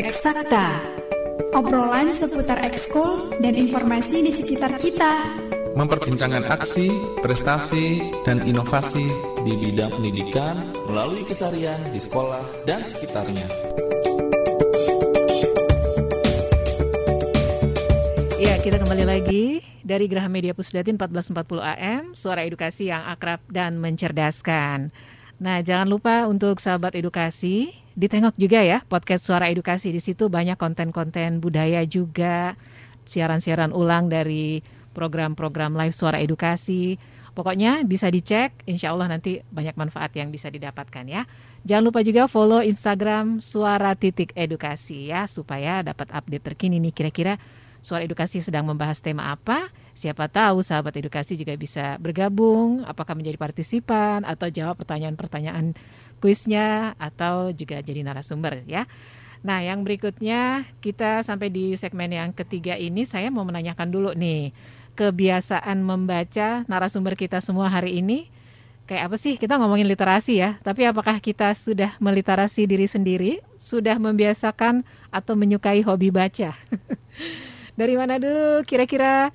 Eksakta 0.00 0.80
Obrolan 1.52 2.08
seputar 2.08 2.64
ekskul 2.64 3.36
dan 3.36 3.52
informasi 3.52 4.24
di 4.24 4.32
sekitar 4.32 4.80
kita 4.80 5.28
Memperbincangkan 5.76 6.48
aksi, 6.48 6.88
prestasi, 7.20 8.00
dan 8.24 8.40
inovasi 8.48 9.04
di 9.44 9.60
bidang 9.60 9.92
pendidikan 9.92 10.72
melalui 10.88 11.20
keseharian 11.28 11.92
di 11.92 12.00
sekolah 12.00 12.40
dan 12.64 12.80
sekitarnya. 12.80 13.44
Ya, 18.40 18.56
kita 18.64 18.80
kembali 18.80 19.04
lagi 19.04 19.60
dari 19.84 20.08
Geraha 20.08 20.32
Media 20.32 20.56
Pusdatin 20.56 20.96
1440 20.96 21.60
AM, 21.60 22.02
suara 22.16 22.40
edukasi 22.40 22.88
yang 22.88 23.04
akrab 23.04 23.44
dan 23.52 23.76
mencerdaskan. 23.76 24.88
Nah, 25.40 25.60
jangan 25.60 25.88
lupa 25.88 26.24
untuk 26.28 26.56
sahabat 26.60 26.96
edukasi, 26.96 27.72
ditengok 28.00 28.32
juga 28.40 28.64
ya 28.64 28.80
podcast 28.88 29.28
Suara 29.28 29.52
Edukasi. 29.52 29.92
Di 29.92 30.00
situ 30.00 30.32
banyak 30.32 30.56
konten-konten 30.56 31.44
budaya 31.44 31.84
juga, 31.84 32.56
siaran-siaran 33.04 33.76
ulang 33.76 34.08
dari 34.08 34.64
program-program 34.96 35.76
live 35.76 35.92
Suara 35.92 36.16
Edukasi. 36.16 36.96
Pokoknya 37.36 37.84
bisa 37.84 38.08
dicek, 38.08 38.56
insya 38.64 38.96
Allah 38.96 39.06
nanti 39.06 39.44
banyak 39.52 39.76
manfaat 39.76 40.16
yang 40.16 40.32
bisa 40.32 40.48
didapatkan 40.48 41.04
ya. 41.04 41.28
Jangan 41.68 41.84
lupa 41.92 42.00
juga 42.00 42.24
follow 42.24 42.64
Instagram 42.64 43.44
Suara 43.44 43.92
Titik 43.92 44.32
Edukasi 44.32 45.12
ya, 45.12 45.28
supaya 45.28 45.84
dapat 45.84 46.08
update 46.10 46.56
terkini 46.56 46.80
nih 46.80 46.96
kira-kira 46.96 47.36
Suara 47.84 48.02
Edukasi 48.08 48.40
sedang 48.40 48.64
membahas 48.64 49.04
tema 49.04 49.28
apa 49.30 49.68
Siapa 50.00 50.32
tahu 50.32 50.64
sahabat 50.64 50.96
edukasi 50.96 51.36
juga 51.36 51.52
bisa 51.60 52.00
bergabung, 52.00 52.80
apakah 52.88 53.12
menjadi 53.12 53.36
partisipan 53.36 54.24
atau 54.24 54.48
jawab 54.48 54.80
pertanyaan-pertanyaan 54.80 55.76
kuisnya 56.20 56.94
atau 57.00 57.50
juga 57.50 57.80
jadi 57.80 58.04
narasumber 58.04 58.62
ya. 58.68 58.84
Nah, 59.40 59.64
yang 59.64 59.80
berikutnya 59.80 60.68
kita 60.84 61.24
sampai 61.24 61.48
di 61.48 61.72
segmen 61.80 62.12
yang 62.12 62.30
ketiga 62.36 62.76
ini 62.76 63.08
saya 63.08 63.32
mau 63.32 63.42
menanyakan 63.42 63.88
dulu 63.88 64.10
nih 64.12 64.52
kebiasaan 65.00 65.80
membaca 65.80 66.68
narasumber 66.68 67.16
kita 67.16 67.40
semua 67.40 67.72
hari 67.72 68.04
ini 68.04 68.28
kayak 68.84 69.08
apa 69.08 69.16
sih? 69.16 69.40
Kita 69.40 69.56
ngomongin 69.56 69.88
literasi 69.88 70.44
ya. 70.44 70.60
Tapi 70.60 70.84
apakah 70.84 71.16
kita 71.24 71.56
sudah 71.56 71.96
meliterasi 72.02 72.68
diri 72.68 72.84
sendiri 72.84 73.40
sudah 73.56 73.96
membiasakan 73.96 74.84
atau 75.08 75.32
menyukai 75.38 75.80
hobi 75.80 76.12
baca? 76.12 76.52
Dari 77.80 77.94
mana 77.96 78.20
dulu 78.20 78.60
kira-kira 78.68 79.32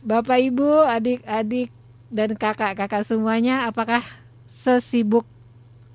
Bapak 0.00 0.40
Ibu, 0.40 0.88
adik-adik 0.88 1.68
dan 2.08 2.32
kakak-kakak 2.32 3.04
semuanya? 3.04 3.68
Apakah 3.68 4.00
sesibuk 4.48 5.28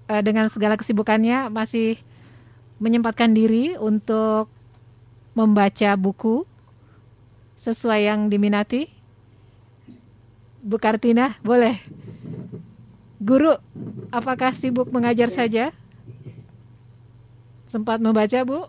uh, 0.09 0.21
dengan 0.23 0.49
segala 0.51 0.75
kesibukannya 0.79 1.49
masih 1.49 1.99
menyempatkan 2.81 3.31
diri 3.31 3.79
untuk 3.79 4.51
membaca 5.35 5.95
buku 5.95 6.43
sesuai 7.59 8.07
yang 8.07 8.27
diminati? 8.27 8.91
Bu 10.65 10.81
Kartina, 10.81 11.37
boleh. 11.45 11.77
Guru, 13.21 13.53
apakah 14.09 14.51
sibuk 14.51 14.89
mengajar 14.89 15.29
saja? 15.29 15.69
Sempat 17.69 18.01
membaca, 18.01 18.41
Bu? 18.45 18.65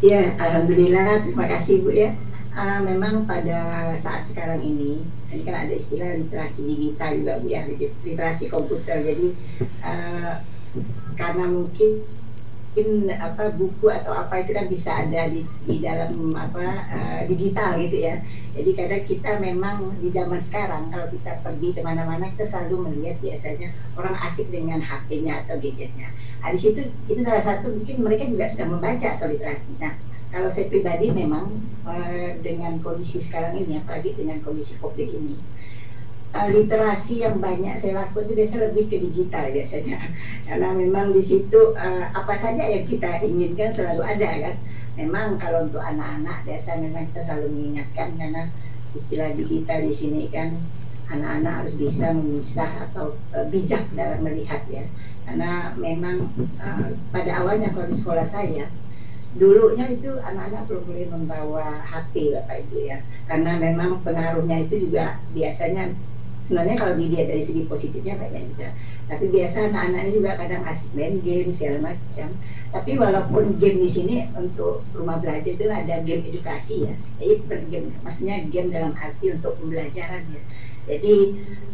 Ya, 0.00 0.32
alhamdulillah. 0.36 1.24
Terima 1.28 1.46
kasih, 1.48 1.84
Bu 1.84 1.90
ya 1.92 2.12
uh, 2.56 2.80
memang 2.82 3.26
pada 3.26 3.90
saat 3.94 4.26
sekarang 4.26 4.62
ini 4.62 5.02
ini 5.30 5.42
kan 5.46 5.56
ada 5.66 5.74
istilah 5.74 6.18
literasi 6.18 6.66
digital 6.66 7.10
juga 7.14 7.32
bu 7.38 7.46
ya 7.50 7.62
literasi 8.02 8.50
komputer. 8.50 8.98
Jadi 9.02 9.26
uh, 9.86 10.42
karena 11.14 11.44
mungkin 11.46 12.02
mungkin 12.70 13.10
apa 13.18 13.50
buku 13.58 13.90
atau 13.90 14.14
apa 14.14 14.46
itu 14.46 14.54
kan 14.54 14.70
bisa 14.70 14.94
ada 14.94 15.26
di, 15.26 15.42
di 15.66 15.82
dalam 15.82 16.30
apa 16.34 16.66
uh, 16.86 17.20
digital 17.26 17.74
gitu 17.82 17.98
ya. 17.98 18.22
Jadi 18.54 18.70
kadang 18.74 19.02
kita 19.06 19.30
memang 19.42 19.98
di 19.98 20.10
zaman 20.10 20.38
sekarang 20.38 20.90
kalau 20.90 21.06
kita 21.10 21.38
pergi 21.42 21.74
ke 21.74 21.80
mana-mana 21.82 22.30
kita 22.34 22.46
selalu 22.46 22.90
melihat 22.90 23.18
biasanya 23.18 23.74
orang 23.98 24.14
asik 24.22 24.50
dengan 24.50 24.78
HP-nya 24.82 25.46
atau 25.46 25.58
gadgetnya. 25.58 26.14
Nah, 26.40 26.50
di 26.54 26.58
situ 26.58 26.90
itu 27.10 27.20
salah 27.22 27.42
satu 27.42 27.74
mungkin 27.74 28.06
mereka 28.06 28.26
juga 28.26 28.46
sudah 28.46 28.66
membaca 28.66 29.06
atau 29.18 29.26
literasi 29.30 29.74
nah 29.82 29.94
kalau 30.30 30.48
saya 30.48 30.70
pribadi 30.70 31.10
memang 31.10 31.50
uh, 31.86 32.30
dengan 32.40 32.78
kondisi 32.78 33.18
sekarang 33.18 33.58
ini 33.58 33.82
apalagi 33.82 34.14
dengan 34.14 34.38
kondisi 34.40 34.78
covid 34.78 35.10
ini 35.10 35.34
uh, 36.34 36.48
literasi 36.50 37.26
yang 37.26 37.42
banyak 37.42 37.74
saya 37.74 38.02
lakukan 38.02 38.30
itu 38.30 38.34
biasanya 38.38 38.60
lebih 38.70 38.84
ke 38.90 38.96
digital 39.02 39.44
biasanya. 39.50 39.98
Karena 40.46 40.68
memang 40.74 41.10
di 41.10 41.22
situ 41.22 41.74
uh, 41.74 42.04
apa 42.14 42.34
saja 42.38 42.62
yang 42.62 42.86
kita 42.86 43.22
inginkan 43.22 43.70
selalu 43.74 44.02
ada 44.06 44.30
kan. 44.50 44.54
Memang 44.98 45.38
kalau 45.40 45.70
untuk 45.70 45.80
anak-anak 45.80 46.44
biasa 46.44 46.76
memang 46.82 47.08
kita 47.08 47.20
selalu 47.24 47.46
mengingatkan 47.56 48.10
karena 48.20 48.42
istilah 48.92 49.32
digital 49.32 49.80
di 49.86 49.92
sini 49.94 50.26
kan 50.28 50.60
anak-anak 51.08 51.62
harus 51.62 51.74
bisa 51.78 52.10
memisah 52.10 52.90
atau 52.90 53.14
bijak 53.48 53.86
dalam 53.96 54.20
melihat 54.20 54.60
ya. 54.68 54.84
Karena 55.24 55.72
memang 55.78 56.28
pada 57.14 57.32
awalnya 57.40 57.70
kalau 57.72 57.86
di 57.86 57.96
sekolah 57.96 58.26
saya 58.26 58.66
dulunya 59.38 59.86
itu 59.86 60.10
anak-anak 60.18 60.66
belum 60.66 60.82
boleh 60.90 61.06
membawa 61.06 61.66
HP 61.86 62.34
Bapak 62.34 62.56
Ibu 62.66 62.76
ya. 62.82 62.98
Karena 63.30 63.54
memang 63.62 64.02
pengaruhnya 64.02 64.66
itu 64.66 64.90
juga 64.90 65.22
biasanya 65.30 65.94
sebenarnya 66.42 66.76
kalau 66.80 66.94
dilihat 66.98 67.30
dari 67.30 67.42
segi 67.44 67.68
positifnya 67.70 68.18
banyak 68.18 68.42
juga. 68.50 68.74
Tapi 69.06 69.24
biasa 69.30 69.70
anak-anaknya 69.70 70.12
juga 70.14 70.30
kadang 70.34 70.62
asik 70.66 70.90
main 70.98 71.22
game 71.22 71.50
segala 71.54 71.94
macam. 71.94 72.28
Tapi 72.70 72.92
walaupun 72.98 73.58
game 73.58 73.78
di 73.82 73.90
sini 73.90 74.16
untuk 74.34 74.86
rumah 74.94 75.18
belajar 75.18 75.50
itu 75.50 75.66
ada 75.66 76.02
game 76.02 76.26
edukasi 76.26 76.90
ya. 76.90 76.94
Jadi 77.22 77.34
game 77.70 77.86
maksudnya 78.02 78.42
game 78.50 78.70
dalam 78.74 78.94
arti 78.98 79.30
untuk 79.30 79.54
pembelajaran 79.62 80.22
ya. 80.26 80.42
Jadi 80.90 81.16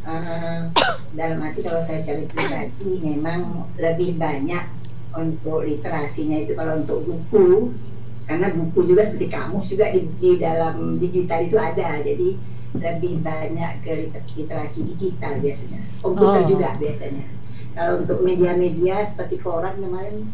uh, 0.05 0.69
dalam 1.17 1.39
arti 1.41 1.61
kalau 1.65 1.81
saya 1.81 2.01
cari 2.05 2.29
pribadi 2.29 2.91
memang 3.01 3.65
lebih 3.81 4.21
banyak 4.21 4.65
untuk 5.19 5.65
literasinya 5.65 6.39
itu 6.45 6.53
kalau 6.55 6.81
untuk 6.81 7.05
buku 7.05 7.73
karena 8.27 8.51
buku 8.51 8.91
juga 8.91 9.07
seperti 9.07 9.31
kamus 9.31 9.71
juga 9.71 9.87
di, 9.95 10.03
di 10.19 10.31
dalam 10.37 10.99
digital 10.99 11.41
itu 11.47 11.57
ada. 11.57 12.03
Jadi 12.03 12.37
lebih 12.77 13.25
banyak 13.25 13.73
ke 13.87 14.11
literasi 14.13 14.85
digital 14.95 15.39
biasanya. 15.41 15.81
Komputer 16.03 16.43
oh. 16.43 16.49
juga 16.49 16.69
biasanya. 16.77 17.27
Kalau 17.77 18.03
untuk 18.03 18.19
media-media 18.25 19.05
seperti 19.05 19.41
koran 19.41 19.77
kemarin 19.79 20.27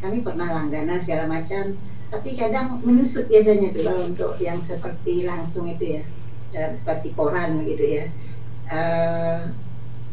kami 0.00 0.20
pernah 0.20 0.48
langganan 0.50 0.98
segala 0.98 1.30
macam. 1.30 1.76
Tapi 2.06 2.38
kadang 2.38 2.78
menyusut 2.86 3.26
biasanya 3.26 3.74
tuh 3.74 3.82
kalau 3.82 4.02
untuk 4.06 4.32
yang 4.38 4.62
seperti 4.62 5.26
langsung 5.26 5.66
itu 5.66 5.98
ya 5.98 6.02
seperti 6.74 7.14
koran 7.14 7.62
gitu 7.66 7.84
ya. 7.84 8.04
Uh, 8.66 9.50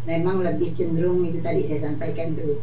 memang 0.03 0.43
lebih 0.43 0.67
cenderung 0.67 1.23
itu 1.23 1.39
tadi 1.39 1.63
saya 1.63 1.91
sampaikan 1.91 2.35
tuh 2.35 2.59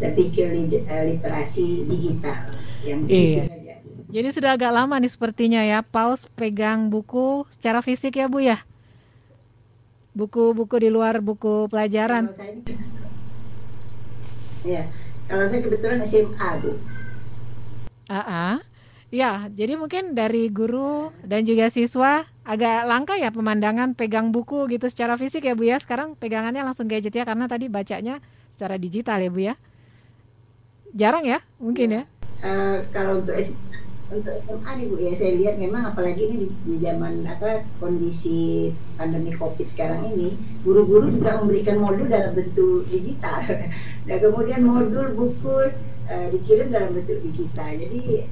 lebih 0.00 0.26
ke 0.36 0.44
literasi 0.84 1.88
digital 1.88 2.52
yang 2.84 3.00
iya. 3.08 3.42
saja. 3.44 3.74
Jadi 4.08 4.28
sudah 4.32 4.56
agak 4.56 4.72
lama 4.72 4.96
nih 4.96 5.12
sepertinya 5.12 5.60
ya 5.64 5.84
paus 5.84 6.28
pegang 6.32 6.88
buku 6.88 7.44
secara 7.52 7.84
fisik 7.84 8.16
ya 8.16 8.28
Bu 8.28 8.40
ya. 8.44 8.60
Buku-buku 10.16 10.80
di 10.80 10.88
luar 10.88 11.20
buku 11.20 11.68
pelajaran. 11.68 12.32
Kalau 12.32 12.36
saya, 12.36 12.52
ya, 14.64 14.82
kalau 15.28 15.44
saya 15.44 15.60
kebetulan 15.60 16.00
SMA 16.04 16.48
Bu. 16.64 16.72
Ah, 18.08 18.56
uh 18.56 18.67
ya, 19.08 19.48
jadi 19.48 19.80
mungkin 19.80 20.12
dari 20.12 20.52
guru 20.52 21.14
dan 21.24 21.48
juga 21.48 21.72
siswa 21.72 22.28
agak 22.48 22.88
langka 22.88 23.14
ya 23.20 23.28
pemandangan 23.28 23.92
pegang 23.92 24.32
buku 24.32 24.68
gitu 24.72 24.88
secara 24.88 25.20
fisik 25.20 25.44
ya 25.44 25.52
Bu 25.52 25.68
ya. 25.68 25.76
Sekarang 25.76 26.16
pegangannya 26.16 26.64
langsung 26.64 26.88
gadget 26.88 27.12
ya 27.16 27.28
karena 27.28 27.44
tadi 27.44 27.68
bacanya 27.68 28.20
secara 28.48 28.80
digital 28.80 29.20
ya 29.20 29.30
Bu 29.32 29.40
ya. 29.40 29.54
Jarang 30.96 31.24
ya 31.28 31.44
mungkin 31.60 31.88
ya. 31.92 32.02
ya. 32.02 32.04
Uh, 32.38 32.76
kalau 32.94 33.20
untuk 33.20 33.36
untuk 34.08 34.32
SMA 34.48 34.70
nih 34.80 34.86
Bu 34.88 34.96
ya 34.96 35.12
saya 35.12 35.32
lihat 35.36 35.60
memang 35.60 35.92
apalagi 35.92 36.24
ini 36.24 36.36
di, 36.44 36.48
di 36.64 36.74
zaman 36.80 37.28
apa 37.28 37.60
kondisi 37.76 38.72
pandemi 38.96 39.36
Covid 39.36 39.68
sekarang 39.68 40.08
ini 40.16 40.32
guru-guru 40.64 41.12
juga 41.12 41.36
memberikan 41.44 41.76
modul 41.76 42.08
dalam 42.08 42.32
bentuk 42.32 42.88
digital 42.88 43.44
dan 44.08 44.16
kemudian 44.24 44.64
modul 44.64 45.12
buku 45.12 45.68
uh, 46.08 46.26
dikirim 46.32 46.72
dalam 46.72 46.96
bentuk 46.96 47.20
digital. 47.20 47.68
Jadi 47.76 48.24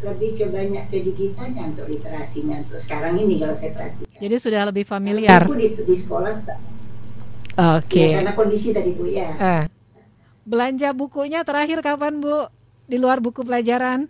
lebih 0.00 0.30
ke 0.40 0.46
banyak 0.48 0.84
ke 0.88 0.98
digitalnya 1.04 1.62
untuk 1.68 1.86
literasinya 1.92 2.56
untuk 2.64 2.80
sekarang 2.80 3.20
ini 3.20 3.36
kalau 3.36 3.52
saya 3.52 3.76
perhatikan. 3.76 4.08
Jadi 4.16 4.36
sudah 4.40 4.62
lebih 4.68 4.84
familiar. 4.88 5.44
Buku 5.44 5.56
di, 5.60 5.68
di 5.76 5.96
sekolah. 5.96 6.34
Oke. 6.40 7.84
Okay. 7.84 8.08
Ya, 8.16 8.24
karena 8.24 8.32
kondisi 8.32 8.72
tadi 8.72 8.96
bu 8.96 9.04
ya. 9.04 9.28
Eh. 9.36 9.64
Belanja 10.48 10.96
bukunya 10.96 11.44
terakhir 11.44 11.84
kapan 11.84 12.24
bu? 12.24 12.48
Di 12.88 12.96
luar 12.96 13.20
buku 13.20 13.44
pelajaran? 13.44 14.08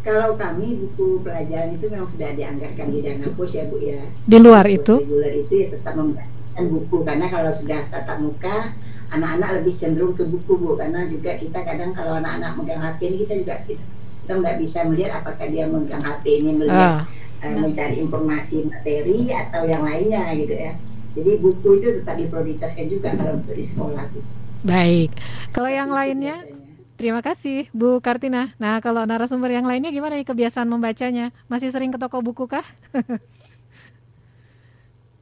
Kalau 0.00 0.32
kami 0.40 0.80
buku 0.80 1.20
pelajaran 1.20 1.76
itu 1.76 1.92
memang 1.92 2.08
sudah 2.08 2.32
dianggarkan 2.32 2.88
di 2.88 3.04
dana 3.04 3.28
pos 3.36 3.52
ya 3.52 3.68
bu 3.68 3.76
ya. 3.76 4.00
Di 4.24 4.38
luar 4.40 4.64
itu? 4.72 4.96
Reguler 5.04 5.34
itu 5.44 5.52
ya 5.60 5.66
tetap 5.76 5.92
membacakan 6.00 6.64
buku 6.72 6.96
karena 7.04 7.28
kalau 7.28 7.52
sudah 7.52 7.84
tatap 7.92 8.18
muka 8.24 8.72
anak-anak 9.10 9.50
lebih 9.60 9.74
cenderung 9.74 10.14
ke 10.14 10.22
buku 10.22 10.54
bu 10.54 10.78
karena 10.78 11.02
juga 11.06 11.34
kita 11.34 11.66
kadang 11.66 11.90
kalau 11.90 12.22
anak-anak 12.22 12.54
megang 12.54 12.82
HP 12.82 13.00
ini 13.10 13.16
kita 13.26 13.34
juga 13.42 13.54
kita 13.66 14.32
nggak 14.38 14.56
bisa 14.62 14.78
melihat 14.86 15.18
apakah 15.18 15.46
dia 15.50 15.66
megang 15.66 16.02
HP 16.02 16.24
ini 16.42 16.50
melihat 16.54 17.02
Ah, 17.02 17.46
uh, 17.46 17.56
mencari 17.58 17.98
informasi 17.98 18.70
materi 18.70 19.34
atau 19.34 19.66
yang 19.66 19.82
lainnya 19.82 20.30
gitu 20.38 20.54
ya. 20.54 20.72
Jadi 21.10 21.42
buku 21.42 21.82
itu 21.82 21.88
tetap 21.98 22.14
diprioritaskan 22.14 22.86
juga 22.86 23.10
kalau 23.18 23.34
untuk 23.42 23.54
di 23.58 23.64
sekolah. 23.66 24.04
Gitu. 24.14 24.28
baik. 24.60 25.10
Kalau 25.56 25.72
yang 25.72 25.90
lainnya, 25.90 26.36
biasanya. 26.36 26.94
terima 27.00 27.20
kasih 27.24 27.66
Bu 27.72 27.98
Kartina. 27.98 28.54
Nah, 28.60 28.78
kalau 28.78 29.02
narasumber 29.08 29.50
yang 29.50 29.66
lainnya 29.66 29.90
gimana 29.90 30.20
nih 30.20 30.28
kebiasaan 30.28 30.68
membacanya? 30.68 31.34
Masih 31.50 31.72
sering 31.74 31.90
ke 31.90 31.98
toko 31.98 32.22
buku 32.22 32.46
kah? 32.46 32.62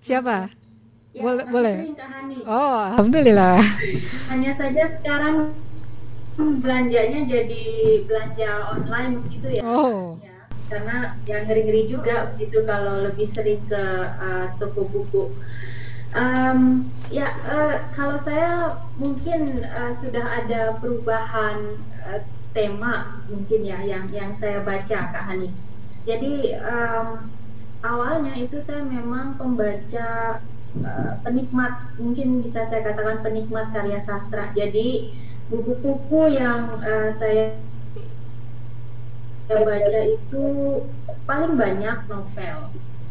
Siapa? 0.04 0.57
Ya, 1.18 1.22
Boleh- 1.26 1.48
boleh. 1.50 1.76
Oh, 2.46 2.78
alhamdulillah. 2.94 3.58
Hanya 4.30 4.54
saja 4.54 4.86
sekarang 4.86 5.58
belanjanya 6.38 7.26
jadi 7.26 7.64
belanja 8.06 8.50
online 8.70 9.26
gitu 9.26 9.48
ya. 9.50 9.62
Oh. 9.66 10.14
Ya, 10.22 10.46
karena 10.70 11.18
yang 11.26 11.42
ngeri-ngeri 11.50 11.90
juga 11.90 12.30
gitu 12.38 12.62
kalau 12.62 13.02
lebih 13.02 13.26
sering 13.34 13.66
ke 13.66 13.82
uh, 14.22 14.46
toko 14.62 14.86
buku. 14.86 15.34
Em, 16.14 16.88
ya 17.12 17.28
eh, 17.44 17.74
kalau 17.92 18.16
saya 18.16 18.78
mungkin 18.96 19.60
eh, 19.60 19.92
sudah 20.00 20.24
ada 20.40 20.78
perubahan 20.80 21.76
eh, 22.08 22.22
tema 22.56 23.26
mungkin 23.28 23.60
ya 23.66 23.82
yang 23.84 24.08
yang 24.08 24.30
saya 24.32 24.64
baca 24.64 24.98
Kak 25.12 25.24
Hani. 25.28 25.52
Jadi 26.08 26.54
em, 26.56 27.28
awalnya 27.84 28.32
itu 28.38 28.56
saya 28.62 28.86
memang 28.86 29.36
pembaca 29.36 30.40
eh, 30.82 31.12
penikmat 31.22 31.98
mungkin 31.98 32.42
bisa 32.42 32.66
saya 32.66 32.82
katakan 32.84 33.22
penikmat 33.22 33.70
karya 33.70 34.00
sastra. 34.02 34.50
Jadi 34.52 35.14
buku-buku 35.48 36.36
yang 36.36 36.80
eh, 36.84 37.10
saya 37.16 37.44
saya 39.48 39.64
baca 39.64 40.00
itu 40.04 40.44
paling 41.24 41.56
banyak 41.56 41.98
novel. 42.12 42.58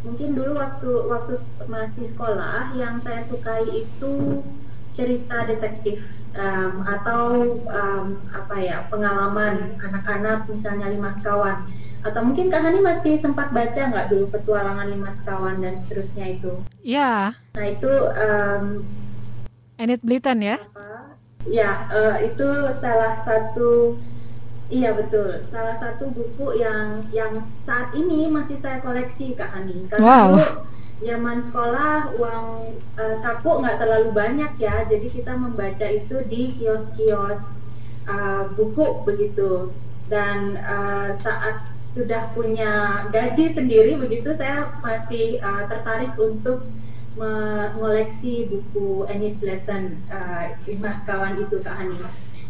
Mungkin 0.05 0.29
dulu 0.37 0.51
waktu 0.61 0.91
waktu 1.09 1.33
masih 1.65 2.05
sekolah 2.13 2.77
yang 2.77 3.01
saya 3.01 3.25
sukai 3.25 3.65
itu 3.65 4.45
cerita 4.93 5.45
detektif 5.49 6.05
em, 6.37 6.73
atau 6.85 7.57
em, 7.65 8.05
apa 8.33 8.55
ya 8.61 8.85
pengalaman 8.89 9.77
anak-anak 9.81 10.45
misalnya 10.49 10.93
lima 10.93 11.13
sekawan 11.17 11.65
atau 12.05 12.21
mungkin 12.23 12.49
Kak 12.49 12.61
Hani 12.63 12.79
masih 12.81 13.17
sempat 13.19 13.49
baca 13.53 13.81
nggak 13.89 14.07
dulu 14.11 14.25
petualangan 14.33 14.87
lima 14.89 15.09
sekawan 15.17 15.57
dan 15.61 15.73
seterusnya 15.77 16.25
itu. 16.37 16.53
Ya, 16.83 17.33
Nah 17.57 17.65
itu 17.67 17.91
em, 18.15 18.63
Enid 19.77 20.01
Blyton 20.05 20.39
ya. 20.41 20.57
apa 20.57 21.17
ya 21.47 21.87
eh, 21.93 22.15
itu 22.33 22.47
salah 22.81 23.17
satu 23.23 23.97
iya 24.69 24.91
betul 24.93 25.41
salah 25.47 25.79
satu 25.79 26.11
buku 26.11 26.59
yang 26.59 27.07
yang 27.15 27.33
saat 27.63 27.95
ini 27.95 28.27
masih 28.27 28.59
saya 28.59 28.83
koleksi 28.83 29.33
kak 29.37 29.53
Ani 29.55 29.87
karena 29.87 30.03
Wow. 30.03 30.27
dulu 30.35 30.43
zaman 31.07 31.37
sekolah 31.39 32.13
uang 32.19 32.45
eh, 32.99 33.15
saku 33.21 33.51
nggak 33.63 33.77
terlalu 33.79 34.09
banyak 34.11 34.51
ya 34.59 34.83
jadi 34.91 35.07
kita 35.07 35.33
membaca 35.37 35.87
itu 35.87 36.15
di 36.27 36.51
kios-kios 36.57 37.41
eh, 38.09 38.43
buku 38.57 38.85
begitu 39.07 39.71
dan 40.11 40.57
eh, 40.57 41.09
saat 41.21 41.66
sudah 41.97 42.29
punya 42.37 43.03
gaji 43.09 43.57
sendiri 43.57 43.97
begitu 43.97 44.37
saya 44.37 44.69
masih 44.85 45.41
eh, 45.41 45.63
tertarik 45.65 46.13
untuk 46.21 46.69
mengoleksi 47.17 48.45
buku 48.45 49.09
Enid 49.09 49.41
Blyton 49.41 49.97
uh, 50.13 50.53
Lima 50.69 51.01
Kawan 51.03 51.41
itu 51.41 51.57
Kak 51.65 51.75
Hani. 51.81 51.97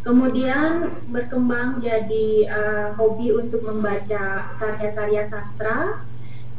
Kemudian 0.03 0.91
berkembang 1.11 1.79
jadi 1.79 2.47
uh, 2.51 2.88
hobi 2.99 3.31
untuk 3.31 3.63
membaca 3.63 4.55
karya-karya 4.59 5.27
sastra, 5.31 6.03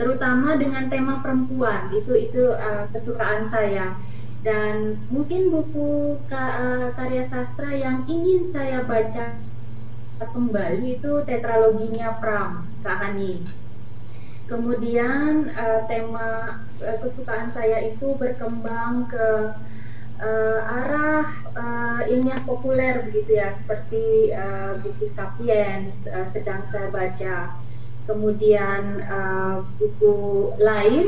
terutama 0.00 0.56
dengan 0.56 0.88
tema 0.88 1.20
perempuan. 1.20 1.92
Itu 1.92 2.16
itu 2.16 2.52
uh, 2.56 2.88
kesukaan 2.92 3.44
saya. 3.48 3.92
Dan 4.40 4.96
mungkin 5.12 5.52
buku 5.52 6.16
ka- 6.32 6.56
uh, 6.60 6.88
karya 6.96 7.28
sastra 7.28 7.72
yang 7.72 8.08
ingin 8.08 8.40
saya 8.40 8.84
baca 8.88 9.36
kembali 10.18 10.98
itu 10.98 11.12
tetraloginya 11.22 12.18
Pram 12.18 12.66
Kak 12.84 12.96
Hani. 13.02 13.34
Kemudian 14.48 15.44
eh, 15.52 15.80
tema 15.90 16.28
eh, 16.80 16.96
kesukaan 17.02 17.48
saya 17.52 17.78
itu 17.84 18.16
berkembang 18.16 19.04
ke 19.12 19.28
eh, 20.28 20.60
arah 20.80 21.26
eh, 21.62 22.00
ilmiah 22.12 22.40
populer 22.48 22.94
begitu 23.06 23.30
ya, 23.40 23.48
seperti 23.52 24.32
eh, 24.32 24.72
buku 24.82 25.04
Sapiens 25.16 25.94
eh, 26.08 26.26
sedang 26.32 26.62
saya 26.72 26.88
baca. 26.88 27.36
Kemudian 28.08 28.82
eh, 29.04 29.56
buku 29.78 30.16
lain 30.68 31.06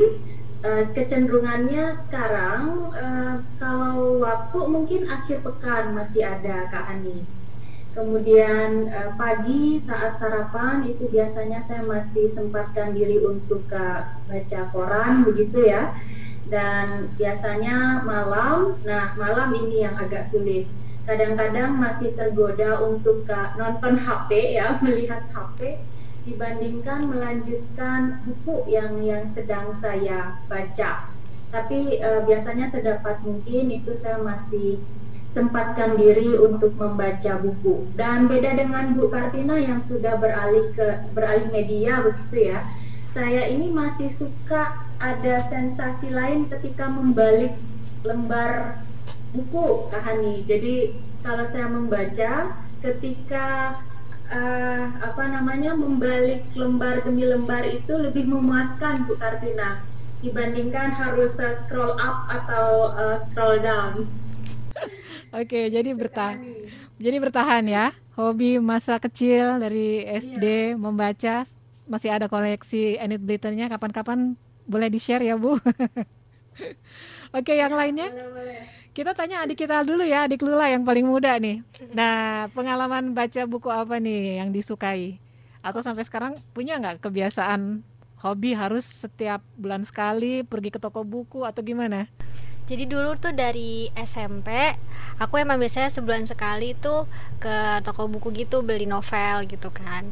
eh, 0.68 0.84
kecenderungannya 0.94 1.84
sekarang 1.96 2.62
eh, 2.92 3.36
kalau 3.56 4.20
waktu 4.20 4.58
mungkin 4.74 5.02
akhir 5.08 5.40
pekan 5.46 5.96
masih 5.96 6.22
ada 6.28 6.68
Kak 6.68 6.84
Ani. 6.92 7.39
Kemudian 8.00 8.88
eh, 8.88 9.12
pagi 9.12 9.76
saat 9.84 10.16
sarapan 10.16 10.88
itu 10.88 11.04
biasanya 11.12 11.60
saya 11.60 11.84
masih 11.84 12.32
sempatkan 12.32 12.96
diri 12.96 13.20
untuk 13.20 13.68
ke 13.68 13.86
baca 14.24 14.60
koran 14.72 15.20
begitu 15.28 15.68
ya. 15.68 15.92
Dan 16.48 17.12
biasanya 17.20 18.00
malam, 18.00 18.80
nah 18.88 19.12
malam 19.20 19.52
ini 19.52 19.84
yang 19.84 20.00
agak 20.00 20.24
sulit. 20.24 20.64
Kadang-kadang 21.04 21.76
masih 21.76 22.16
tergoda 22.16 22.80
untuk 22.88 23.28
ke 23.28 23.40
nonton 23.60 24.00
HP 24.00 24.56
ya, 24.56 24.74
melihat 24.84 25.20
HP 25.36 25.84
dibandingkan 26.24 27.04
melanjutkan 27.04 28.24
buku 28.24 28.64
yang 28.72 28.96
yang 29.04 29.28
sedang 29.36 29.76
saya 29.76 30.40
baca. 30.48 31.04
Tapi 31.52 32.00
eh, 32.00 32.24
biasanya 32.24 32.64
sedapat 32.64 33.20
mungkin 33.28 33.76
itu 33.76 33.92
saya 33.92 34.24
masih 34.24 34.80
sempatkan 35.30 35.94
diri 35.94 36.34
untuk 36.38 36.74
membaca 36.74 37.38
buku. 37.38 37.86
Dan 37.94 38.26
beda 38.26 38.58
dengan 38.58 38.92
Bu 38.94 39.10
Kartina 39.10 39.54
yang 39.58 39.78
sudah 39.82 40.18
beralih 40.18 40.74
ke 40.74 41.06
beralih 41.14 41.48
media 41.54 42.02
begitu 42.02 42.54
ya. 42.54 42.60
Saya 43.10 43.46
ini 43.50 43.70
masih 43.74 44.10
suka 44.10 44.86
ada 45.02 45.42
sensasi 45.50 46.14
lain 46.14 46.46
ketika 46.46 46.86
membalik 46.86 47.54
lembar 48.06 48.82
buku 49.34 49.90
Kak 49.90 50.02
Hani. 50.02 50.42
Jadi 50.46 50.94
kalau 51.22 51.46
saya 51.46 51.66
membaca 51.70 52.54
ketika 52.82 53.78
eh, 54.30 54.84
apa 55.02 55.24
namanya 55.26 55.74
membalik 55.74 56.46
lembar 56.54 57.02
demi 57.02 57.26
lembar 57.26 57.66
itu 57.66 57.92
lebih 57.98 58.26
memuaskan 58.30 59.06
Bu 59.06 59.18
Kartina 59.18 59.82
dibandingkan 60.20 60.92
harus 60.92 61.32
scroll 61.34 61.96
up 61.98 62.26
atau 62.30 62.94
eh, 62.94 63.16
scroll 63.30 63.58
down. 63.62 64.06
Oke, 65.30 65.70
jadi 65.70 65.94
bertahan. 65.94 66.42
Jadi 66.98 67.16
bertahan 67.22 67.62
ya. 67.70 67.94
Hobi 68.18 68.58
masa 68.58 68.98
kecil 68.98 69.62
dari 69.62 70.02
SD 70.02 70.74
membaca 70.74 71.46
masih 71.86 72.10
ada 72.10 72.26
koleksi 72.26 72.98
Enid 72.98 73.22
Blyton-nya 73.22 73.70
kapan-kapan 73.70 74.34
boleh 74.66 74.90
di-share 74.90 75.22
ya, 75.22 75.38
Bu. 75.38 75.54
Oke, 77.36 77.54
yang 77.54 77.70
lainnya 77.70 78.10
kita 78.90 79.14
tanya 79.14 79.46
adik 79.46 79.62
kita 79.62 79.86
dulu 79.86 80.02
ya, 80.02 80.26
adik 80.26 80.42
Lula 80.42 80.66
yang 80.66 80.82
paling 80.82 81.06
muda 81.06 81.38
nih. 81.38 81.62
Nah, 81.94 82.50
pengalaman 82.50 83.14
baca 83.14 83.46
buku 83.46 83.70
apa 83.70 84.02
nih 84.02 84.42
yang 84.42 84.50
disukai? 84.50 85.22
Atau 85.62 85.78
sampai 85.86 86.02
sekarang 86.02 86.34
punya 86.50 86.74
nggak 86.82 86.98
kebiasaan 87.06 87.86
hobi 88.18 88.52
harus 88.58 88.82
setiap 88.84 89.40
bulan 89.54 89.86
sekali 89.86 90.42
pergi 90.42 90.74
ke 90.74 90.82
toko 90.82 91.06
buku 91.06 91.46
atau 91.46 91.62
gimana? 91.62 92.10
Jadi 92.70 92.86
dulu 92.86 93.18
tuh 93.18 93.34
dari 93.34 93.90
SMP 93.98 94.46
aku 95.18 95.42
emang 95.42 95.58
biasanya 95.58 95.90
sebulan 95.90 96.30
sekali 96.30 96.78
tuh 96.78 97.10
ke 97.42 97.82
toko 97.82 98.06
buku 98.06 98.30
gitu 98.46 98.62
beli 98.62 98.86
novel 98.86 99.42
gitu 99.50 99.74
kan. 99.74 100.06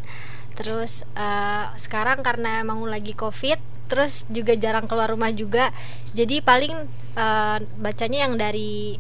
Terus 0.58 1.06
eh, 1.14 1.70
sekarang 1.78 2.26
karena 2.26 2.66
emang 2.66 2.82
lagi 2.82 3.14
covid, 3.14 3.62
terus 3.86 4.26
juga 4.26 4.58
jarang 4.58 4.90
keluar 4.90 5.14
rumah 5.14 5.30
juga, 5.30 5.70
jadi 6.18 6.42
paling 6.42 6.74
eh, 7.14 7.58
bacanya 7.78 8.26
yang 8.26 8.34
dari 8.34 8.98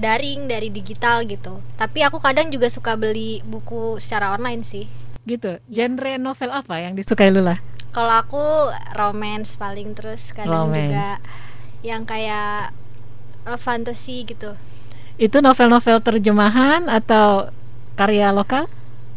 daring 0.00 0.48
dari 0.48 0.72
digital 0.72 1.28
gitu. 1.28 1.60
Tapi 1.76 2.02
aku 2.08 2.18
kadang 2.24 2.48
juga 2.48 2.72
suka 2.72 2.96
beli 2.96 3.44
buku 3.44 4.00
secara 4.00 4.32
online 4.32 4.64
sih. 4.64 4.88
Gitu. 5.28 5.60
Genre 5.68 6.16
novel 6.16 6.56
apa 6.56 6.80
yang 6.80 6.96
disukai 6.96 7.28
Lula? 7.28 7.60
Kalau 7.92 8.10
aku 8.10 8.44
romance 8.96 9.60
paling 9.60 9.92
terus 9.92 10.34
kadang 10.34 10.72
Romance. 10.72 10.88
juga 10.88 11.08
yang 11.84 12.02
kayak 12.08 12.74
eh, 13.46 13.58
fantasy 13.60 14.24
gitu. 14.24 14.56
Itu 15.20 15.38
novel-novel 15.38 16.02
terjemahan 16.02 16.90
atau 16.90 17.52
karya 17.94 18.34
lokal? 18.34 18.66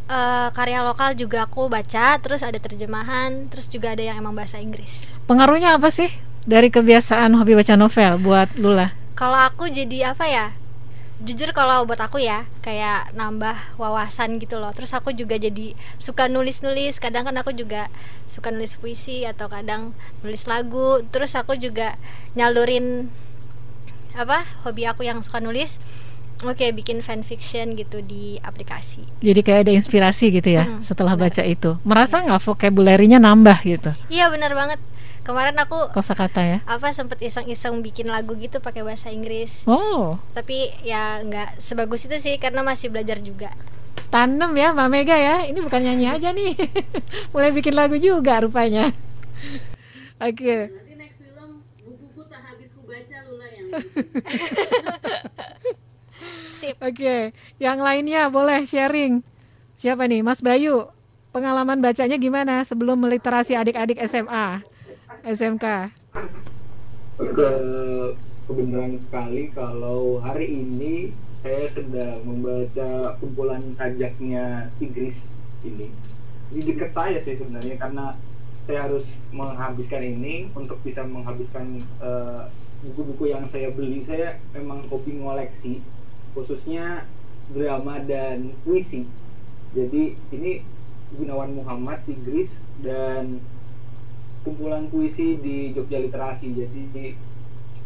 Eh, 0.07 0.47
karya 0.55 0.87
lokal 0.87 1.19
juga 1.19 1.43
aku 1.43 1.67
baca, 1.67 2.15
terus 2.21 2.39
ada 2.39 2.55
terjemahan, 2.55 3.51
terus 3.51 3.67
juga 3.67 3.91
ada 3.91 4.03
yang 4.03 4.21
emang 4.21 4.37
bahasa 4.37 4.61
Inggris. 4.61 5.19
Pengaruhnya 5.27 5.75
apa 5.75 5.91
sih 5.91 6.07
dari 6.47 6.71
kebiasaan 6.71 7.35
hobi 7.35 7.59
baca 7.59 7.75
novel 7.75 8.21
buat 8.23 8.47
Lula? 8.55 8.95
Kalau 9.17 9.35
aku 9.35 9.67
jadi 9.67 10.15
apa 10.15 10.25
ya? 10.29 10.47
jujur 11.17 11.49
kalau 11.49 11.81
buat 11.89 11.97
aku 11.97 12.21
ya 12.21 12.45
kayak 12.61 13.17
nambah 13.17 13.57
wawasan 13.81 14.37
gitu 14.37 14.61
loh 14.61 14.69
terus 14.69 14.93
aku 14.93 15.09
juga 15.17 15.33
jadi 15.41 15.73
suka 15.97 16.29
nulis 16.29 16.61
nulis 16.61 17.01
kadang 17.01 17.25
kan 17.25 17.33
aku 17.41 17.57
juga 17.57 17.89
suka 18.29 18.53
nulis 18.53 18.77
puisi 18.77 19.25
atau 19.25 19.49
kadang 19.49 19.97
nulis 20.21 20.45
lagu 20.45 21.01
terus 21.09 21.33
aku 21.33 21.57
juga 21.57 21.97
nyalurin 22.37 23.09
apa 24.17 24.41
hobi 24.63 24.83
aku 24.83 25.01
yang 25.01 25.21
suka 25.21 25.37
nulis 25.37 25.77
oke 26.39 26.65
bikin 26.71 26.99
fanfiction 26.99 27.73
gitu 27.73 28.01
di 28.01 28.41
aplikasi 28.41 29.05
Jadi 29.19 29.39
kayak 29.39 29.61
ada 29.63 29.73
inspirasi 29.73 30.29
gitu 30.31 30.49
ya 30.51 30.65
Hmm, 30.65 30.81
setelah 30.81 31.13
benar. 31.13 31.29
baca 31.29 31.43
itu. 31.43 31.71
Merasa 31.81 32.19
nggak 32.19 32.41
vocabulary-nya 32.43 33.17
nambah 33.17 33.57
gitu 33.63 33.93
iya 34.07 34.27
benar 34.27 34.51
banget 34.51 34.81
kemarin 35.21 35.53
aku 35.55 35.91
kosakata 35.91 36.39
ya? 36.39 36.57
apa 36.65 36.89
sempet 36.89 37.19
iseng-iseng 37.21 37.81
bikin 37.81 38.07
lagu 38.07 38.33
gitu 38.33 38.57
pakai 38.57 38.81
bahasa 38.81 39.09
Inggris 39.09 39.61
Oh, 39.63 40.17
tapi 40.31 40.71
ya 40.81 41.19
nggak 41.19 41.57
sebagus 41.57 42.05
itu 42.05 42.17
sih 42.17 42.35
karena 42.37 42.61
masih 42.61 42.87
belajar 42.87 43.17
juga 43.19 43.49
tanem 44.07 44.53
ya 44.53 44.71
Mbak 44.71 44.87
Mega 44.87 45.13
ya. 45.13 45.35
Ini 45.43 45.59
bukan 45.59 45.81
nyanyi 45.81 46.07
aja 46.07 46.31
nih. 46.31 46.55
Mulai 47.33 47.51
bikin 47.51 47.75
lagu 47.75 47.97
juga 47.97 48.39
rupanya. 48.39 48.87
Oke. 50.19 50.69
Nanti 50.69 50.93
next 50.95 51.17
film 51.19 51.61
bukuku 51.81 52.21
tak 52.25 52.41
habis 52.43 52.71
ku 52.71 52.81
baca 52.83 53.17
Lula 53.23 53.47
yang 53.47 53.56
sip 56.57 56.77
Oke, 56.81 57.31
yang 57.61 57.79
lainnya 57.79 58.27
boleh 58.33 58.65
sharing. 58.65 59.21
Siapa 59.77 60.09
nih, 60.09 60.25
Mas 60.25 60.41
Bayu? 60.41 60.89
Pengalaman 61.29 61.77
bacanya 61.85 62.17
gimana 62.17 62.65
sebelum 62.65 62.97
meliterasi 62.97 63.53
adik-adik 63.53 64.01
SMA, 64.09 64.65
SMK? 65.21 65.93
Ke 67.17 67.51
kebenaran 68.49 68.97
sekali 68.97 69.53
kalau 69.53 70.17
hari 70.17 70.49
ini 70.49 71.13
saya 71.45 71.69
sedang 71.77 72.25
membaca 72.25 73.13
kumpulan 73.21 73.61
kajaknya 73.77 74.73
Inggris 74.81 75.13
ini. 75.61 75.93
Ini 76.49 76.61
deket 76.73 76.91
saya 76.95 77.21
sih 77.21 77.37
sebenarnya 77.37 77.75
karena 77.77 78.17
saya 78.65 78.89
harus 78.89 79.05
menghabiskan 79.29 80.03
ini 80.03 80.49
untuk 80.57 80.81
bisa 80.81 81.05
menghabiskan 81.05 81.79
eh, 82.01 82.43
buku-buku 82.83 83.33
yang 83.33 83.45
saya 83.49 83.73
beli. 83.73 84.03
Saya 84.05 84.37
memang 84.53 84.85
hobi 84.91 85.17
ngoleksi, 85.21 85.81
khususnya 86.37 87.05
drama 87.53 88.01
dan 88.03 88.51
puisi. 88.61 89.07
Jadi 89.73 90.17
ini 90.33 90.61
Gunawan 91.15 91.55
Muhammad 91.55 92.03
Inggris 92.07 92.51
dan 92.83 93.39
kumpulan 94.43 94.91
puisi 94.91 95.39
di 95.39 95.71
Jogja 95.71 95.99
Literasi. 96.03 96.51
Jadi 96.51 97.15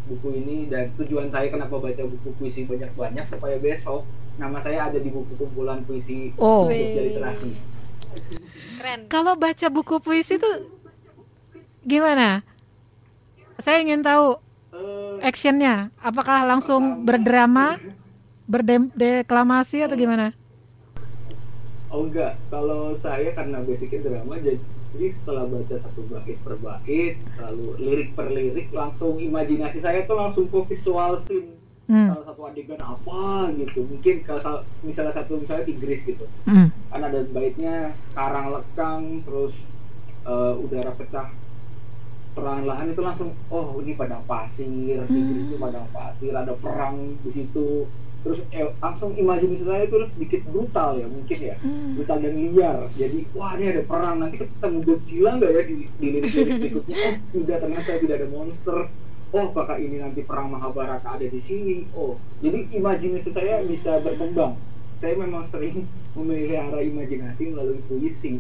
buku 0.10 0.30
ini 0.34 0.66
dan 0.66 0.90
tujuan 0.98 1.30
saya 1.30 1.48
kenapa 1.54 1.78
baca 1.78 2.04
buku 2.10 2.30
puisi 2.42 2.66
banyak-banyak 2.66 3.26
supaya 3.30 3.62
besok 3.62 4.02
nama 4.42 4.58
saya 4.66 4.90
ada 4.90 4.98
di 4.98 5.14
buku 5.14 5.38
kumpulan 5.38 5.86
puisi 5.86 6.34
Oh. 6.42 6.66
Jogja 6.66 7.02
Literasi. 7.06 7.52
keren 8.82 9.00
Kalau 9.14 9.38
baca 9.38 9.68
buku 9.70 10.02
puisi 10.02 10.42
itu 10.42 10.52
gimana? 11.86 12.42
Saya 13.62 13.86
ingin 13.86 14.02
tahu 14.02 14.42
actionnya. 15.22 15.92
Apakah 16.00 16.44
langsung 16.44 17.04
berdrama, 17.04 17.78
berdeklamasi 18.46 19.86
atau 19.86 19.96
gimana? 19.96 20.34
oh 21.92 22.08
enggak, 22.08 22.40
kalau 22.48 22.96
saya 23.04 23.36
karena 23.36 23.60
basicnya 23.68 24.00
drama 24.00 24.40
jadi 24.40 24.56
setelah 25.12 25.44
baca 25.44 25.76
satu 25.76 26.08
bait 26.08 26.40
per 26.40 26.56
bait, 26.56 27.20
lalu 27.36 27.68
lirik 27.84 28.10
per 28.16 28.32
lirik, 28.32 28.72
langsung 28.72 29.20
imajinasi 29.20 29.84
saya 29.84 30.08
tuh 30.08 30.16
langsung 30.16 30.48
ke 30.48 30.60
visual 30.72 31.20
scene 31.28 31.60
Hmm. 31.92 32.08
salah 32.08 32.24
satu 32.24 32.48
adegan 32.48 32.80
apa 32.80 33.52
gitu. 33.60 33.84
Mungkin 33.84 34.24
kalau 34.24 34.40
sal- 34.40 34.64
misalnya 34.80 35.12
satu 35.12 35.44
misalnya 35.44 35.68
Inggris 35.68 36.00
gitu. 36.08 36.24
hmm. 36.48 36.72
kan 36.88 37.02
ada 37.04 37.20
baitnya 37.28 37.92
karang 38.16 38.56
lekang 38.56 39.02
terus 39.28 39.52
eh, 40.24 40.54
udara 40.56 40.96
pecah 40.96 41.28
perlahan-lahan 42.32 42.92
itu 42.92 43.02
langsung 43.04 43.30
oh 43.52 43.80
ini 43.84 43.92
padang 43.96 44.24
pasir 44.24 44.64
Inggris 44.64 45.52
itu 45.52 45.56
padang 45.60 45.88
pasir 45.92 46.32
ada 46.32 46.54
perang 46.56 47.16
di 47.24 47.30
situ. 47.32 47.88
Terus 48.22 48.40
eh, 48.54 48.70
langsung 48.78 49.18
imajinasi 49.18 49.66
saya 49.66 49.84
itu 49.90 49.98
sedikit 50.14 50.42
brutal 50.54 50.94
ya 51.02 51.08
mungkin 51.10 51.38
ya. 51.42 51.56
Brutal 51.98 52.18
dan 52.22 52.34
liar. 52.38 52.78
Jadi 52.94 53.20
wah 53.34 53.58
ini 53.58 53.66
ada 53.74 53.84
perang 53.84 54.16
nanti 54.22 54.46
ketemu 54.46 54.80
Godzilla 54.86 55.32
nggak 55.42 55.52
ya 55.52 55.62
di, 55.66 55.76
di 55.98 56.08
lirik-lirik 56.18 56.56
berikutnya? 56.62 56.96
Oh 57.02 57.14
tidak 57.34 57.58
ternyata 57.66 57.90
tidak 57.98 58.16
ada 58.22 58.28
monster. 58.30 58.80
Oh 59.32 59.44
apakah 59.48 59.78
ini 59.80 59.98
nanti 59.98 60.22
perang 60.22 60.54
Mahabharata 60.54 61.18
ada 61.18 61.26
di 61.26 61.42
sini? 61.42 61.90
Oh 61.98 62.16
jadi 62.40 62.70
imajinasi 62.70 63.30
saya 63.34 63.66
bisa 63.66 63.98
berkembang. 64.06 64.54
Saya 65.02 65.18
memang 65.18 65.50
sering 65.50 65.84
memelihara 66.16 66.80
imajinasi 66.80 67.44
melalui 67.58 67.82
puisi. 67.90 68.38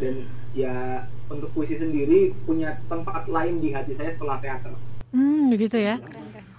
Dan 0.00 0.26
ya 0.52 1.06
untuk 1.26 1.50
puisi 1.50 1.78
sendiri 1.78 2.34
punya 2.42 2.78
tempat 2.86 3.26
lain 3.26 3.58
di 3.58 3.70
hati 3.70 3.94
saya 3.94 4.12
setelah 4.12 4.38
teater 4.38 4.74
Hmm, 5.10 5.50
begitu 5.50 5.74
ya. 5.74 5.98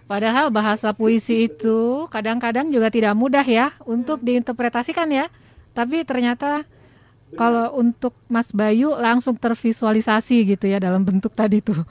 Padahal 0.05 0.51
bahasa 0.51 0.91
puisi 0.91 1.47
itu 1.47 2.03
kadang-kadang 2.11 2.67
juga 2.67 2.91
tidak 2.91 3.15
mudah 3.15 3.47
ya 3.47 3.71
untuk 3.87 4.19
diinterpretasikan 4.19 5.07
ya. 5.07 5.31
Tapi 5.71 6.03
ternyata 6.03 6.67
kalau 7.31 7.71
untuk 7.79 8.11
Mas 8.27 8.51
Bayu 8.51 8.91
langsung 8.91 9.39
tervisualisasi 9.39 10.43
gitu 10.43 10.67
ya 10.67 10.83
dalam 10.83 11.07
bentuk 11.07 11.31
tadi 11.31 11.63
tuh. 11.63 11.79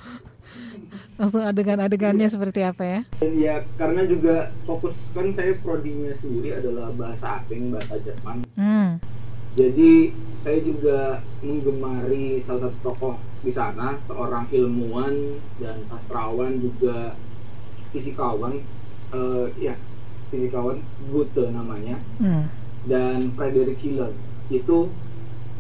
Langsung 1.17 1.41
adegan-adegannya 1.41 2.29
seperti 2.29 2.61
apa 2.61 2.81
ya? 2.81 3.01
dan 3.17 3.33
ya 3.37 3.55
karena 3.77 4.05
juga 4.05 4.49
fokus 4.65 4.97
kan 5.13 5.29
saya 5.33 5.53
prodinya 5.61 6.17
sendiri 6.17 6.57
adalah 6.57 6.93
bahasa 6.97 7.41
asing 7.41 7.69
bahasa 7.69 8.01
Jerman 8.01 8.41
Hmm. 8.53 8.97
Jadi 9.51 9.91
saya 10.41 10.59
juga 10.63 10.99
menggemari 11.41 12.41
salah 12.45 12.69
satu 12.69 12.79
tokoh 12.81 13.15
di 13.41 13.53
sana 13.53 13.97
seorang 14.05 14.49
ilmuwan 14.53 15.13
dan 15.57 15.77
sastrawan 15.89 16.61
juga 16.61 17.17
fisikawan 17.91 18.57
eh, 19.11 19.47
ya 19.59 19.75
fisikawan 20.31 20.79
Goethe 21.11 21.51
namanya. 21.51 21.97
Hmm. 22.21 22.47
dan 22.81 23.29
Frederick 23.37 23.77
Schiller 23.77 24.09
itu 24.49 24.89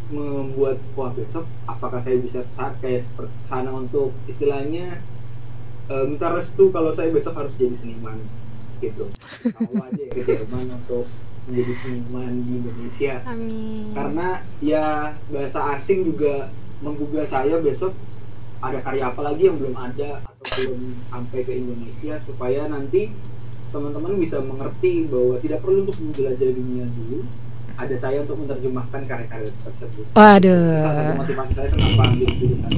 membuat 0.08 0.80
wah 0.96 1.12
besok 1.12 1.44
apakah 1.68 2.00
saya 2.00 2.16
bisa 2.16 2.40
sa- 2.56 2.72
kayak 2.80 3.04
seperti 3.04 3.36
sana 3.44 3.70
untuk 3.70 4.16
istilahnya 4.24 5.04
eh, 5.86 6.04
minta 6.08 6.32
restu 6.32 6.72
kalau 6.72 6.96
saya 6.96 7.12
besok 7.12 7.36
harus 7.36 7.52
jadi 7.60 7.76
seniman 7.76 8.16
gitu. 8.80 9.12
Mau 9.52 9.84
aja 9.84 10.04
ke 10.08 10.20
Jerman 10.24 10.80
untuk 10.80 11.04
menjadi 11.50 11.74
seniman 11.82 12.32
di 12.46 12.52
Indonesia 12.62 13.14
amin 13.26 13.90
karena 13.90 14.28
ya 14.62 14.86
bahasa 15.34 15.60
asing 15.76 16.06
juga 16.06 16.48
menggugah 16.80 17.26
saya 17.26 17.58
besok 17.58 17.92
ada 18.60 18.78
karya 18.80 19.10
apa 19.10 19.20
lagi 19.26 19.42
yang 19.50 19.56
belum 19.58 19.74
ada 19.74 20.22
atau 20.22 20.44
belum 20.46 20.80
sampai 21.10 21.40
ke 21.42 21.52
Indonesia 21.58 22.14
supaya 22.22 22.70
nanti 22.70 23.10
teman-teman 23.70 24.18
bisa 24.18 24.38
mengerti 24.42 25.10
bahwa 25.10 25.34
tidak 25.42 25.58
perlu 25.62 25.82
untuk 25.84 25.98
menjelajah 25.98 26.50
dunia 26.54 26.84
dulu 26.86 27.18
ada 27.80 27.96
saya 27.96 28.20
untuk 28.20 28.36
menerjemahkan 28.44 29.00
karya-karya 29.08 29.50
tersebut 29.64 30.04
salah 30.14 30.38
satu 30.38 30.46
Waduh. 30.46 31.16
motivasi 31.18 31.52
saya 31.56 31.68
kenapa 31.72 32.02
ambil 32.12 32.28
jurusan 32.38 32.72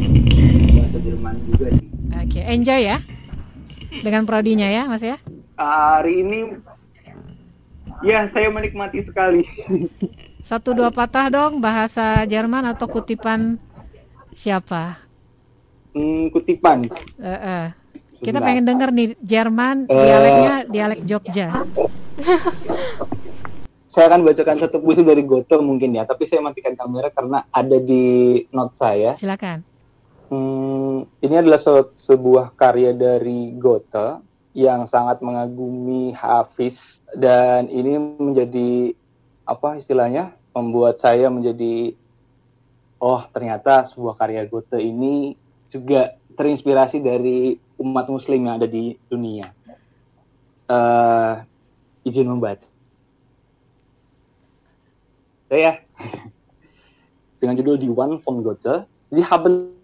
bahasa 0.73 0.99
Jerman 1.02 1.35
juga 1.50 1.67
sih 1.76 1.88
Oke, 2.12 2.38
enjoy 2.38 2.81
ya. 2.87 3.02
Dengan 4.00 4.25
prodinya 4.25 4.64
ya, 4.64 4.88
Mas 4.88 5.02
ya. 5.02 5.19
hari 5.59 6.25
ini 6.25 6.55
ya 8.02 8.26
saya 8.28 8.49
menikmati 8.49 9.00
sekali 9.00 9.47
Satu 10.40 10.75
dua 10.75 10.90
patah 10.90 11.26
dong 11.28 11.59
bahasa 11.59 12.23
Jerman 12.25 12.66
atau 12.66 12.87
kutipan 12.87 13.59
siapa? 14.32 14.99
hmm, 15.92 16.30
kutipan 16.30 16.90
Eh, 17.16 17.28
eh. 17.28 17.66
Kita 18.18 18.38
pengen 18.38 18.62
denger 18.64 18.90
nih 18.90 19.09
Jerman 19.18 19.87
Eh. 19.87 19.94
dialeknya 19.94 20.54
dialek 20.66 21.00
Jogja. 21.02 21.49
saya 23.88 24.09
akan 24.09 24.25
bacakan 24.25 24.56
satu 24.59 24.78
puisi 24.78 25.02
dari 25.02 25.21
Goethe 25.21 25.59
mungkin 25.59 25.92
ya, 25.92 26.02
tapi 26.02 26.25
saya 26.25 26.40
matikan 26.40 26.73
kamera 26.73 27.06
karena 27.09 27.44
ada 27.50 27.76
di 27.76 28.02
note 28.49 28.73
saya. 28.75 29.12
Silakan. 29.12 29.61
Hmm, 30.26 31.04
ini 31.18 31.35
adalah 31.37 31.61
se- 31.61 31.92
sebuah 32.02 32.54
karya 32.54 32.90
dari 32.90 33.52
Goethe 33.52 34.16
yang 34.52 34.85
sangat 34.88 35.25
mengagumi 35.25 36.12
Hafiz 36.12 37.00
dan 37.16 37.73
ini 37.73 37.97
menjadi 37.97 38.92
apa 39.49 39.80
istilahnya 39.80 40.37
membuat 40.52 41.00
saya 41.00 41.32
menjadi 41.32 41.97
oh 43.00 43.25
ternyata 43.32 43.88
sebuah 43.90 44.14
karya 44.14 44.44
Goethe 44.44 44.76
ini 44.76 45.35
juga 45.73 46.12
terinspirasi 46.37 47.00
dari 47.00 47.56
umat 47.80 48.06
Muslim 48.12 48.47
yang 48.47 48.54
ada 48.61 48.68
di 48.68 48.94
dunia. 49.09 49.50
Eh, 50.68 51.35
izin 52.06 52.28
membaca. 52.28 52.68
Saya 55.49 55.80
dengan 57.40 57.59
judul 57.59 57.76
Die 57.80 57.92
One 57.92 58.21
von 58.23 58.40
Goethe. 58.44 58.87
Sie 59.12 59.25
haben 59.28 59.76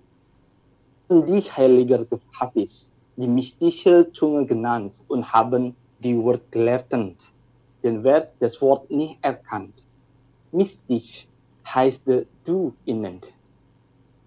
die 1.08 1.44
Heiliger 1.44 2.04
Hafiz, 2.32 2.88
die 3.18 3.26
mystische 3.26 4.06
Zunge 4.12 4.46
genannt 4.46 4.92
und 5.08 5.32
haben 5.32 5.75
die 5.98 6.16
Wort 6.22 6.52
gelehrten 6.52 7.16
Den 7.82 8.04
werd 8.04 8.28
das 8.38 8.60
Wort 8.60 8.88
nicht 8.90 9.18
erkannt. 9.22 9.75
Mystisch 10.52 11.26
heißt 11.75 12.02
du 12.44 12.72
innen, 12.84 13.20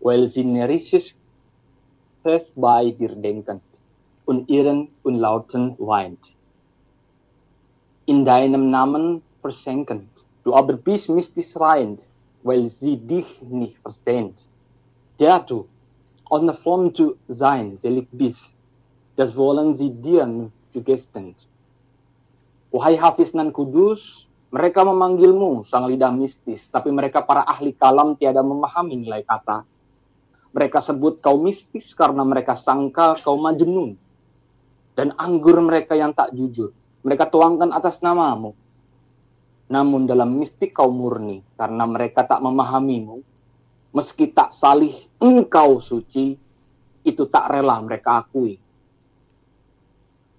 weil 0.01 0.27
sie 0.27 0.43
närrisch 0.43 1.15
fest 2.21 2.51
bei 2.55 2.91
dir 2.91 3.15
denken 3.15 3.61
und 4.25 4.49
ihren 4.49 4.89
unlauten 5.03 5.75
weint. 5.79 6.23
In 8.05 8.25
deinem 8.25 8.69
Namen 8.69 9.21
versenken, 9.41 10.09
du 10.43 10.53
aber 10.53 10.73
bist 10.73 11.07
mystisch 11.07 11.55
rein, 11.55 11.97
weil 12.43 12.69
sie 12.69 12.97
dich 12.97 13.41
nicht 13.41 13.77
verstehen. 13.77 14.33
Der 15.17 15.39
du, 15.39 15.65
ohne 16.29 16.53
Form 16.55 16.93
zu 16.93 17.15
sein, 17.29 17.77
selig 17.81 18.07
bist, 18.11 18.49
das 19.15 19.35
wollen 19.35 19.75
sie 19.75 19.91
dir 19.91 20.27
zugesten. 20.71 21.35
Wahai 22.71 22.95
Hafiz 22.95 23.35
nan 23.35 23.51
Kudus, 23.51 24.27
mereka 24.51 24.83
memanggilmu 24.87 25.67
sang 25.67 25.87
lidah 25.87 26.11
mistis, 26.11 26.67
tapi 26.71 26.91
mereka 26.91 27.23
para 27.23 27.43
ahli 27.43 27.75
kalam 27.75 28.15
tiada 28.15 28.39
memahami 28.43 28.99
nilai 28.99 29.23
kata. 29.27 29.67
Mereka 30.51 30.83
sebut 30.83 31.23
kau 31.23 31.39
mistis 31.39 31.95
karena 31.95 32.27
mereka 32.27 32.59
sangka 32.59 33.15
kau 33.23 33.39
majnun. 33.39 33.95
Dan 34.91 35.15
anggur 35.15 35.55
mereka 35.63 35.95
yang 35.95 36.11
tak 36.11 36.35
jujur, 36.35 36.75
mereka 37.03 37.31
tuangkan 37.31 37.71
atas 37.71 38.03
namamu. 38.03 38.51
Namun 39.71 40.03
dalam 40.03 40.35
mistik 40.35 40.75
kau 40.75 40.91
murni, 40.91 41.39
karena 41.55 41.87
mereka 41.87 42.27
tak 42.27 42.43
memahamimu. 42.43 43.23
Meski 43.95 44.31
tak 44.31 44.51
salih 44.51 44.95
engkau 45.19 45.79
suci, 45.79 46.35
itu 47.07 47.23
tak 47.31 47.51
rela 47.51 47.79
mereka 47.79 48.23
akui. 48.23 48.59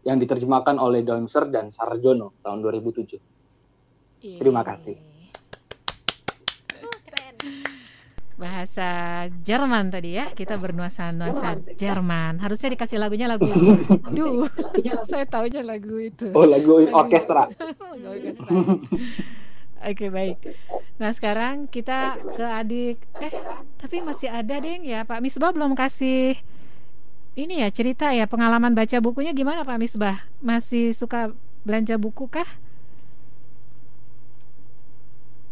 Yang 0.02 0.26
diterjemahkan 0.26 0.76
oleh 0.82 1.06
Domser 1.06 1.46
dan 1.50 1.70
Sarjono 1.70 2.34
tahun 2.42 2.58
2007. 2.62 3.18
Terima 4.38 4.66
kasih. 4.66 5.12
bahasa 8.42 8.90
Jerman 9.46 9.94
tadi 9.94 10.18
ya 10.18 10.26
kita 10.34 10.58
bernuansa 10.58 11.14
nuansa 11.14 11.62
Jerman 11.78 12.42
harusnya 12.42 12.74
dikasih 12.74 12.98
lagunya 12.98 13.30
lagu 13.30 13.46
duh 14.16 14.50
saya 15.10 15.22
tahunya 15.30 15.62
lagu 15.62 15.94
itu 16.02 16.34
oh 16.34 16.42
lagu 16.52 16.82
orkestra 16.90 17.46
Oke 19.82 20.14
baik. 20.14 20.38
Nah 21.02 21.10
sekarang 21.10 21.66
kita 21.66 22.14
ke 22.38 22.46
adik. 22.46 23.02
Eh 23.18 23.34
tapi 23.82 23.98
masih 23.98 24.30
ada 24.30 24.62
deh 24.62 24.78
ya 24.78 25.02
Pak 25.02 25.18
Misbah 25.18 25.50
belum 25.50 25.74
kasih 25.74 26.38
ini 27.32 27.64
ya 27.64 27.68
cerita 27.72 28.12
ya 28.12 28.28
pengalaman 28.28 28.76
baca 28.76 29.00
bukunya 29.00 29.32
gimana 29.32 29.64
Pak 29.64 29.80
Misbah? 29.80 30.28
Masih 30.44 30.92
suka 30.92 31.32
belanja 31.64 31.96
buku 31.96 32.28
kah? 32.28 32.48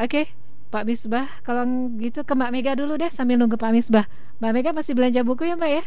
Oke, 0.00 0.32
Pak 0.72 0.84
Misbah, 0.88 1.28
kalau 1.44 1.64
gitu 2.00 2.24
ke 2.24 2.32
Mbak 2.32 2.52
Mega 2.52 2.72
dulu 2.76 2.96
deh 2.96 3.12
sambil 3.12 3.36
nunggu 3.40 3.56
Pak 3.56 3.72
Misbah. 3.72 4.08
Mbak 4.40 4.52
Mega 4.52 4.70
masih 4.76 4.92
belanja 4.96 5.20
buku 5.24 5.48
ya 5.48 5.56
Mbak 5.56 5.72
ya? 5.72 5.84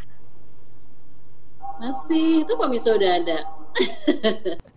Masih, 1.81 2.45
itu 2.45 2.53
Pak 2.53 2.69
Misbah 2.69 2.93
udah 2.97 3.11
ada. 3.17 3.37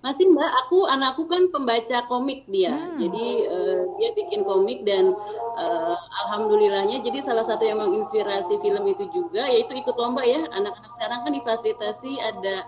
Masih 0.00 0.32
Mbak, 0.32 0.52
aku 0.64 0.88
anakku 0.88 1.28
kan 1.28 1.52
pembaca 1.52 2.08
komik 2.08 2.48
dia. 2.48 2.72
Hmm. 2.72 2.96
Jadi 2.96 3.26
uh, 3.52 3.80
dia 4.00 4.10
bikin 4.16 4.48
komik 4.48 4.88
dan 4.88 5.12
uh, 5.60 5.96
alhamdulillahnya 6.24 7.04
jadi 7.04 7.20
salah 7.20 7.44
satu 7.44 7.68
yang 7.68 7.84
menginspirasi 7.84 8.64
film 8.64 8.88
itu 8.88 9.04
juga 9.12 9.44
yaitu 9.44 9.76
ikut 9.76 9.92
lomba 10.00 10.24
ya. 10.24 10.48
Anak-anak 10.56 10.92
sekarang 10.96 11.20
kan 11.28 11.32
difasilitasi 11.36 12.16
ada 12.16 12.64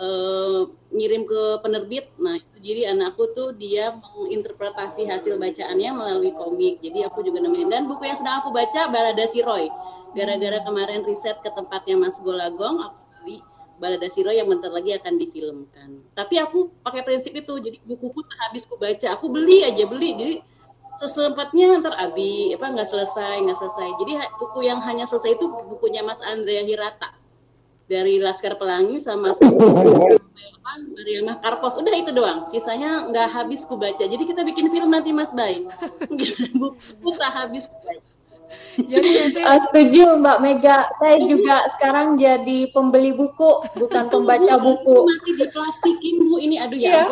uh, 0.00 0.64
ngirim 0.96 1.28
ke 1.28 1.60
penerbit. 1.60 2.08
Nah, 2.16 2.40
itu 2.40 2.56
jadi 2.64 2.96
anakku 2.96 3.36
tuh 3.36 3.52
dia 3.52 3.92
menginterpretasi 4.16 5.04
hasil 5.04 5.36
bacaannya 5.36 5.90
melalui 5.92 6.32
komik. 6.32 6.80
Jadi 6.80 7.04
aku 7.04 7.20
juga 7.20 7.44
nemenin 7.44 7.68
dan 7.68 7.84
buku 7.84 8.08
yang 8.08 8.16
sedang 8.16 8.40
aku 8.40 8.48
baca 8.48 8.88
Balada 8.88 9.28
Siroy. 9.28 9.68
Gara-gara 10.12 10.60
kemarin 10.64 11.04
riset 11.08 11.40
ke 11.40 11.48
tempatnya 11.52 11.96
Mas 11.96 12.20
Golagong, 12.20 12.84
aku 12.84 13.01
Balada 13.82 14.06
Siro 14.06 14.30
yang 14.30 14.46
bentar 14.46 14.70
lagi 14.70 14.94
akan 14.94 15.18
difilmkan. 15.18 16.14
Tapi 16.14 16.38
aku 16.38 16.70
pakai 16.86 17.02
prinsip 17.02 17.34
itu, 17.34 17.50
jadi 17.58 17.82
bukuku 17.82 18.22
tak 18.22 18.38
habis 18.46 18.62
ku 18.70 18.78
baca, 18.78 19.10
aku 19.10 19.26
beli 19.26 19.66
aja 19.66 19.82
beli. 19.90 20.14
Jadi 20.14 20.34
sesempatnya 21.02 21.82
ntar 21.82 21.98
abi 21.98 22.54
apa 22.54 22.70
nggak 22.70 22.86
selesai 22.86 23.42
nggak 23.42 23.58
selesai. 23.58 23.88
Jadi 23.98 24.12
buku 24.38 24.62
yang 24.62 24.78
hanya 24.86 25.02
selesai 25.02 25.34
itu 25.34 25.50
bukunya 25.66 26.06
Mas 26.06 26.22
Andrea 26.22 26.62
Hirata 26.62 27.10
dari 27.90 28.22
Laskar 28.22 28.54
Pelangi 28.54 29.02
sama 29.02 29.34
Mariana 30.94 31.42
Karpov. 31.42 31.82
Udah 31.82 31.94
itu 31.98 32.14
doang. 32.14 32.46
Sisanya 32.54 33.10
nggak 33.10 33.28
habis 33.34 33.66
ku 33.66 33.74
baca. 33.74 34.06
Jadi 34.06 34.22
kita 34.22 34.46
bikin 34.46 34.70
film 34.70 34.94
nanti 34.94 35.10
Mas 35.10 35.34
Bay. 35.34 35.66
buku 36.60 37.08
tak 37.18 37.34
habis 37.34 37.66
ku 37.66 37.76
baca. 37.82 38.11
Jadi 38.78 39.08
nanti... 39.18 39.40
uh, 39.44 39.58
setuju 39.68 40.16
Mbak 40.20 40.38
Mega. 40.40 40.78
Saya 40.96 41.20
juga 41.28 41.68
sekarang 41.76 42.16
jadi 42.16 42.72
pembeli 42.72 43.12
buku, 43.12 43.68
bukan 43.76 44.08
pembaca 44.08 44.54
buku. 44.60 44.96
Masih 45.08 45.34
diplastikin 45.36 46.24
bu 46.24 46.36
ini, 46.40 46.56
aduh 46.56 46.78
ya 46.78 46.90
yeah. 46.90 47.06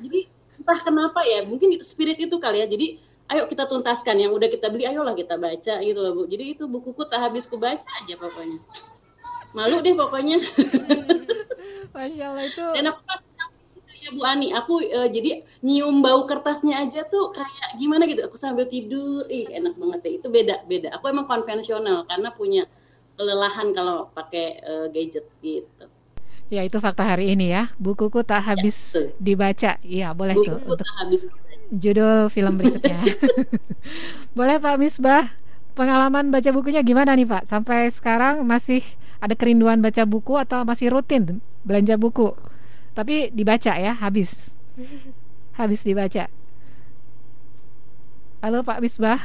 Jadi 0.00 0.20
entah 0.60 0.78
kenapa 0.80 1.20
ya, 1.28 1.44
mungkin 1.44 1.76
itu 1.76 1.84
spirit 1.84 2.16
itu 2.16 2.36
kali 2.40 2.64
ya. 2.64 2.66
Jadi 2.66 2.98
ayo 3.32 3.48
kita 3.48 3.68
tuntaskan 3.68 4.16
yang 4.20 4.32
udah 4.36 4.48
kita 4.48 4.68
beli, 4.68 4.84
ayolah 4.84 5.16
kita 5.16 5.36
baca 5.36 5.74
gitu 5.80 5.98
loh 6.00 6.12
bu. 6.12 6.22
Jadi 6.28 6.56
itu 6.56 6.64
bukuku 6.68 7.04
tak 7.08 7.20
habis 7.24 7.44
ku 7.48 7.60
baca 7.60 7.84
aja 8.00 8.14
pokoknya. 8.16 8.60
Malu 9.54 9.80
deh 9.80 9.94
pokoknya. 9.94 10.42
Masya 11.94 12.24
Allah 12.26 12.44
itu. 12.50 12.66
Dan 12.74 12.90
aku 12.90 13.00
pas 13.06 13.20
ya 14.04 14.10
Bu 14.12 14.20
Ani, 14.20 14.52
aku 14.52 14.84
uh, 14.84 15.08
jadi 15.08 15.40
nyium 15.64 16.04
bau 16.04 16.28
kertasnya 16.28 16.84
aja 16.84 17.08
tuh 17.08 17.32
kayak 17.32 17.80
gimana 17.80 18.04
gitu. 18.04 18.20
Aku 18.28 18.36
sambil 18.36 18.68
tidur, 18.68 19.24
ih 19.32 19.48
enak 19.48 19.80
banget 19.80 20.00
ya. 20.04 20.10
Itu 20.20 20.28
beda, 20.28 20.68
beda. 20.68 20.92
Aku 21.00 21.08
emang 21.08 21.24
konvensional 21.24 22.04
karena 22.04 22.28
punya 22.36 22.68
kelelahan 23.16 23.72
kalau 23.72 24.12
pakai 24.12 24.60
uh, 24.60 24.86
gadget 24.92 25.24
gitu. 25.40 25.88
Ya 26.52 26.60
itu 26.60 26.76
fakta 26.76 27.16
hari 27.16 27.32
ini 27.32 27.48
ya. 27.56 27.72
Bukuku 27.80 28.20
tak 28.20 28.44
ya, 28.44 28.52
habis 28.52 28.92
ya, 28.92 29.08
dibaca. 29.16 29.72
Iya 29.80 30.08
boleh 30.12 30.36
Bukuku 30.36 30.52
tuh 30.52 30.58
untuk 30.68 30.84
tak 30.84 30.96
habis 31.00 31.20
judul 31.72 32.28
film 32.28 32.60
berikutnya. 32.60 33.00
boleh 34.38 34.60
Pak 34.60 34.76
Misbah. 34.76 35.32
Pengalaman 35.74 36.30
baca 36.30 36.46
bukunya 36.54 36.86
gimana 36.86 37.18
nih 37.18 37.26
Pak? 37.26 37.50
Sampai 37.50 37.90
sekarang 37.90 38.46
masih 38.46 38.84
ada 39.18 39.34
kerinduan 39.34 39.82
baca 39.82 40.06
buku 40.06 40.38
atau 40.38 40.62
masih 40.62 40.92
rutin 40.94 41.42
belanja 41.66 41.98
buku? 41.98 42.30
Tapi 42.94 43.34
dibaca 43.34 43.74
ya, 43.74 43.98
habis. 43.98 44.54
Habis 45.58 45.86
dibaca. 45.86 46.26
Halo 48.42 48.66
Pak 48.66 48.82
Misbah. 48.82 49.22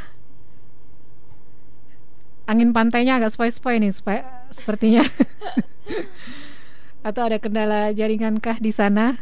Angin 2.45 2.69
pantainya 2.69 3.17
agak 3.17 3.33
spoi-spoi 3.33 3.81
nih, 3.81 3.93
supaya 3.93 4.25
sepertinya. 4.53 5.05
Atau 7.07 7.25
ada 7.25 7.41
kendala 7.41 7.89
jaringan 7.93 8.37
kah 8.37 8.61
di 8.61 8.69
sana? 8.69 9.17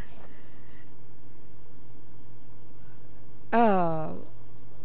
Oh, 3.48 4.20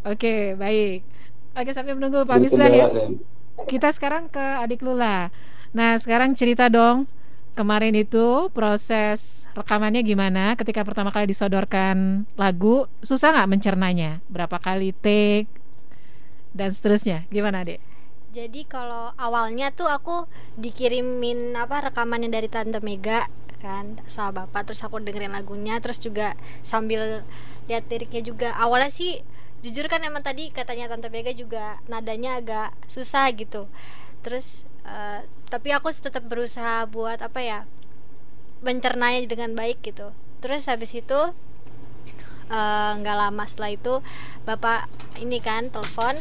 oke 0.08 0.16
okay, 0.16 0.56
baik. 0.56 1.04
Oke 1.52 1.70
sampai 1.76 1.92
menunggu 1.92 2.24
Pak 2.24 2.40
Misbah 2.40 2.72
ya. 2.72 2.88
Kita 3.68 3.92
sekarang 3.92 4.32
ke 4.32 4.40
adik 4.40 4.80
Lula. 4.80 5.28
Nah 5.76 6.00
sekarang 6.00 6.32
cerita 6.32 6.72
dong 6.72 7.04
kemarin 7.54 7.94
itu 7.94 8.50
proses 8.50 9.46
rekamannya 9.54 10.02
gimana? 10.02 10.58
Ketika 10.58 10.82
pertama 10.82 11.14
kali 11.14 11.30
disodorkan 11.30 12.26
lagu 12.34 12.90
susah 13.06 13.32
nggak 13.32 13.50
mencernanya? 13.50 14.18
Berapa 14.26 14.58
kali 14.58 14.90
take 14.90 15.46
dan 16.54 16.74
seterusnya. 16.74 17.26
Gimana 17.30 17.62
dek? 17.62 17.78
Jadi 18.34 18.66
kalau 18.66 19.14
awalnya 19.14 19.70
tuh 19.70 19.86
aku 19.86 20.26
dikirimin 20.58 21.54
apa 21.54 21.86
rekamannya 21.90 22.26
dari 22.26 22.50
tante 22.50 22.82
Mega 22.82 23.30
kan 23.62 24.02
sama 24.10 24.44
bapak. 24.44 24.74
Terus 24.74 24.82
aku 24.82 24.98
dengerin 24.98 25.30
lagunya 25.30 25.78
terus 25.78 26.02
juga 26.02 26.34
sambil 26.66 27.22
lihat 27.70 27.86
liriknya 27.86 28.26
juga. 28.26 28.50
Awalnya 28.58 28.90
sih 28.90 29.22
jujur 29.62 29.86
kan 29.86 30.02
emang 30.02 30.26
tadi 30.26 30.50
katanya 30.50 30.90
tante 30.90 31.08
Mega 31.14 31.30
juga 31.30 31.78
nadanya 31.86 32.42
agak 32.42 32.74
susah 32.90 33.30
gitu. 33.38 33.70
Terus 34.26 34.66
uh, 34.84 35.20
tapi 35.54 35.70
aku 35.70 35.92
tetap 35.94 36.24
berusaha 36.26 36.82
buat 36.90 37.22
apa 37.22 37.40
ya 37.40 37.60
mencernanya 38.64 39.22
dengan 39.28 39.52
baik 39.54 39.84
gitu. 39.84 40.10
Terus 40.40 40.66
habis 40.66 40.92
itu 40.96 41.20
eh, 42.48 42.90
nggak 42.98 43.16
uh, 43.16 43.20
lama 43.28 43.44
setelah 43.46 43.76
itu 43.76 43.94
bapak 44.48 44.88
ini 45.20 45.38
kan 45.38 45.68
telepon 45.68 46.16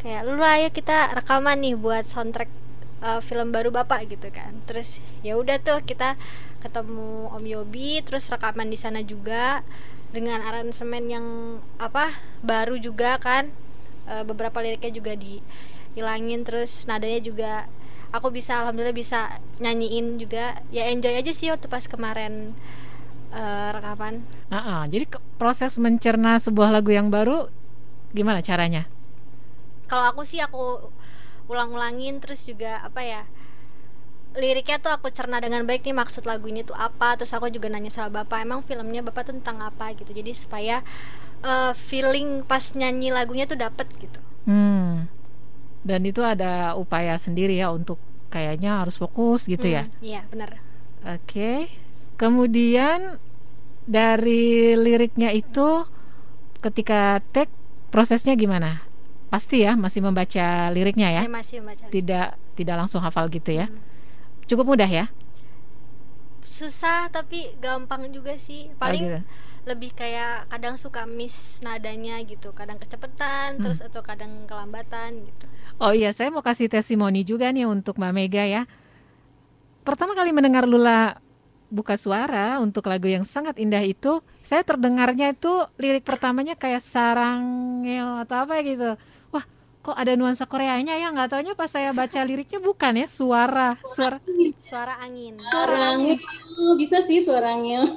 kayak 0.00 0.24
lu 0.24 0.40
ayo 0.40 0.68
kita 0.72 1.12
rekaman 1.14 1.60
nih 1.60 1.76
buat 1.76 2.04
soundtrack 2.08 2.48
uh, 3.04 3.20
film 3.20 3.52
baru 3.52 3.70
bapak 3.70 4.08
gitu 4.08 4.32
kan. 4.32 4.56
Terus 4.66 4.98
ya 5.20 5.36
udah 5.36 5.60
tuh 5.60 5.84
kita 5.84 6.16
ketemu 6.64 7.30
Om 7.30 7.44
Yobi 7.44 8.02
terus 8.02 8.26
rekaman 8.32 8.72
di 8.72 8.80
sana 8.80 9.04
juga 9.04 9.62
dengan 10.10 10.42
aransemen 10.42 11.06
yang 11.06 11.26
apa 11.76 12.10
baru 12.42 12.80
juga 12.80 13.20
kan. 13.20 13.52
Beberapa 14.06 14.62
liriknya 14.62 14.94
juga 14.94 15.18
dihilangin 15.18 16.46
terus 16.46 16.86
nadanya 16.86 17.18
juga 17.18 17.66
aku 18.16 18.32
bisa 18.32 18.64
alhamdulillah 18.64 18.96
bisa 18.96 19.36
nyanyiin 19.60 20.16
juga 20.16 20.58
ya 20.72 20.88
enjoy 20.88 21.12
aja 21.12 21.32
sih 21.32 21.52
waktu 21.52 21.68
pas 21.68 21.84
kemarin 21.84 22.56
uh, 23.32 23.70
rekaman 23.76 24.24
Uh-uh, 24.46 24.86
jadi 24.86 25.10
proses 25.42 25.74
mencerna 25.74 26.38
sebuah 26.38 26.70
lagu 26.70 26.94
yang 26.94 27.10
baru 27.10 27.50
gimana 28.14 28.38
caranya? 28.46 28.86
Kalau 29.90 30.14
aku 30.14 30.22
sih 30.22 30.38
aku 30.38 30.86
ulang-ulangin 31.50 32.22
terus 32.22 32.46
juga 32.46 32.82
apa 32.86 33.02
ya? 33.02 33.22
liriknya 34.36 34.76
tuh 34.76 34.92
aku 34.92 35.08
cerna 35.08 35.40
dengan 35.40 35.64
baik 35.64 35.80
nih 35.80 35.96
maksud 35.96 36.28
lagu 36.28 36.44
ini 36.52 36.60
tuh 36.60 36.76
apa 36.76 37.16
terus 37.16 37.32
aku 37.32 37.48
juga 37.48 37.72
nanya 37.72 37.88
sama 37.88 38.20
bapak 38.20 38.44
emang 38.44 38.60
filmnya 38.60 39.00
bapak 39.00 39.32
tentang 39.32 39.64
apa 39.64 39.96
gitu 39.96 40.12
jadi 40.12 40.28
supaya 40.36 40.76
uh, 41.40 41.72
feeling 41.72 42.44
pas 42.44 42.76
nyanyi 42.76 43.08
lagunya 43.08 43.48
tuh 43.48 43.56
dapet 43.56 43.88
gitu 43.96 44.20
hmm. 44.44 45.08
Dan 45.86 46.02
itu 46.02 46.18
ada 46.26 46.74
upaya 46.74 47.14
sendiri 47.14 47.62
ya 47.62 47.70
untuk 47.70 48.02
kayaknya 48.26 48.82
harus 48.82 48.98
fokus 48.98 49.46
gitu 49.46 49.70
ya? 49.70 49.86
hmm, 49.86 50.02
ya 50.02 50.18
iya 50.18 50.20
benar. 50.26 50.50
Oke. 51.06 51.22
Okay. 51.22 51.58
kemudian 52.18 53.20
dari 53.86 54.74
liriknya 54.74 55.30
itu 55.30 55.86
ketika 56.58 57.22
take 57.30 57.52
prosesnya 57.94 58.34
gimana? 58.34 58.82
Pasti 59.30 59.62
ya 59.62 59.78
masih 59.78 60.02
membaca 60.02 60.74
liriknya 60.74 61.14
ya, 61.14 61.22
ya 61.22 61.30
masih 61.30 61.62
membaca 61.62 61.86
tidak 61.86 62.34
tidak 62.58 62.76
langsung 62.82 62.98
hafal 62.98 63.30
gitu 63.30 63.54
ya? 63.54 63.70
Hmm. 63.70 63.78
Cukup 64.50 64.74
mudah 64.74 64.90
ya? 64.90 65.06
Susah 66.42 67.06
tapi 67.14 67.54
gampang 67.62 68.10
juga 68.10 68.34
sih. 68.38 68.70
Paling 68.78 69.04
oh, 69.06 69.10
gitu. 69.14 69.20
lebih 69.66 69.90
kayak 69.94 70.50
kadang 70.50 70.74
suka 70.74 71.06
miss 71.06 71.62
nadanya 71.62 72.18
gitu. 72.26 72.50
Kadang 72.54 72.78
kecepatan 72.82 73.58
hmm. 73.58 73.62
terus 73.62 73.82
atau 73.82 74.02
kadang 74.02 74.50
kelambatan 74.50 75.26
gitu 75.26 75.46
oh 75.80 75.92
iya 75.92 76.10
saya 76.12 76.32
mau 76.32 76.42
kasih 76.44 76.70
testimoni 76.70 77.22
juga 77.26 77.50
nih 77.52 77.68
untuk 77.68 77.96
mbak 78.00 78.12
Mega 78.12 78.44
ya. 78.44 78.62
Pertama 79.86 80.18
kali 80.18 80.34
mendengar 80.34 80.66
Lula 80.66 81.20
buka 81.66 81.98
suara 81.98 82.62
untuk 82.62 82.86
lagu 82.86 83.10
yang 83.10 83.26
sangat 83.26 83.58
indah 83.58 83.82
itu 83.82 84.22
saya 84.46 84.62
terdengarnya 84.62 85.34
itu 85.34 85.50
lirik 85.82 86.06
pertamanya 86.06 86.54
kayak 86.54 86.82
sarangel 86.82 88.22
atau 88.22 88.46
apa 88.46 88.62
gitu. 88.62 88.98
Kok 89.86 89.94
ada 89.94 90.18
nuansa 90.18 90.50
Koreanya 90.50 90.98
ya? 90.98 91.14
Nggak 91.14 91.30
taunya 91.30 91.54
pas 91.54 91.70
saya 91.70 91.94
baca 91.94 92.18
liriknya 92.26 92.58
bukan 92.58 93.06
ya 93.06 93.06
suara 93.06 93.78
suara. 93.86 94.18
Suara 94.58 94.98
angin. 94.98 95.38
Suara 95.38 95.94
angin. 95.94 96.18
Bisa 96.74 97.06
sih 97.06 97.22
suara 97.22 97.54
angin. 97.54 97.94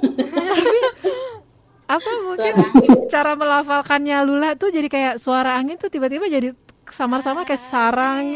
Apa 1.90 2.10
mungkin 2.22 2.54
cara 3.10 3.34
melafalkannya 3.34 4.22
Lula 4.22 4.54
tuh 4.54 4.70
jadi 4.70 4.86
kayak 4.86 5.14
suara 5.18 5.58
angin 5.58 5.74
tuh 5.82 5.90
tiba-tiba 5.90 6.30
jadi 6.30 6.54
samar-samar 6.92 7.46
kayak 7.46 7.62
sarang 7.62 8.26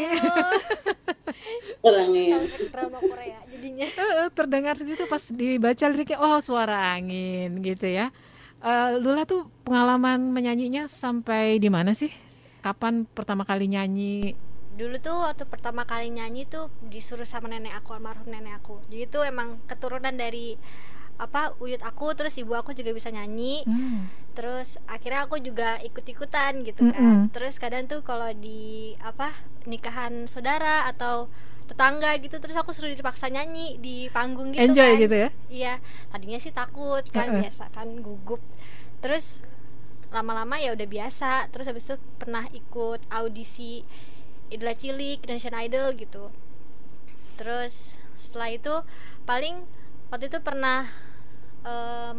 sarangnya. 1.85 2.37
Drama 2.73 2.99
Korea 2.99 3.39
jadinya. 3.49 3.87
Terdengar 4.37 4.75
gitu 4.81 5.03
pas 5.05 5.23
dibaca 5.29 5.85
liriknya 5.89 6.17
oh 6.19 6.39
suara 6.41 6.97
angin 6.97 7.61
gitu 7.61 7.85
ya. 7.85 8.09
Uh, 8.65 8.97
Lula 8.97 9.29
tuh 9.29 9.45
pengalaman 9.61 10.33
menyanyinya 10.33 10.89
sampai 10.89 11.61
di 11.61 11.69
mana 11.69 11.93
sih? 11.93 12.09
Kapan 12.65 13.05
pertama 13.05 13.45
kali 13.45 13.69
nyanyi? 13.69 14.33
Dulu 14.75 14.97
tuh 14.99 15.21
waktu 15.21 15.45
pertama 15.45 15.85
kali 15.85 16.11
nyanyi 16.11 16.49
tuh 16.49 16.73
disuruh 16.89 17.23
sama 17.23 17.47
nenek 17.47 17.77
aku 17.77 17.93
almarhum 17.93 18.25
nenek 18.25 18.57
aku. 18.59 18.81
Jadi 18.89 19.05
tuh 19.07 19.23
emang 19.23 19.61
keturunan 19.69 20.11
dari 20.17 20.57
apa 21.15 21.55
uyut 21.63 21.79
aku 21.83 22.11
terus 22.17 22.35
ibu 22.35 22.51
aku 22.55 22.75
juga 22.75 22.91
bisa 22.91 23.09
nyanyi. 23.11 23.63
Hmm. 23.63 24.11
terus 24.35 24.75
akhirnya 24.91 25.23
aku 25.23 25.39
juga 25.39 25.79
ikut-ikutan 25.79 26.67
gitu 26.67 26.91
kan. 26.91 26.99
Hmm. 26.99 27.23
terus 27.31 27.55
kadang 27.55 27.87
tuh 27.87 28.03
kalau 28.03 28.27
di 28.35 28.91
apa 28.99 29.31
nikahan 29.63 30.27
saudara 30.27 30.91
atau 30.91 31.31
tetangga 31.65 32.13
gitu 32.21 32.37
terus 32.37 32.53
aku 32.53 32.71
suruh 32.71 32.93
dipaksa 32.93 33.25
nyanyi 33.27 33.81
di 33.81 34.07
panggung 34.13 34.53
gitu 34.53 34.61
Enjoy 34.61 34.95
kan. 34.95 35.01
gitu 35.01 35.15
ya? 35.15 35.29
Iya. 35.49 35.73
Tadinya 36.13 36.39
sih 36.39 36.53
takut 36.53 37.01
kan 37.09 37.27
uh 37.29 37.33
-uh. 37.35 37.41
biasa 37.41 37.63
kan 37.73 37.87
gugup. 38.05 38.41
Terus 39.01 39.41
lama-lama 40.13 40.61
ya 40.61 40.77
udah 40.77 40.87
biasa. 40.87 41.49
Terus 41.49 41.65
habis 41.65 41.89
itu 41.89 41.97
pernah 42.21 42.45
ikut 42.53 43.01
audisi 43.09 43.81
idola 44.53 44.77
cilik 44.77 45.25
Indonesian 45.25 45.57
Idol 45.57 45.97
gitu. 45.97 46.29
Terus 47.35 47.97
setelah 48.21 48.53
itu 48.53 48.73
paling 49.25 49.65
waktu 50.09 50.29
itu 50.29 50.39
pernah 50.41 50.85
uh, 51.65 52.13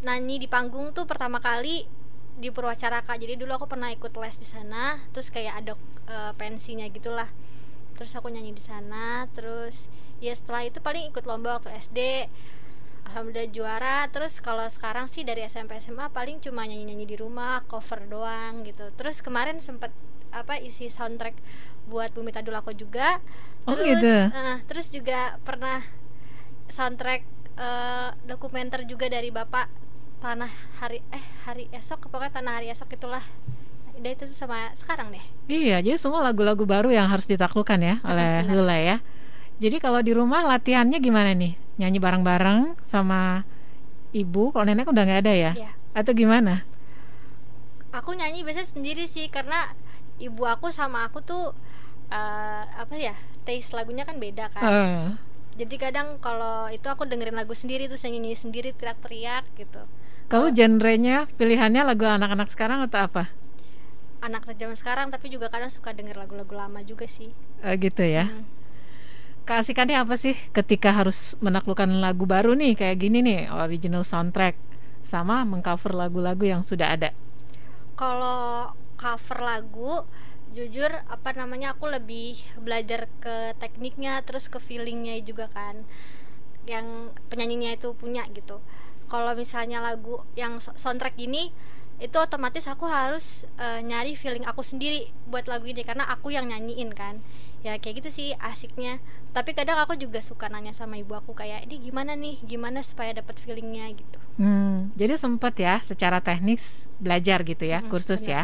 nyanyi 0.00 0.40
di 0.40 0.48
panggung 0.48 0.96
tuh 0.96 1.04
pertama 1.04 1.38
kali 1.38 1.84
di 2.40 2.48
Purwacaraka. 2.48 3.20
Jadi 3.20 3.36
dulu 3.36 3.52
aku 3.60 3.66
pernah 3.68 3.92
ikut 3.92 4.12
les 4.16 4.36
di 4.40 4.48
sana 4.48 4.96
terus 5.12 5.28
kayak 5.28 5.64
ada 5.64 5.72
uh, 6.08 6.32
pensinya 6.34 6.88
gitulah. 6.88 7.28
Terus 8.00 8.16
aku 8.16 8.32
nyanyi 8.32 8.56
di 8.56 8.64
sana 8.64 9.28
terus 9.36 9.92
ya 10.20 10.32
setelah 10.32 10.64
itu 10.64 10.80
paling 10.80 11.12
ikut 11.12 11.24
lomba 11.28 11.60
waktu 11.60 11.68
SD 11.76 12.28
alhamdulillah 13.12 13.52
juara. 13.52 13.96
Terus 14.08 14.40
kalau 14.40 14.64
sekarang 14.72 15.04
sih 15.04 15.20
dari 15.20 15.44
SMP 15.44 15.76
SMA 15.78 16.08
paling 16.08 16.40
cuma 16.40 16.64
nyanyi 16.64 16.88
nyanyi 16.88 17.04
di 17.04 17.16
rumah 17.20 17.60
cover 17.68 18.08
doang 18.08 18.64
gitu. 18.64 18.88
Terus 18.96 19.20
kemarin 19.20 19.60
sempet 19.60 19.92
apa 20.30 20.62
isi 20.62 20.86
soundtrack 20.88 21.34
buat 21.90 22.14
Bumi 22.16 22.32
Tadul 22.32 22.56
aku 22.56 22.72
juga. 22.72 23.20
Oh, 23.68 23.76
terus 23.76 24.00
gitu. 24.00 24.14
uh, 24.32 24.56
terus 24.64 24.86
juga 24.88 25.36
pernah 25.44 25.84
soundtrack 26.70 27.22
uh, 27.58 28.14
dokumenter 28.26 28.86
juga 28.86 29.06
dari 29.10 29.28
bapak. 29.28 29.68
Tanah 30.20 30.52
hari 30.78 31.00
eh 31.12 31.24
hari 31.48 31.64
esok 31.72 32.12
pokoknya 32.12 32.40
tanah 32.40 32.52
hari 32.60 32.68
esok 32.72 32.92
itulah. 32.96 33.24
Udah 33.96 34.10
itu 34.16 34.24
sama 34.32 34.72
sekarang 34.76 35.12
deh. 35.12 35.24
Iya 35.50 35.84
jadi 35.84 35.98
semua 36.00 36.24
lagu-lagu 36.24 36.64
baru 36.64 36.88
yang 36.88 37.08
harus 37.10 37.28
ditaklukkan 37.28 37.80
ya 37.80 37.94
oleh 38.04 38.48
Lula 38.48 38.78
ya. 38.78 38.96
Jadi 39.60 39.76
kalau 39.76 40.00
di 40.00 40.16
rumah 40.16 40.40
latihannya 40.48 40.96
gimana 41.04 41.36
nih? 41.36 41.52
Nyanyi 41.76 41.98
bareng-bareng 42.00 42.80
sama 42.88 43.44
ibu 44.12 44.52
kalau 44.52 44.64
nenek 44.64 44.88
udah 44.88 45.04
nggak 45.04 45.20
ada 45.24 45.34
ya? 45.36 45.52
ya 45.56 45.70
atau 45.92 46.12
gimana? 46.14 46.62
Aku 47.90 48.14
nyanyi 48.14 48.46
biasanya 48.46 48.68
sendiri 48.70 49.04
sih 49.10 49.26
karena 49.28 49.74
ibu 50.22 50.46
aku 50.46 50.70
sama 50.70 51.08
aku 51.10 51.24
tuh 51.24 51.50
uh, 52.12 52.64
apa 52.70 52.94
ya 52.94 53.16
taste 53.42 53.74
lagunya 53.74 54.06
kan 54.06 54.22
beda 54.22 54.52
kan. 54.54 54.62
Uh. 54.62 55.06
Jadi 55.58 55.74
kadang 55.78 56.18
kalau 56.22 56.70
itu 56.70 56.86
aku 56.86 57.06
dengerin 57.08 57.34
lagu 57.34 57.54
sendiri 57.56 57.90
tuh 57.90 57.98
nyanyi 58.06 58.38
sendiri 58.38 58.70
teriak-teriak 58.74 59.44
gitu. 59.58 59.82
Kalau 60.30 60.46
genrenya 60.54 61.26
pilihannya 61.34 61.82
lagu 61.82 62.06
anak-anak 62.06 62.46
sekarang 62.54 62.86
atau 62.86 63.02
apa? 63.02 63.34
Anak 64.22 64.46
zaman 64.46 64.78
sekarang 64.78 65.10
tapi 65.10 65.32
juga 65.32 65.50
kadang 65.50 65.72
suka 65.72 65.90
denger 65.90 66.14
lagu-lagu 66.14 66.54
lama 66.54 66.84
juga 66.86 67.10
sih. 67.10 67.34
Uh, 67.66 67.74
gitu 67.74 68.06
ya. 68.06 68.30
Hmm. 68.30 68.46
Keasikannya 69.48 69.98
apa 69.98 70.14
sih 70.14 70.38
ketika 70.54 70.94
harus 70.94 71.34
menaklukkan 71.42 71.90
lagu 71.98 72.28
baru 72.28 72.54
nih 72.54 72.78
kayak 72.78 73.02
gini 73.02 73.18
nih 73.24 73.50
original 73.50 74.06
soundtrack 74.06 74.54
sama 75.02 75.42
mengcover 75.42 75.96
lagu-lagu 75.96 76.46
yang 76.46 76.62
sudah 76.62 76.94
ada? 76.94 77.10
Kalau 77.98 78.70
cover 78.94 79.38
lagu 79.42 80.06
jujur 80.50 80.90
apa 81.06 81.30
namanya 81.38 81.78
aku 81.78 81.86
lebih 81.86 82.34
belajar 82.58 83.06
ke 83.22 83.54
tekniknya 83.62 84.18
terus 84.26 84.50
ke 84.50 84.58
feelingnya 84.58 85.14
juga 85.22 85.46
kan 85.46 85.86
yang 86.68 87.14
penyanyinya 87.30 87.74
itu 87.74 87.94
punya 87.96 88.26
gitu. 88.34 88.60
Kalau 89.10 89.34
misalnya 89.34 89.82
lagu 89.82 90.22
yang 90.38 90.62
soundtrack 90.62 91.18
ini 91.18 91.50
itu 92.00 92.16
otomatis 92.16 92.64
aku 92.64 92.88
harus 92.88 93.44
uh, 93.60 93.76
nyari 93.84 94.16
feeling 94.16 94.48
aku 94.48 94.64
sendiri 94.64 95.12
buat 95.28 95.44
lagu 95.44 95.68
ini 95.68 95.84
karena 95.84 96.08
aku 96.08 96.32
yang 96.32 96.48
nyanyiin 96.48 96.96
kan. 96.96 97.20
Ya 97.60 97.76
kayak 97.76 98.00
gitu 98.00 98.08
sih 98.08 98.28
asiknya. 98.40 99.02
Tapi 99.36 99.52
kadang 99.52 99.76
aku 99.76 99.98
juga 100.00 100.24
suka 100.24 100.48
nanya 100.48 100.72
sama 100.72 100.96
ibu 100.96 101.12
aku 101.12 101.36
kayak 101.36 101.68
ini 101.68 101.76
gimana 101.90 102.16
nih? 102.16 102.40
Gimana 102.40 102.80
supaya 102.80 103.12
dapat 103.12 103.36
feelingnya? 103.36 103.92
gitu. 103.92 104.18
Hmm, 104.40 104.88
jadi 104.96 105.20
sempet 105.20 105.60
ya 105.60 105.84
secara 105.84 106.24
teknis 106.24 106.88
belajar 106.96 107.44
gitu 107.44 107.68
ya 107.68 107.84
hmm, 107.84 107.92
kursus 107.92 108.24
bener. 108.24 108.32
ya. 108.32 108.42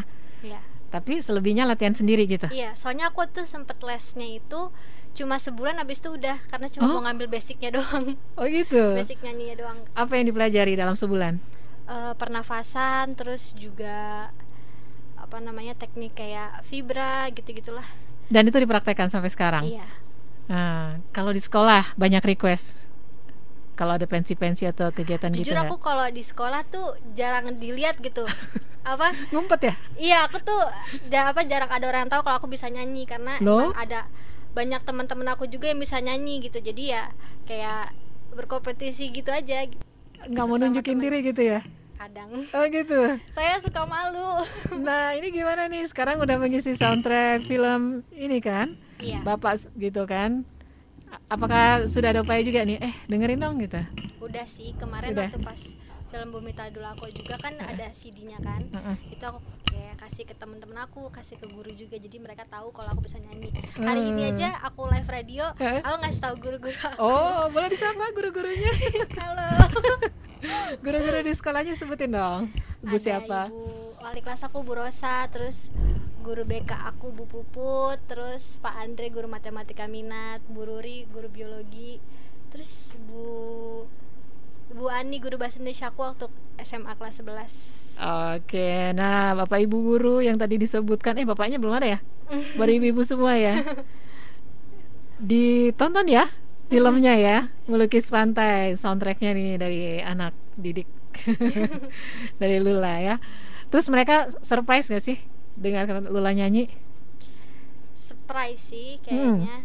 Iya. 0.52 0.60
Tapi 0.90 1.18
selebihnya 1.20 1.66
latihan 1.66 1.92
sendiri 1.92 2.24
gitu? 2.26 2.46
Iya 2.50 2.72
soalnya 2.78 3.10
aku 3.10 3.26
tuh 3.30 3.44
sempet 3.48 3.76
lesnya 3.82 4.26
itu 4.26 4.70
cuma 5.16 5.40
sebulan 5.40 5.80
habis 5.80 5.98
itu 6.04 6.12
udah 6.12 6.36
karena 6.52 6.68
cuma 6.68 6.92
oh? 6.92 7.00
mau 7.00 7.02
ngambil 7.08 7.26
basicnya 7.32 7.74
doang. 7.74 8.14
Oh 8.36 8.46
gitu? 8.46 8.92
Basic 9.00 9.20
nyanyinya 9.24 9.56
doang. 9.66 9.78
Apa 9.96 10.20
yang 10.20 10.28
dipelajari 10.28 10.76
dalam 10.76 10.94
sebulan? 10.94 11.40
Uh, 11.86 12.12
pernafasan 12.18 13.14
terus 13.14 13.54
juga 13.54 14.28
apa 15.16 15.38
namanya 15.40 15.72
teknik 15.78 16.18
kayak 16.18 16.62
vibra 16.68 17.30
gitu 17.32 17.50
gitulah 17.56 17.86
dan 18.26 18.42
itu 18.46 18.58
dipraktekkan 18.58 19.08
sampai 19.10 19.30
sekarang? 19.30 19.64
Iya. 19.66 19.86
Nah, 20.50 20.98
kalau 21.14 21.30
di 21.30 21.42
sekolah 21.42 21.94
banyak 21.94 22.22
request. 22.22 22.85
Kalau 23.76 24.00
ada 24.00 24.08
pensi-pensi 24.08 24.64
atau 24.64 24.88
kegiatan 24.88 25.28
Jujur 25.30 25.44
gitu. 25.44 25.52
Jujur 25.52 25.58
aku 25.60 25.76
kalau 25.78 26.08
di 26.08 26.24
sekolah 26.24 26.64
tuh 26.66 26.96
jarang 27.12 27.60
dilihat 27.60 28.00
gitu. 28.00 28.24
apa? 28.92 29.12
Ngumpet 29.30 29.60
ya? 29.68 29.74
Iya, 30.00 30.18
aku 30.26 30.40
tuh 30.40 30.62
ja, 31.12 31.28
apa 31.28 31.44
jarang 31.44 31.68
ada 31.68 31.84
orang 31.84 32.08
tahu 32.08 32.24
kalau 32.24 32.40
aku 32.40 32.48
bisa 32.48 32.72
nyanyi 32.72 33.04
karena 33.04 33.36
ada 33.76 34.08
banyak 34.56 34.80
teman-teman 34.88 35.36
aku 35.36 35.44
juga 35.44 35.68
yang 35.68 35.78
bisa 35.78 36.00
nyanyi 36.00 36.40
gitu. 36.48 36.58
Jadi 36.64 36.96
ya 36.96 37.12
kayak 37.44 37.92
berkompetisi 38.32 39.12
gitu 39.12 39.28
aja. 39.28 39.68
Nggak 40.24 40.44
mau 40.48 40.56
nunjukin 40.56 40.98
diri 40.98 41.20
gitu 41.20 41.44
ya? 41.44 41.60
kadang 41.96 42.44
oh 42.52 42.64
gitu 42.68 43.00
saya 43.36 43.56
suka 43.58 43.88
malu 43.88 44.44
nah 44.86 45.16
ini 45.16 45.32
gimana 45.32 45.66
nih 45.66 45.88
sekarang 45.88 46.20
udah 46.20 46.36
mengisi 46.36 46.76
soundtrack 46.76 47.48
film 47.48 48.04
ini 48.12 48.38
kan 48.44 48.76
iya. 49.00 49.24
bapak 49.24 49.64
gitu 49.80 50.04
kan 50.04 50.44
apakah 51.26 51.86
sudah 51.86 52.10
ada 52.10 52.20
upaya 52.20 52.40
juga 52.40 52.62
nih 52.62 52.78
eh 52.78 52.94
dengerin 53.06 53.38
dong 53.38 53.58
gitu 53.58 53.78
udah 54.18 54.44
sih 54.44 54.74
kemarin 54.74 55.10
udah. 55.10 55.26
waktu 55.26 55.38
pas 55.40 55.62
film 56.06 56.28
Bumi 56.30 56.50
Tadulako 56.50 57.06
juga 57.08 57.34
kan 57.36 57.54
ada 57.56 57.90
CD-nya 57.90 58.38
kan 58.38 58.62
Mm-mm. 58.64 58.94
itu 59.10 59.20
aku 59.20 59.38
kayak 59.66 59.94
kasih 59.98 60.24
ke 60.24 60.32
teman-teman 60.32 60.78
aku 60.80 61.10
kasih 61.10 61.34
ke 61.34 61.46
guru 61.46 61.68
juga 61.70 61.96
jadi 61.96 62.16
mereka 62.16 62.46
tahu 62.46 62.70
kalau 62.70 62.90
aku 62.90 63.02
bisa 63.02 63.18
nyanyi 63.18 63.50
hari 63.76 64.02
ini 64.06 64.30
aja 64.30 64.54
aku 64.62 64.86
live 64.86 65.06
radio 65.06 65.50
Eh. 65.56 65.78
aku 65.80 65.96
ngasih 66.00 66.22
tahu 66.22 66.34
guru-guru 66.38 66.76
aku 66.76 66.96
Oh, 66.98 67.50
boleh 67.50 67.68
disapa 67.68 68.06
guru-gurunya? 68.12 68.72
halo 69.18 69.50
Guru-guru 70.78 71.18
di 71.22 71.32
sekolahnya 71.32 71.74
sebutin 71.74 72.12
dong. 72.12 72.52
Bu 72.80 72.92
ada 72.92 72.98
siapa? 72.98 73.40
ibu 73.44 73.66
wali 73.98 74.20
kelas 74.20 74.46
aku 74.46 74.62
Bu 74.62 74.76
Rosa 74.76 75.26
terus 75.26 75.74
guru 76.26 76.42
BK 76.42 76.74
aku 76.90 77.14
Bu 77.14 77.22
Puput 77.30 78.02
terus 78.10 78.58
Pak 78.58 78.82
Andre 78.82 79.14
guru 79.14 79.30
matematika 79.30 79.86
minat 79.86 80.42
Bu 80.50 80.66
Ruri 80.66 81.06
guru 81.14 81.30
biologi 81.30 82.02
terus 82.50 82.90
Bu 83.06 83.86
Bu 84.74 84.90
Ani 84.90 85.22
guru 85.22 85.38
bahasa 85.38 85.62
Indonesia 85.62 85.86
aku 85.94 86.02
waktu 86.02 86.26
SMA 86.66 86.98
kelas 86.98 87.22
11 87.22 88.02
Oke, 88.36 88.92
nah 88.92 89.38
Bapak 89.38 89.62
Ibu 89.62 89.76
guru 89.80 90.20
yang 90.20 90.36
tadi 90.36 90.60
disebutkan, 90.60 91.16
eh 91.16 91.24
bapaknya 91.24 91.56
belum 91.56 91.80
ada 91.80 91.96
ya? 91.96 91.98
Baru 92.60 92.76
ibu-ibu 92.76 93.00
semua 93.08 93.40
ya. 93.40 93.56
Ditonton 95.16 96.04
ya 96.04 96.28
filmnya 96.68 97.16
ya, 97.16 97.48
melukis 97.64 98.12
pantai, 98.12 98.76
soundtracknya 98.76 99.32
nih 99.32 99.50
dari 99.56 99.80
anak 100.04 100.36
didik 100.60 100.84
dari 102.42 102.60
Lula 102.60 103.00
ya. 103.00 103.16
Terus 103.72 103.88
mereka 103.88 104.28
surprise 104.44 104.92
gak 104.92 105.00
sih 105.00 105.16
dengar 105.56 105.88
Lula 106.06 106.32
nyanyi? 106.32 106.68
surprise 107.96 108.60
sih 108.60 109.00
Hmm. 109.08 109.42
kayaknya 109.42 109.56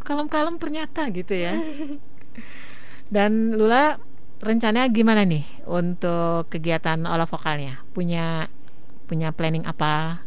Kalem-kalem 0.00 0.56
ternyata 0.56 1.04
gitu 1.12 1.36
ya. 1.36 1.52
Dan 3.14 3.56
Lula 3.56 4.00
rencananya 4.40 4.88
gimana 4.88 5.26
nih 5.26 5.44
untuk 5.66 6.48
kegiatan 6.48 7.04
olah 7.04 7.28
vokalnya? 7.28 7.82
Punya 7.92 8.48
punya 9.08 9.32
planning 9.32 9.64
apa? 9.64 10.24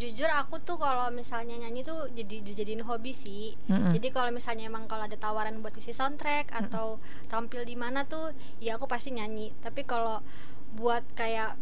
jujur 0.00 0.32
aku 0.32 0.56
tuh 0.64 0.80
kalau 0.80 1.12
misalnya 1.12 1.60
nyanyi 1.60 1.84
tuh 1.84 2.08
jadi 2.16 2.40
dijadiin 2.40 2.88
hobi 2.88 3.12
sih 3.12 3.52
Mm-mm. 3.68 3.92
jadi 3.92 4.08
kalau 4.08 4.32
misalnya 4.32 4.64
emang 4.64 4.88
kalau 4.88 5.04
ada 5.04 5.12
tawaran 5.12 5.60
buat 5.60 5.76
isi 5.76 5.92
soundtrack 5.92 6.48
atau 6.56 6.96
tampil 7.28 7.68
di 7.68 7.76
mana 7.76 8.08
tuh 8.08 8.32
ya 8.64 8.80
aku 8.80 8.88
pasti 8.88 9.12
nyanyi 9.12 9.52
tapi 9.60 9.84
kalau 9.84 10.24
buat 10.72 11.04
kayak 11.12 11.52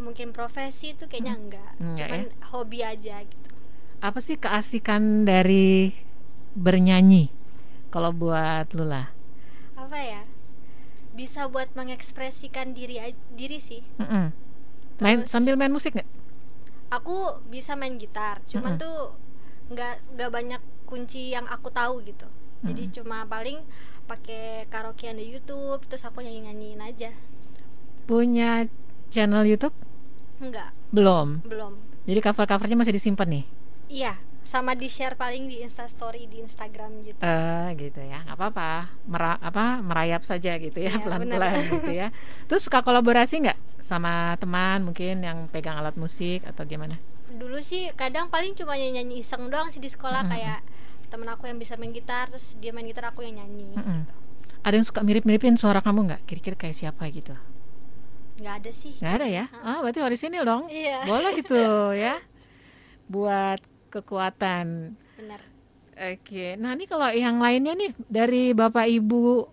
mungkin 0.00 0.32
profesi 0.32 0.92
tuh 0.92 1.06
kayaknya 1.06 1.36
enggak 1.36 1.70
Enggak 1.76 2.08
cuman 2.08 2.20
ya? 2.24 2.32
hobi 2.50 2.78
aja 2.80 3.16
gitu 3.20 3.48
Apa 4.00 4.18
sih 4.18 4.34
keasikan 4.34 5.22
dari 5.22 5.92
bernyanyi? 6.52 7.28
Kalau 7.88 8.10
buat 8.10 8.72
Lula? 8.72 9.12
apa 9.76 9.96
ya 9.96 10.22
bisa 11.10 11.46
buat 11.46 11.68
mengekspresikan 11.74 12.72
diri 12.72 13.00
diri 13.30 13.58
sih 13.58 13.82
Mm-mm. 13.96 14.30
Main 14.98 15.24
Terus- 15.24 15.28
sambil 15.28 15.54
main 15.54 15.68
musik 15.68 15.92
nggak? 15.92 16.06
aku 16.88 17.16
bisa 17.46 17.74
main 17.74 17.96
gitar 17.96 18.38
cuman 18.44 18.74
Mm-mm. 18.74 18.82
tuh 18.82 18.98
nggak 19.68 19.94
nggak 20.14 20.30
banyak 20.30 20.62
kunci 20.84 21.30
yang 21.30 21.46
aku 21.46 21.70
tahu 21.70 22.02
gitu 22.02 22.26
jadi 22.60 22.82
cuma 22.92 23.24
paling 23.24 23.56
pakai 24.04 24.66
karaokean 24.66 25.16
di 25.16 25.30
YouTube 25.30 25.80
terus 25.86 26.02
aku 26.02 26.20
nyanyi 26.20 26.44
nyanyiin 26.44 26.82
aja 26.82 27.10
Punya 28.04 28.66
channel 29.08 29.46
YouTube? 29.46 29.72
Enggak 30.40 30.70
Belum. 30.90 31.38
belum 31.44 31.74
Jadi 32.02 32.18
cover-covernya 32.18 32.76
masih 32.76 32.94
disimpan 32.96 33.28
nih. 33.30 33.44
iya 33.86 34.14
sama 34.40 34.72
di 34.72 34.88
share 34.88 35.14
paling 35.14 35.46
di 35.46 35.60
Instastory 35.60 36.24
di 36.24 36.40
Instagram 36.40 37.04
gitu 37.04 37.20
Eh 37.20 37.68
gitu 37.76 38.00
ya, 38.00 38.24
nggak 38.24 38.34
apa-apa. 38.34 38.88
Mera- 39.04 39.38
apa 39.38 39.78
merayap 39.78 40.24
saja 40.24 40.56
gitu 40.56 40.80
ya, 40.80 40.90
Iya, 40.90 41.04
pelan-pelan 41.04 41.28
benar. 41.60 41.70
gitu 41.76 41.92
ya. 41.92 42.08
Terus 42.48 42.64
suka 42.64 42.80
kolaborasi 42.80 43.44
nggak 43.44 43.58
sama 43.78 44.34
teman 44.36 44.80
mungkin 44.82 45.20
yang 45.20 45.44
pegang 45.46 45.76
alat 45.76 45.94
musik 45.94 46.42
atau 46.42 46.64
gimana? 46.64 46.96
dulu 47.30 47.62
sih 47.62 47.94
kadang 47.94 48.26
paling 48.26 48.58
cuma 48.58 48.74
nyanyi, 48.74 49.22
iseng 49.22 49.46
doang 49.46 49.70
sih 49.70 49.78
di 49.78 49.86
sekolah 49.86 50.26
Mm-mm. 50.26 50.34
kayak 50.34 50.58
temen 51.06 51.30
aku 51.30 51.46
yang 51.46 51.56
bisa 51.56 51.78
main 51.78 51.90
gitar 51.90 52.26
terus 52.26 52.58
dia 52.58 52.74
main 52.74 52.82
gitar 52.82 53.06
aku 53.06 53.22
yang 53.22 53.38
nyanyi 53.38 53.70
Mm-mm. 53.72 54.02
Ada 54.60 54.74
yang 54.74 54.84
suka 54.84 55.00
mirip-miripin 55.00 55.54
suara 55.54 55.78
kamu 55.78 56.10
nggak? 56.10 56.20
Kira-kira 56.26 56.56
kayak 56.58 56.74
siapa 56.74 57.06
gitu? 57.08 57.32
Nggak 58.40 58.54
ada 58.64 58.70
sih 58.72 58.96
Nggak 58.98 59.14
ada 59.20 59.26
ya? 59.28 59.44
Ah 59.60 59.78
berarti 59.84 60.00
orisinil 60.00 60.42
dong. 60.48 60.62
Iya. 60.72 61.04
Boleh 61.04 61.30
gitu 61.36 61.60
ya. 62.04 62.16
Buat 63.06 63.60
kekuatan. 63.92 64.96
benar 65.20 65.40
Oke, 66.00 66.56
nah 66.56 66.72
ini 66.72 66.88
kalau 66.88 67.12
yang 67.12 67.36
lainnya 67.36 67.76
nih 67.76 67.92
dari 68.08 68.56
bapak 68.56 68.88
ibu 68.88 69.44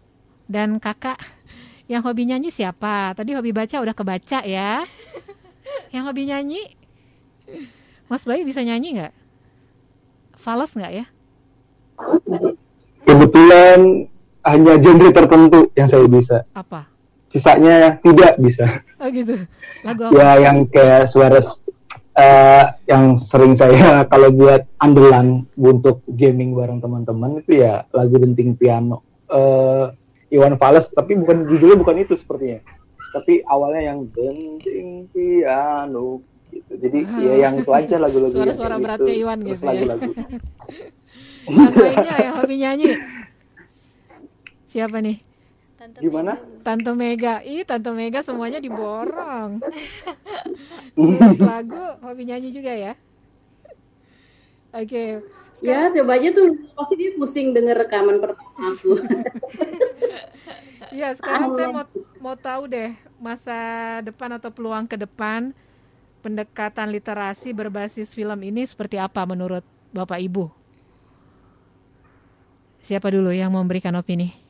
dan 0.48 0.80
kakak 0.80 1.20
yang 1.92 2.00
hobi 2.08 2.24
nyanyi 2.24 2.56
siapa? 2.56 3.12
Tadi 3.12 3.36
hobi 3.36 3.52
baca 3.52 3.84
udah 3.84 3.92
kebaca 3.92 4.48
ya. 4.48 4.80
yang 5.94 6.08
hobi 6.08 6.24
nyanyi, 6.24 6.72
Mas 8.08 8.24
Bayu 8.24 8.48
bisa 8.48 8.64
nyanyi 8.64 8.96
nggak? 8.96 9.14
Fales 10.40 10.72
nggak 10.72 10.94
ya? 11.04 11.06
Kebetulan 13.04 14.08
hanya 14.48 14.74
genre 14.80 15.10
tertentu 15.12 15.60
yang 15.76 15.88
saya 15.92 16.08
bisa. 16.08 16.48
Apa? 16.56 16.88
Sisanya 17.32 18.00
tidak 18.00 18.40
bisa. 18.40 18.82
Oh 18.98 19.08
gitu. 19.12 19.36
Lagu 19.84 20.02
apa? 20.10 20.14
Ya 20.16 20.30
yang 20.50 20.66
kayak 20.72 21.12
suara 21.12 21.40
eh, 22.18 22.66
yang 22.88 23.20
sering 23.28 23.54
saya 23.60 24.02
kalau 24.12 24.32
buat 24.32 24.66
andalan 24.80 25.44
untuk 25.60 26.02
gaming 26.08 26.56
bareng 26.56 26.80
teman-teman 26.80 27.44
itu 27.44 27.62
ya 27.62 27.84
lagu 27.94 28.16
denting 28.18 28.56
piano. 28.56 29.04
Eh 29.28 29.92
Iwan 30.28 30.60
Fals 30.60 30.92
tapi 30.92 31.16
bukan 31.16 31.48
judulnya 31.48 31.78
bukan 31.80 32.04
itu 32.04 32.16
sepertinya. 32.16 32.64
Tapi 33.16 33.44
awalnya 33.48 33.96
yang 33.96 34.00
denting 34.12 35.08
piano 35.12 36.24
gitu. 36.52 36.74
Jadi 36.80 37.00
ya 37.22 37.34
yang 37.48 37.60
itu 37.60 37.72
aja 37.72 37.96
lagu-lagu 38.00 38.34
Suara-suara 38.34 38.76
kayak 38.76 38.84
beratnya 38.84 39.14
gitu. 39.14 39.22
Iwan 39.24 39.38
Terus 39.40 39.52
gitu 39.52 39.64
ya. 39.64 39.70
lagu-lagu. 39.72 40.12
Yang 41.48 41.76
lainnya 41.80 42.16
yang 42.20 42.36
hobi 42.44 42.56
nyanyi. 42.60 42.92
Siapa 44.68 45.00
nih? 45.00 45.27
Tante 45.78 46.02
Gimana? 46.02 46.34
Mega. 46.42 46.64
Tante 46.66 46.92
Mega. 46.98 47.36
Ih, 47.46 47.62
Tante 47.62 47.92
Mega 47.94 48.26
semuanya 48.26 48.58
diborong. 48.58 49.62
Nulis 50.98 51.38
lagu, 51.38 52.02
hobi 52.02 52.26
nyanyi 52.26 52.50
juga 52.50 52.74
ya. 52.74 52.98
Oke. 54.74 55.22
Ya, 55.62 55.90
coba 55.94 56.18
aja 56.18 56.30
tuh 56.34 56.58
pasti 56.74 56.94
dia 56.98 57.14
pusing 57.14 57.54
denger 57.54 57.86
rekaman 57.86 58.18
pertama 58.18 58.74
aku. 58.74 58.98
Iya, 60.90 61.14
sekarang 61.18 61.54
saya 61.54 61.70
mau 61.70 61.86
mau 62.22 62.36
tahu 62.38 62.70
deh 62.70 62.94
masa 63.22 63.58
depan 64.02 64.34
atau 64.38 64.50
peluang 64.50 64.86
ke 64.90 64.98
depan 64.98 65.54
pendekatan 66.26 66.90
literasi 66.90 67.54
berbasis 67.54 68.14
film 68.14 68.38
ini 68.42 68.66
seperti 68.66 68.98
apa 68.98 69.26
menurut 69.30 69.66
Bapak 69.94 70.18
Ibu? 70.22 70.50
Siapa 72.82 73.14
dulu 73.14 73.30
yang 73.30 73.54
memberikan 73.54 73.94
opini? 73.98 74.47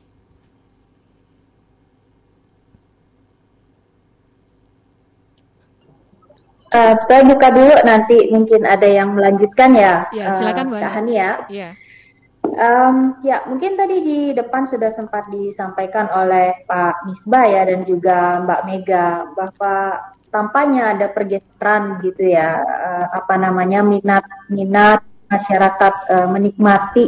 Eh, 6.68 6.94
saya 7.08 7.24
buka 7.24 7.48
dulu 7.48 7.72
nanti 7.80 8.28
mungkin 8.28 8.68
ada 8.68 8.84
yang 8.84 9.16
melanjutkan 9.16 9.72
ya, 9.72 10.04
Ya, 10.12 10.36
silakan. 10.36 10.76
Kak 10.76 10.92
Hani 11.00 11.12
ya. 11.16 11.32
Iya. 11.48 11.70
Em, 12.48 12.96
ya 13.24 13.44
mungkin 13.48 13.76
tadi 13.76 13.96
di 14.04 14.18
depan 14.32 14.64
sudah 14.68 14.88
sempat 14.92 15.28
disampaikan 15.32 16.08
oleh 16.12 16.64
Pak 16.64 17.08
Misbah 17.08 17.44
ya 17.44 17.64
dan 17.68 17.84
juga 17.84 18.40
Mbak 18.44 18.60
Mega 18.64 19.06
bahwa 19.36 19.76
tampaknya 20.28 20.96
ada 20.96 21.06
pergeseran 21.12 22.00
gitu 22.04 22.24
ya 22.36 22.60
eh, 22.62 23.06
apa 23.16 23.34
namanya 23.36 23.80
minat 23.84 24.24
minat 24.48 25.00
masyarakat 25.28 25.94
eh, 26.08 26.28
menikmati 26.28 27.04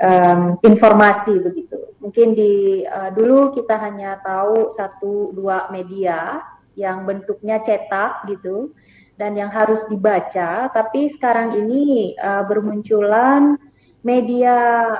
em, 0.00 0.60
informasi 0.60 1.34
begitu. 1.40 1.76
Mungkin 2.00 2.36
di 2.36 2.84
eh, 2.84 3.10
dulu 3.16 3.52
kita 3.56 3.80
hanya 3.80 4.20
tahu 4.20 4.72
satu 4.76 5.32
dua 5.36 5.68
media 5.72 6.40
yang 6.74 7.04
bentuknya 7.04 7.60
cetak 7.60 8.26
gitu 8.28 8.72
dan 9.20 9.36
yang 9.36 9.52
harus 9.52 9.84
dibaca, 9.86 10.72
tapi 10.72 11.12
sekarang 11.12 11.54
ini 11.54 12.16
eh, 12.16 12.42
bermunculan 12.48 13.60
media 14.02 14.56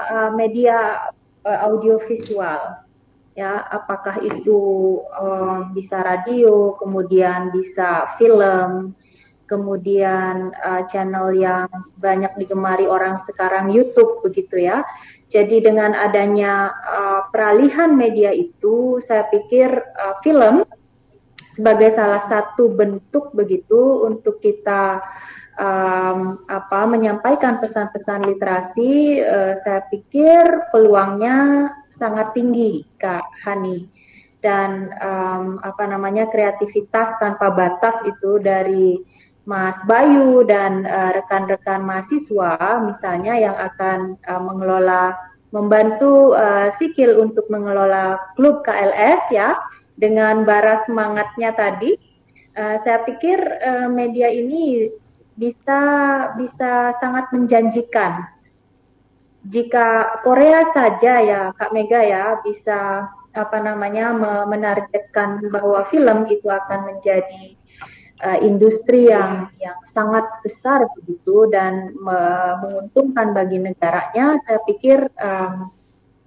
eh, 0.06 0.30
media 0.37 1.08
eh, 1.42 1.61
audiovisual. 1.66 2.85
Ya 3.32 3.64
apakah 3.64 4.20
itu 4.20 4.61
eh, 5.08 5.61
bisa 5.72 6.04
radio 6.04 6.76
kemudian 6.76 7.48
bisa 7.50 8.14
film 8.20 8.92
kemudian 9.48 10.52
eh, 10.52 10.82
channel 10.88 11.32
yang 11.37 11.68
banyak 12.00 12.32
digemari 12.40 12.88
orang 12.88 13.20
sekarang 13.24 13.72
YouTube 13.72 14.24
begitu 14.24 14.61
ya. 14.64 14.85
Jadi 15.32 15.64
dengan 15.64 15.96
adanya 15.96 16.72
eh, 16.72 17.20
peralihan 17.32 17.92
media 17.96 18.32
itu 18.32 19.00
saya 19.00 19.24
pikir 19.32 19.68
eh, 19.72 20.16
film 20.20 20.68
sebagai 21.62 21.94
salah 21.94 22.27
satu 22.27 22.75
bentuk 22.75 23.31
begitu 23.38 24.03
untuk 24.03 24.42
kita 24.42 24.98
um, 25.55 26.42
apa 26.51 26.90
menyampaikan 26.90 27.62
pesan-pesan 27.62 28.27
literasi 28.27 29.22
uh, 29.22 29.55
saya 29.62 29.87
pikir 29.87 30.42
peluangnya 30.75 31.70
sangat 31.94 32.35
tinggi 32.35 32.83
Kak 32.98 33.22
Hani. 33.46 33.87
Dan 34.42 34.90
um, 34.98 35.62
apa 35.62 35.87
namanya 35.87 36.27
kreativitas 36.27 37.14
tanpa 37.22 37.55
batas 37.55 37.94
itu 38.03 38.42
dari 38.42 38.98
Mas 39.46 39.79
Bayu 39.87 40.42
dan 40.42 40.83
rekan-rekan 41.14 41.87
uh, 41.87 41.87
mahasiswa 41.87 42.83
misalnya 42.83 43.38
yang 43.38 43.55
akan 43.55 44.18
uh, 44.27 44.42
mengelola 44.42 45.14
membantu 45.55 46.35
uh, 46.35 46.75
Sikil 46.75 47.22
untuk 47.22 47.46
mengelola 47.55 48.18
klub 48.35 48.66
KLS 48.66 49.31
ya 49.31 49.55
dengan 49.96 50.42
bara 50.42 50.83
semangatnya 50.85 51.52
tadi 51.52 51.96
uh, 52.57 52.76
saya 52.85 53.05
pikir 53.05 53.38
uh, 53.38 53.88
media 53.92 54.28
ini 54.33 54.88
bisa 55.37 55.81
bisa 56.37 56.92
sangat 57.00 57.33
menjanjikan. 57.33 58.28
Jika 59.42 60.20
Korea 60.22 60.62
saja 60.70 61.18
ya 61.18 61.40
Kak 61.57 61.74
Mega 61.74 61.98
ya 62.05 62.38
bisa 62.46 63.11
apa 63.33 63.59
namanya 63.64 64.12
menargetkan 64.44 65.40
bahwa 65.48 65.88
film 65.88 66.28
itu 66.28 66.46
akan 66.46 66.94
menjadi 66.94 67.57
uh, 68.22 68.38
industri 68.38 69.11
yang 69.11 69.50
yang 69.59 69.76
sangat 69.83 70.24
besar 70.46 70.87
begitu 71.00 71.50
dan 71.50 71.96
me 71.98 72.20
menguntungkan 72.62 73.35
bagi 73.35 73.59
negaranya, 73.59 74.38
saya 74.46 74.62
pikir 74.68 75.11
um, 75.18 75.72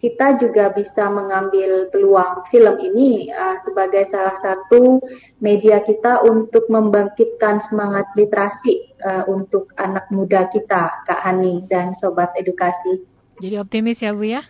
kita 0.05 0.37
juga 0.37 0.69
bisa 0.69 1.09
mengambil 1.09 1.89
peluang 1.89 2.45
film 2.53 2.77
ini 2.77 3.33
uh, 3.33 3.57
sebagai 3.65 4.05
salah 4.05 4.37
satu 4.37 5.01
media 5.41 5.81
kita 5.81 6.21
untuk 6.21 6.69
membangkitkan 6.69 7.57
semangat 7.65 8.05
literasi 8.13 8.93
uh, 9.01 9.25
untuk 9.25 9.73
anak 9.81 10.05
muda 10.13 10.45
kita, 10.53 11.01
Kak 11.09 11.25
Hani 11.25 11.65
dan 11.65 11.97
sobat 11.97 12.37
edukasi. 12.37 13.01
Jadi 13.41 13.57
optimis 13.57 13.97
ya 13.97 14.13
Bu 14.13 14.29
ya? 14.29 14.45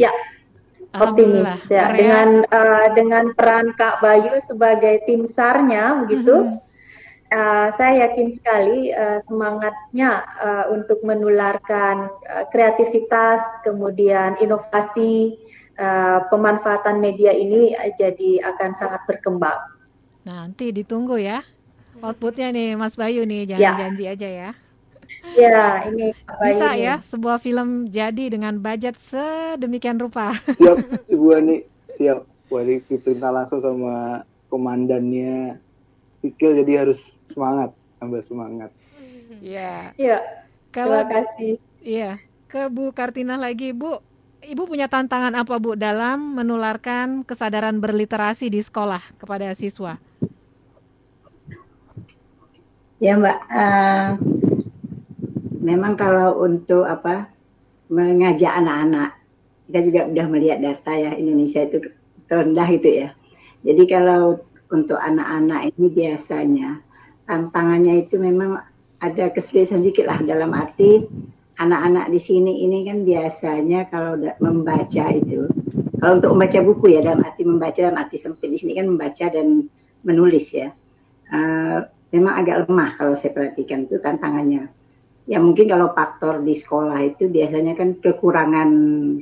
Ya, 0.00 0.12
optimis 0.96 1.68
ya 1.68 1.92
dengan 1.92 2.48
uh, 2.48 2.88
dengan 2.96 3.36
peran 3.36 3.76
Kak 3.76 4.00
Bayu 4.00 4.40
sebagai 4.40 5.04
tim 5.04 5.28
sarnya 5.28 6.00
begitu. 6.00 6.32
Mm 6.32 6.48
-hmm. 6.56 6.69
Uh, 7.30 7.70
saya 7.78 8.10
yakin 8.10 8.34
sekali 8.34 8.90
uh, 8.90 9.22
semangatnya 9.30 10.26
uh, 10.42 10.64
untuk 10.74 10.98
menularkan 11.06 12.10
uh, 12.26 12.44
kreativitas, 12.50 13.38
kemudian 13.62 14.34
inovasi, 14.42 15.38
uh, 15.78 16.26
pemanfaatan 16.26 16.98
media 16.98 17.30
ini 17.30 17.70
uh, 17.78 17.94
jadi 17.94 18.50
akan 18.50 18.74
sangat 18.74 19.06
berkembang. 19.06 19.62
Nanti 20.26 20.74
ditunggu 20.74 21.22
ya 21.22 21.46
outputnya 22.02 22.50
nih 22.50 22.74
Mas 22.74 22.98
Bayu 22.98 23.22
nih, 23.22 23.54
jangan 23.54 23.62
ya. 23.62 23.78
janji 23.78 24.04
aja 24.10 24.28
ya. 24.28 24.50
Ya, 25.36 25.84
ini 25.90 26.14
apa 26.24 26.42
bisa 26.48 26.68
ini? 26.74 26.86
ya 26.86 26.94
sebuah 27.02 27.38
film 27.42 27.90
jadi 27.90 28.30
dengan 28.30 28.56
budget 28.56 28.96
sedemikian 28.96 29.98
rupa. 29.98 30.32
Siap, 30.58 31.10
Ibu 31.12 31.26
Ani. 31.34 31.56
Siap. 31.98 32.26
Wali 32.50 32.82
diperintah 32.90 33.30
langsung 33.30 33.62
sama 33.62 34.26
komandannya 34.50 35.54
Pikil 36.18 36.58
jadi 36.66 36.82
harus 36.82 36.98
semangat, 37.32 37.70
tambah 37.98 38.20
semangat. 38.26 38.70
Iya. 39.40 39.94
Iya. 39.96 40.18
Kalau 40.70 41.02
Terima 41.02 41.14
kasih. 41.22 41.52
Iya. 41.80 42.10
Ke 42.50 42.66
Bu 42.66 42.90
Kartina 42.90 43.38
lagi, 43.38 43.70
Bu. 43.70 44.02
Ibu 44.40 44.64
punya 44.64 44.88
tantangan 44.88 45.36
apa, 45.36 45.60
Bu, 45.60 45.76
dalam 45.76 46.32
menularkan 46.32 47.28
kesadaran 47.28 47.76
berliterasi 47.76 48.48
di 48.48 48.64
sekolah 48.64 49.00
kepada 49.20 49.52
siswa? 49.52 50.00
Ya, 53.00 53.20
Mbak. 53.20 53.38
Uh, 53.52 54.08
memang 55.60 55.94
kalau 55.94 56.40
untuk 56.40 56.88
apa 56.88 57.28
mengajak 57.92 58.54
anak-anak 58.64 59.20
kita 59.70 59.86
juga 59.86 60.00
sudah 60.10 60.26
melihat 60.26 60.58
data 60.58 60.92
ya 60.98 61.14
Indonesia 61.14 61.62
itu 61.62 61.78
terendah 62.26 62.66
gitu 62.74 62.90
ya. 62.90 63.08
Jadi 63.62 63.82
kalau 63.86 64.42
untuk 64.66 64.98
anak-anak 64.98 65.70
ini 65.74 65.86
biasanya 65.94 66.82
tantangannya 67.30 68.02
itu 68.02 68.18
memang 68.18 68.58
ada 68.98 69.30
kesulitan 69.30 69.86
sedikit 69.86 70.10
lah 70.10 70.18
dalam 70.26 70.50
arti 70.50 71.06
anak-anak 71.62 72.10
di 72.10 72.18
sini 72.18 72.66
ini 72.66 72.82
kan 72.82 73.06
biasanya 73.06 73.86
kalau 73.86 74.18
membaca 74.42 75.04
itu 75.14 75.46
kalau 76.00 76.16
untuk 76.16 76.32
membaca 76.32 76.58
buku 76.64 76.96
ya 76.96 77.00
dalam 77.04 77.20
arti 77.20 77.44
membaca 77.44 77.76
dalam 77.76 78.00
arti 78.00 78.16
sempit. 78.16 78.48
Di 78.48 78.56
sini 78.56 78.72
kan 78.72 78.88
membaca 78.88 79.28
dan 79.28 79.68
menulis 80.00 80.48
ya. 80.56 80.72
Uh, 81.28 81.84
memang 82.10 82.40
agak 82.40 82.66
lemah 82.66 82.96
kalau 82.96 83.14
saya 83.14 83.36
perhatikan 83.36 83.86
itu 83.86 84.02
tantangannya 84.02 84.66
ya 85.30 85.38
mungkin 85.38 85.70
kalau 85.70 85.94
faktor 85.94 86.42
di 86.42 86.58
sekolah 86.58 86.98
itu 87.06 87.30
biasanya 87.30 87.78
kan 87.78 88.02
kekurangan 88.02 88.70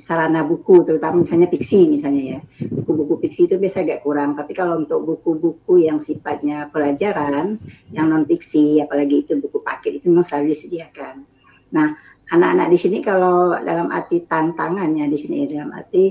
sarana 0.00 0.40
buku 0.40 0.80
terutama 0.80 1.20
misalnya 1.20 1.52
fiksi 1.52 1.84
misalnya 1.84 2.22
ya. 2.24 2.40
Buku-buku 2.64 3.20
fiksi 3.28 3.44
itu 3.44 3.60
biasa 3.60 3.84
agak 3.84 4.00
kurang 4.00 4.32
tapi 4.32 4.56
kalau 4.56 4.80
untuk 4.80 5.04
buku-buku 5.04 5.84
yang 5.84 6.00
sifatnya 6.00 6.72
pelajaran 6.72 7.60
yang 7.92 8.08
non 8.08 8.24
fiksi 8.24 8.80
apalagi 8.80 9.28
itu 9.28 9.36
buku 9.36 9.60
paket 9.60 10.00
itu 10.00 10.08
memang 10.08 10.24
selalu 10.24 10.56
disediakan. 10.56 11.28
Nah 11.76 11.92
anak-anak 12.32 12.72
di 12.72 12.78
sini 12.80 12.98
kalau 13.04 13.52
dalam 13.60 13.92
arti 13.92 14.24
tantangannya 14.24 15.12
di 15.12 15.18
sini 15.20 15.44
dalam 15.44 15.76
arti 15.76 16.08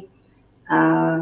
uh, 0.70 1.20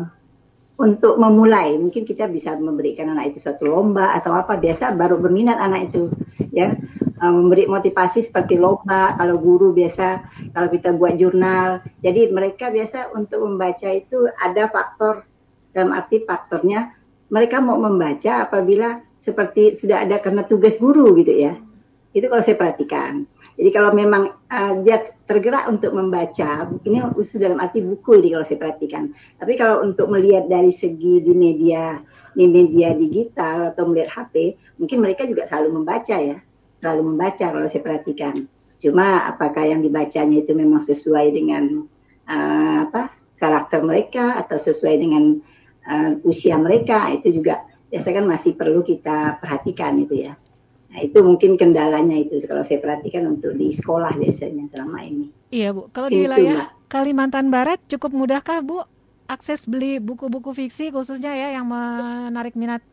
untuk 0.76 1.16
memulai 1.16 1.80
mungkin 1.80 2.04
kita 2.04 2.28
bisa 2.28 2.60
memberikan 2.60 3.08
anak 3.16 3.32
itu 3.32 3.40
suatu 3.40 3.72
lomba 3.72 4.12
atau 4.20 4.36
apa 4.36 4.60
biasa 4.60 4.92
baru 5.00 5.16
berminat 5.16 5.56
anak 5.64 5.96
itu 5.96 6.12
ya 6.52 6.76
uh, 7.22 7.32
memberi 7.32 7.68
motivasi 7.68 8.26
seperti 8.26 8.60
lomba. 8.60 9.16
Kalau 9.16 9.40
guru 9.40 9.72
biasa 9.72 10.24
kalau 10.52 10.68
kita 10.72 10.96
buat 10.96 11.16
jurnal. 11.16 11.84
Jadi 12.04 12.32
mereka 12.32 12.72
biasa 12.72 13.16
untuk 13.16 13.44
membaca 13.46 13.90
itu 13.92 14.28
ada 14.40 14.68
faktor 14.72 15.28
dalam 15.76 15.92
arti 15.92 16.24
faktornya 16.24 16.96
mereka 17.28 17.60
mau 17.60 17.76
membaca 17.76 18.46
apabila 18.46 19.02
seperti 19.18 19.76
sudah 19.76 20.06
ada 20.06 20.22
karena 20.22 20.46
tugas 20.46 20.78
guru 20.78 21.18
gitu 21.20 21.34
ya. 21.34 21.58
Itu 22.16 22.32
kalau 22.32 22.40
saya 22.40 22.56
perhatikan. 22.56 23.28
Jadi 23.56 23.70
kalau 23.72 23.92
memang 23.92 24.36
uh, 24.52 24.74
dia 24.84 25.04
tergerak 25.28 25.68
untuk 25.68 25.96
membaca 25.96 26.68
ini 26.84 27.00
khusus 27.12 27.40
dalam 27.40 27.60
arti 27.60 27.84
buku 27.84 28.24
ini 28.24 28.36
kalau 28.36 28.46
saya 28.48 28.60
perhatikan. 28.60 29.12
Tapi 29.40 29.54
kalau 29.60 29.84
untuk 29.84 30.12
melihat 30.12 30.48
dari 30.48 30.72
segi 30.72 31.24
di 31.24 31.34
media 31.36 32.00
di 32.36 32.46
media 32.52 32.92
digital 32.92 33.72
atau 33.72 33.88
melihat 33.88 34.12
HP 34.12 34.60
mungkin 34.76 35.00
mereka 35.00 35.24
juga 35.24 35.48
selalu 35.48 35.82
membaca 35.82 36.20
ya 36.20 36.36
terlalu 36.80 37.16
membaca 37.16 37.46
kalau 37.52 37.68
saya 37.68 37.84
perhatikan. 37.84 38.48
Cuma 38.76 39.26
apakah 39.26 39.66
yang 39.66 39.82
dibacanya 39.82 40.44
itu 40.44 40.52
memang 40.52 40.84
sesuai 40.84 41.28
dengan 41.32 41.88
uh, 42.28 42.78
apa 42.90 43.12
karakter 43.40 43.82
mereka 43.84 44.40
atau 44.40 44.60
sesuai 44.60 44.96
dengan 45.00 45.40
uh, 45.88 46.12
usia 46.28 46.60
mereka 46.60 47.10
itu 47.12 47.42
juga 47.42 47.64
biasanya 47.88 48.16
kan 48.24 48.28
masih 48.28 48.52
perlu 48.58 48.84
kita 48.84 49.40
perhatikan 49.40 49.96
itu 50.02 50.28
ya. 50.28 50.34
Nah 50.92 51.00
itu 51.04 51.20
mungkin 51.24 51.60
kendalanya 51.60 52.16
itu 52.16 52.40
kalau 52.48 52.64
saya 52.64 52.80
perhatikan 52.80 53.28
untuk 53.28 53.56
di 53.56 53.72
sekolah 53.72 54.16
biasanya 54.16 54.68
selama 54.72 55.04
ini. 55.04 55.28
Iya 55.52 55.76
Bu, 55.76 55.92
kalau 55.92 56.08
di 56.12 56.24
wilayah 56.24 56.72
Kalimantan 56.88 57.52
Barat 57.52 57.80
cukup 57.88 58.16
mudahkah 58.16 58.64
Bu 58.64 58.84
akses 59.26 59.66
beli 59.66 59.98
buku-buku 59.98 60.54
fiksi 60.54 60.94
khususnya 60.94 61.34
ya 61.34 61.58
yang 61.58 61.66
menarik 61.66 62.54
minat 62.54 62.86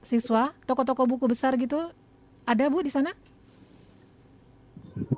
siswa, 0.00 0.52
toko-toko 0.64 1.04
buku 1.04 1.28
besar 1.28 1.56
gitu 1.56 1.92
ada 2.50 2.66
Bu 2.66 2.82
di 2.82 2.90
sana? 2.90 3.14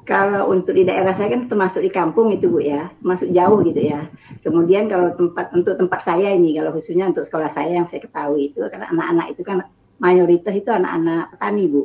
kalau 0.02 0.50
untuk 0.50 0.74
di 0.74 0.84
daerah 0.86 1.14
saya 1.14 1.32
kan 1.32 1.46
termasuk 1.46 1.82
di 1.82 1.90
kampung 1.90 2.30
itu 2.34 2.50
Bu 2.50 2.62
ya, 2.62 2.90
masuk 3.02 3.30
jauh 3.30 3.62
gitu 3.62 3.80
ya. 3.80 4.06
Kemudian 4.42 4.90
kalau 4.90 5.14
tempat 5.14 5.54
untuk 5.54 5.78
tempat 5.78 6.00
saya 6.02 6.34
ini 6.34 6.54
kalau 6.58 6.74
khususnya 6.74 7.10
untuk 7.10 7.22
sekolah 7.26 7.50
saya 7.50 7.78
yang 7.80 7.86
saya 7.86 8.02
ketahui 8.02 8.50
itu 8.50 8.62
karena 8.66 8.90
anak-anak 8.90 9.26
itu 9.34 9.42
kan 9.46 9.58
mayoritas 10.02 10.54
itu 10.58 10.70
anak-anak 10.70 11.34
petani 11.34 11.64
Bu. 11.70 11.82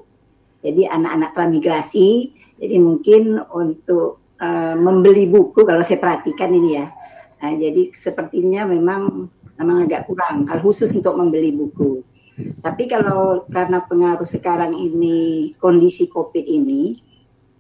Jadi 0.66 0.90
anak-anak 0.90 1.30
transmigrasi, 1.38 2.10
jadi 2.58 2.76
mungkin 2.82 3.38
untuk 3.54 4.20
uh, 4.42 4.76
membeli 4.76 5.30
buku 5.30 5.62
kalau 5.64 5.86
saya 5.86 6.02
perhatikan 6.02 6.50
ini 6.50 6.70
ya. 6.82 6.90
Nah, 7.38 7.54
jadi 7.54 7.94
sepertinya 7.94 8.66
memang 8.66 9.30
memang 9.62 9.86
agak 9.86 10.10
kurang 10.10 10.50
kalau 10.50 10.62
khusus 10.66 10.90
untuk 10.98 11.14
membeli 11.14 11.54
buku. 11.54 12.02
Tapi 12.38 12.84
kalau 12.86 13.50
karena 13.50 13.82
pengaruh 13.82 14.30
sekarang 14.30 14.78
ini 14.78 15.52
kondisi 15.58 16.06
Covid 16.06 16.46
ini, 16.46 17.08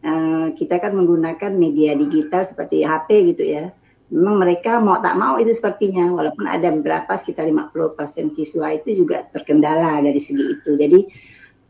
Eh, 0.07 0.47
kita 0.55 0.77
kan 0.77 0.95
menggunakan 0.95 1.51
media 1.51 1.97
digital 1.97 2.45
seperti 2.47 2.85
HP 2.85 3.33
gitu 3.35 3.43
ya. 3.43 3.73
Memang 4.13 4.39
mereka 4.39 4.79
mau 4.79 5.03
tak 5.03 5.19
mau 5.19 5.35
itu 5.35 5.51
sepertinya, 5.51 6.07
walaupun 6.13 6.47
ada 6.47 6.71
beberapa 6.71 7.17
sekitar 7.19 7.43
50% 7.43 8.31
siswa 8.31 8.71
itu 8.71 9.03
juga 9.03 9.27
terkendala 9.27 9.99
dari 9.99 10.21
segi 10.21 10.45
itu. 10.47 10.79
Jadi 10.79 10.99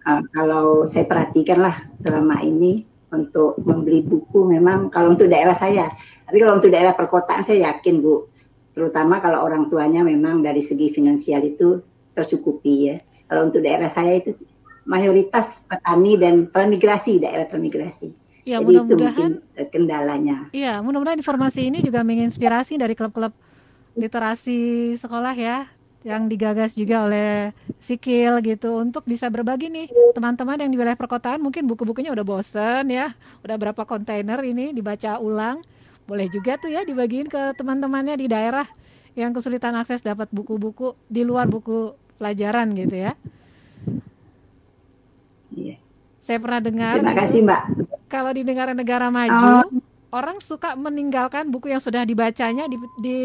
uh, 0.05 0.21
kalau 0.29 0.85
saya 0.85 1.09
perhatikan 1.09 1.65
lah 1.65 1.75
selama 1.97 2.43
ini 2.45 2.85
untuk 3.09 3.57
membeli 3.63 4.05
buku 4.05 4.45
memang 4.45 4.93
kalau 4.93 5.17
untuk 5.17 5.31
daerah 5.31 5.57
saya, 5.57 5.89
tapi 6.29 6.37
kalau 6.37 6.61
untuk 6.61 6.69
daerah 6.69 6.93
perkotaan 6.93 7.41
saya 7.41 7.73
yakin 7.73 8.05
Bu, 8.05 8.29
terutama 8.75 9.17
kalau 9.17 9.41
orang 9.41 9.65
tuanya 9.71 10.05
memang 10.05 10.45
dari 10.45 10.61
segi 10.61 10.93
finansial 10.93 11.41
itu 11.41 11.81
tercukupi 12.17 12.75
ya. 12.89 12.97
Kalau 13.29 13.53
untuk 13.53 13.61
daerah 13.61 13.93
saya 13.93 14.17
itu 14.17 14.33
mayoritas 14.89 15.61
petani 15.69 16.17
dan 16.17 16.49
transmigrasi 16.49 17.21
daerah 17.21 17.45
transmigrasi. 17.45 18.09
Ya, 18.47 18.63
mudah-mudahan 18.63 19.43
kendalanya. 19.69 20.47
Iya, 20.55 20.79
mudah-mudahan 20.79 21.19
informasi 21.19 21.67
ini 21.67 21.83
juga 21.83 22.01
menginspirasi 22.07 22.79
dari 22.79 22.95
klub-klub 22.95 23.35
literasi 23.97 24.93
sekolah 24.95 25.35
ya 25.35 25.67
yang 26.05 26.31
digagas 26.31 26.77
juga 26.77 27.09
oleh 27.09 27.51
Sikil 27.83 28.39
gitu 28.45 28.79
untuk 28.79 29.03
bisa 29.03 29.27
berbagi 29.27 29.67
nih 29.67 29.91
teman-teman 30.13 30.55
yang 30.61 30.71
di 30.71 30.77
wilayah 30.79 30.95
perkotaan 30.95 31.41
mungkin 31.41 31.67
buku-bukunya 31.67 32.13
udah 32.15 32.23
bosen 32.23 32.87
ya 32.87 33.11
udah 33.43 33.57
berapa 33.59 33.83
kontainer 33.83 34.39
ini 34.45 34.71
dibaca 34.71 35.19
ulang 35.19 35.59
boleh 36.07 36.31
juga 36.31 36.55
tuh 36.55 36.71
ya 36.71 36.87
dibagiin 36.87 37.27
ke 37.27 37.57
teman-temannya 37.59 38.15
di 38.15 38.31
daerah 38.31 38.63
yang 39.17 39.33
kesulitan 39.33 39.75
akses 39.75 40.05
dapat 40.05 40.29
buku-buku 40.31 40.95
di 41.09 41.25
luar 41.25 41.49
buku 41.49 41.91
pelajaran 42.17 42.73
gitu 42.73 42.95
ya. 42.97 43.13
Iya. 45.53 45.77
Saya 46.19 46.37
pernah 46.43 46.59
dengar. 46.59 46.99
Terima 46.99 47.15
kasih 47.15 47.39
Mbak. 47.45 47.61
Kalau 48.11 48.31
di 48.35 48.43
negara-negara 48.43 49.07
maju, 49.07 49.47
oh. 49.63 49.67
orang 50.11 50.37
suka 50.43 50.75
meninggalkan 50.75 51.47
buku 51.47 51.71
yang 51.71 51.79
sudah 51.79 52.03
dibacanya 52.03 52.67
di 52.67 52.77
di 52.99 53.17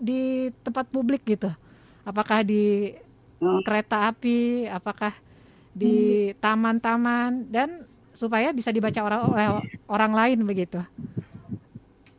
di 0.00 0.20
tempat 0.64 0.88
publik 0.88 1.26
gitu. 1.26 1.52
Apakah 2.06 2.46
di 2.46 2.94
oh. 3.42 3.60
kereta 3.66 4.08
api, 4.08 4.70
apakah 4.72 5.12
di 5.76 6.32
hmm. 6.32 6.40
taman-taman 6.40 7.44
dan 7.52 7.84
supaya 8.16 8.48
bisa 8.56 8.72
dibaca 8.72 8.96
orang 9.04 9.20
oleh 9.28 9.46
orang 9.92 10.12
lain 10.16 10.38
begitu 10.48 10.80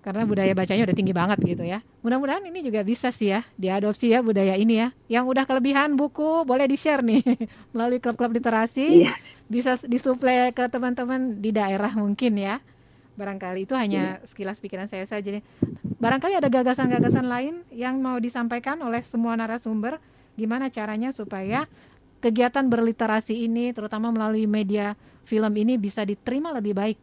karena 0.07 0.23
budaya 0.23 0.55
bacanya 0.55 0.87
udah 0.87 0.95
tinggi 0.95 1.11
banget 1.11 1.35
gitu 1.43 1.67
ya. 1.67 1.83
Mudah-mudahan 1.99 2.39
ini 2.47 2.63
juga 2.63 2.79
bisa 2.87 3.11
sih 3.11 3.35
ya 3.35 3.43
diadopsi 3.59 4.15
ya 4.15 4.23
budaya 4.23 4.55
ini 4.55 4.79
ya. 4.79 4.87
Yang 5.11 5.35
udah 5.35 5.43
kelebihan 5.43 5.99
buku 5.99 6.47
boleh 6.47 6.63
di-share 6.63 7.03
nih 7.03 7.19
melalui 7.75 7.99
klub-klub 7.99 8.31
literasi. 8.31 9.03
Iya. 9.03 9.11
Bisa 9.51 9.75
disuplai 9.83 10.55
ke 10.55 10.63
teman-teman 10.71 11.43
di 11.43 11.51
daerah 11.51 11.91
mungkin 11.91 12.39
ya. 12.39 12.63
Barangkali 13.19 13.67
itu 13.67 13.75
hanya 13.75 14.23
iya. 14.23 14.23
sekilas 14.23 14.63
pikiran 14.63 14.87
saya 14.87 15.03
saja 15.03 15.27
nih. 15.27 15.43
Barangkali 15.99 16.39
ada 16.39 16.47
gagasan-gagasan 16.47 17.27
lain 17.27 17.67
yang 17.75 17.99
mau 17.99 18.15
disampaikan 18.15 18.79
oleh 18.79 19.03
semua 19.03 19.35
narasumber 19.35 19.99
gimana 20.39 20.71
caranya 20.71 21.11
supaya 21.11 21.67
kegiatan 22.23 22.63
berliterasi 22.63 23.43
ini 23.43 23.75
terutama 23.75 24.15
melalui 24.15 24.47
media 24.47 24.95
film 25.27 25.51
ini 25.59 25.75
bisa 25.75 26.07
diterima 26.07 26.55
lebih 26.55 26.71
baik 26.71 26.99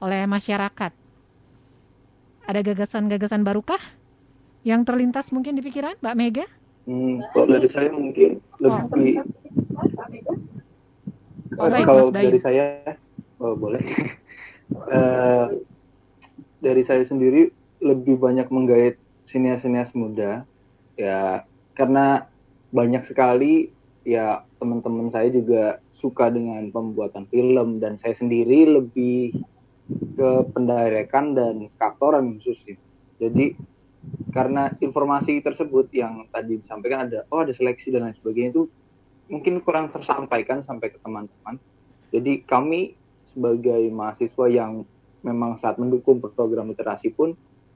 oleh 0.00 0.24
masyarakat 0.24 1.03
ada 2.44 2.60
gagasan-gagasan 2.60 3.42
barukah 3.42 3.80
yang 4.64 4.84
terlintas 4.84 5.32
mungkin 5.32 5.56
di 5.56 5.62
pikiran 5.64 5.96
Mbak 6.00 6.16
Mega? 6.16 6.46
Hmm, 6.84 7.24
kalau 7.32 7.48
dari 7.48 7.68
saya 7.72 7.88
mungkin 7.92 8.40
lebih 8.60 9.24
oh. 9.72 9.94
Oh, 11.54 11.70
kalau 11.70 12.10
dari 12.10 12.38
saya 12.42 12.82
oh, 13.38 13.54
boleh 13.54 13.80
uh, 14.90 15.48
dari 16.66 16.82
saya 16.84 17.06
sendiri 17.06 17.48
lebih 17.80 18.18
banyak 18.18 18.48
menggait 18.50 18.96
sinias-sinias 19.30 19.92
muda 19.94 20.42
ya 20.98 21.44
karena 21.78 22.26
banyak 22.74 23.06
sekali 23.06 23.70
ya 24.02 24.42
teman-teman 24.58 25.08
saya 25.14 25.30
juga 25.30 25.78
suka 26.02 26.28
dengan 26.28 26.68
pembuatan 26.68 27.24
film 27.32 27.80
dan 27.80 27.96
saya 28.02 28.12
sendiri 28.18 28.68
lebih 28.68 29.32
ke 29.88 30.30
pendirekan 30.52 31.36
dan 31.36 31.68
kaktoran 31.76 32.40
khususnya. 32.40 32.80
Jadi 33.20 33.56
karena 34.32 34.68
informasi 34.80 35.40
tersebut 35.40 35.88
yang 35.94 36.28
tadi 36.28 36.60
disampaikan 36.60 37.08
ada 37.08 37.24
oh 37.32 37.40
ada 37.44 37.52
seleksi 37.56 37.92
dan 37.92 38.08
lain 38.08 38.16
sebagainya 38.20 38.50
itu 38.52 38.64
mungkin 39.28 39.64
kurang 39.64 39.88
tersampaikan 39.88 40.64
sampai 40.64 40.92
ke 40.92 40.98
teman-teman. 41.00 41.56
Jadi 42.12 42.44
kami 42.44 42.94
sebagai 43.32 43.90
mahasiswa 43.90 44.46
yang 44.46 44.86
memang 45.24 45.56
saat 45.58 45.80
mendukung 45.80 46.20
program 46.20 46.70
literasi 46.70 47.10
pun 47.10 47.32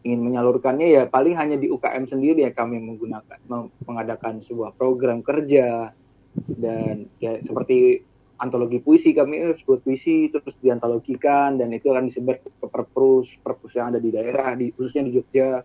ingin 0.07 0.21
menyalurkannya 0.23 0.95
ya 0.95 1.03
paling 1.11 1.35
hanya 1.35 1.59
di 1.59 1.67
UKM 1.67 2.07
sendiri 2.07 2.47
ya 2.47 2.55
kami 2.55 2.79
menggunakan 2.79 3.43
mengadakan 3.83 4.45
sebuah 4.47 4.79
program 4.79 5.27
kerja 5.27 5.91
dan 6.55 7.11
ya 7.19 7.43
seperti 7.43 8.07
antologi 8.39 8.79
puisi 8.79 9.11
kami 9.11 9.43
harus 9.43 9.61
buat 9.67 9.83
puisi 9.83 10.31
terus 10.31 10.55
diantologikan 10.63 11.59
dan 11.59 11.75
itu 11.75 11.91
akan 11.91 12.07
disebar 12.07 12.39
ke 12.39 12.67
perpus 12.71 13.27
perpus 13.43 13.75
yang 13.75 13.91
ada 13.91 13.99
di 13.99 14.15
daerah 14.15 14.55
di 14.55 14.71
khususnya 14.71 15.07
di 15.07 15.13
Jogja. 15.19 15.63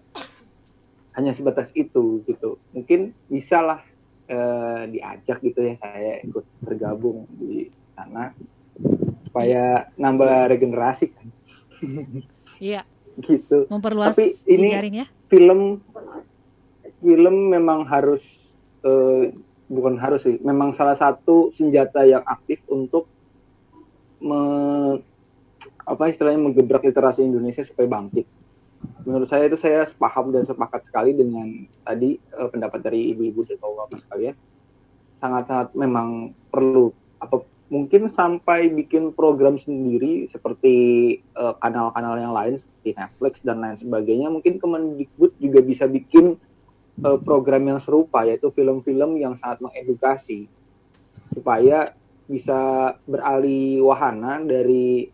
Hanya 1.13 1.37
sebatas 1.37 1.69
itu 1.77 2.25
gitu. 2.25 2.57
Mungkin 2.73 3.13
bisa 3.29 3.61
lah 3.61 3.79
eh, 4.25 4.83
diajak 4.89 5.45
gitu 5.45 5.61
ya 5.61 5.77
saya 5.77 6.25
ikut 6.25 6.45
bergabung 6.65 7.29
di 7.37 7.69
sana 7.93 8.33
supaya 9.29 9.89
nambah 9.93 10.49
regenerasi 10.49 11.05
kan. 11.13 11.27
Iya. 12.57 12.81
Gitu. 13.13 13.69
Memperluas 13.69 14.17
tapi 14.17 14.33
ini 14.49 14.73
ya? 14.73 15.05
film 15.29 15.77
film 16.97 17.53
memang 17.53 17.85
harus 17.85 18.25
eh, 18.81 19.29
bukan 19.67 19.95
harus 19.99 20.23
sih, 20.23 20.39
memang 20.43 20.75
salah 20.75 20.97
satu 20.99 21.51
senjata 21.55 22.03
yang 22.03 22.23
aktif 22.27 22.59
untuk 22.67 23.07
me, 24.23 24.39
apa 25.83 26.03
istilahnya 26.07 26.39
menggebrak 26.39 26.83
literasi 26.83 27.23
Indonesia 27.23 27.63
supaya 27.67 27.87
bangkit. 27.87 28.27
Menurut 29.03 29.27
saya 29.27 29.47
itu 29.47 29.59
saya 29.59 29.87
paham 29.95 30.31
dan 30.31 30.47
sepakat 30.47 30.87
sekali 30.87 31.15
dengan 31.15 31.67
tadi 31.83 32.19
uh, 32.35 32.47
pendapat 32.51 32.79
dari 32.83 33.11
ibu-ibu 33.11 33.43
dan 33.47 33.59
bapak-bapak 33.59 33.99
sekalian. 34.07 34.35
Sangat-sangat 35.19 35.75
memang 35.75 36.35
perlu 36.51 36.91
apa 37.19 37.43
mungkin 37.71 38.11
sampai 38.11 38.69
bikin 38.69 39.15
program 39.15 39.57
sendiri 39.57 40.29
seperti 40.29 40.75
eh, 41.17 41.53
kanal-kanal 41.57 42.19
uh, 42.19 42.21
yang 42.21 42.33
lain 42.35 42.59
seperti 42.61 42.89
Netflix 42.93 43.33
dan 43.41 43.63
lain 43.63 43.79
sebagainya. 43.79 44.27
Mungkin 44.29 44.59
Kemendikbud 44.59 45.39
juga 45.39 45.59
bisa 45.63 45.87
bikin 45.87 46.35
uh, 47.01 47.17
program 47.17 47.65
yang 47.65 47.79
serupa 47.81 48.21
yaitu 48.27 48.53
film-film 48.53 49.17
yang 49.17 49.33
sangat 49.41 49.65
mengedukasi 49.65 50.45
supaya 51.33 51.97
bisa 52.29 52.93
beralih 53.09 53.81
wahana 53.81 54.39
dari 54.45 55.09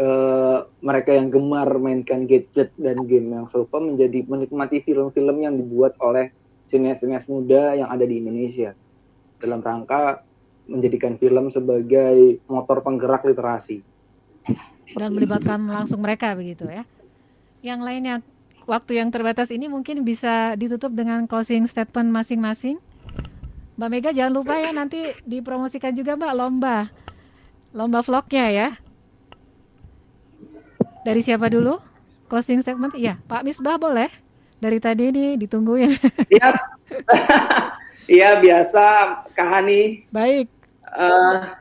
uh, 0.00 0.64
mereka 0.80 1.12
yang 1.12 1.28
gemar 1.28 1.68
mainkan 1.76 2.24
gadget 2.24 2.72
dan 2.80 3.04
game 3.04 3.36
yang 3.36 3.46
serupa 3.52 3.76
menjadi 3.76 4.24
menikmati 4.24 4.80
film-film 4.82 5.36
yang 5.44 5.54
dibuat 5.54 5.94
oleh 6.00 6.32
sinias-sinias 6.72 7.28
muda 7.30 7.76
yang 7.76 7.92
ada 7.92 8.02
di 8.02 8.18
Indonesia 8.18 8.72
dalam 9.38 9.60
rangka 9.60 10.24
menjadikan 10.66 11.14
film 11.20 11.54
sebagai 11.54 12.42
motor 12.50 12.82
penggerak 12.82 13.22
literasi 13.22 13.84
dan 14.94 15.10
melibatkan 15.14 15.66
langsung 15.66 15.98
mereka 15.98 16.34
begitu 16.38 16.70
ya. 16.70 16.86
Yang 17.62 17.80
lainnya 17.82 18.16
waktu 18.66 18.98
yang 18.98 19.08
terbatas 19.14 19.48
ini 19.54 19.70
mungkin 19.70 20.02
bisa 20.02 20.58
ditutup 20.58 20.92
dengan 20.92 21.24
closing 21.24 21.64
statement 21.70 22.10
masing-masing. 22.10 22.82
Mbak 23.78 23.88
Mega 23.88 24.10
jangan 24.10 24.32
lupa 24.34 24.58
ya 24.58 24.74
nanti 24.74 25.14
dipromosikan 25.22 25.94
juga 25.94 26.18
Mbak 26.18 26.34
lomba. 26.34 26.90
Lomba 27.70 28.02
vlognya 28.02 28.46
ya. 28.50 28.68
Dari 31.06 31.22
siapa 31.22 31.46
dulu? 31.46 31.78
Closing 32.26 32.66
statement? 32.66 32.98
Iya, 32.98 33.22
Pak 33.30 33.46
Misbah 33.46 33.78
boleh. 33.78 34.10
Dari 34.58 34.82
tadi 34.82 35.14
ini 35.14 35.38
ditungguin. 35.38 35.94
Siap. 36.26 36.54
Iya 38.06 38.38
biasa 38.38 38.82
Kak 39.34 39.48
Hani. 39.50 40.06
Baik. 40.14 40.46
Uh, 40.94 41.58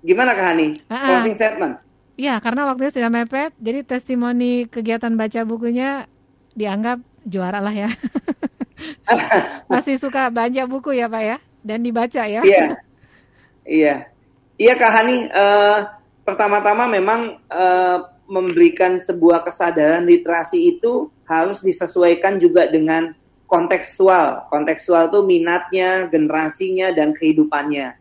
gimana 0.00 0.32
Kak 0.32 0.56
Hani? 0.56 0.80
Uh-uh. 0.88 1.04
Closing 1.04 1.36
statement? 1.36 1.76
Iya, 2.16 2.40
karena 2.40 2.68
waktunya 2.68 2.92
sudah 2.92 3.10
mepet, 3.12 3.52
jadi 3.60 3.84
testimoni 3.84 4.68
kegiatan 4.68 5.12
baca 5.16 5.40
bukunya 5.44 6.08
dianggap 6.52 7.00
juara 7.26 7.58
lah 7.62 7.74
ya. 7.74 7.90
Masih 9.72 9.96
suka 9.98 10.28
banyak 10.28 10.66
buku 10.66 10.98
ya 10.98 11.06
Pak 11.06 11.22
ya 11.22 11.36
dan 11.62 11.78
dibaca 11.80 12.22
ya. 12.26 12.42
Iya, 12.42 12.64
iya, 13.64 13.94
iya 14.58 14.72
Kak 14.74 14.92
Hani. 14.92 15.16
Uh, 15.30 15.78
pertama-tama 16.26 16.90
memang 16.90 17.38
uh, 17.50 17.98
memberikan 18.26 18.98
sebuah 19.02 19.46
kesadaran 19.46 20.06
literasi 20.06 20.78
itu 20.78 21.10
harus 21.26 21.62
disesuaikan 21.62 22.38
juga 22.42 22.66
dengan 22.70 23.14
kontekstual. 23.46 24.48
Kontekstual 24.48 25.12
itu 25.12 25.20
minatnya, 25.22 26.08
generasinya, 26.08 26.90
dan 26.96 27.12
kehidupannya. 27.12 27.94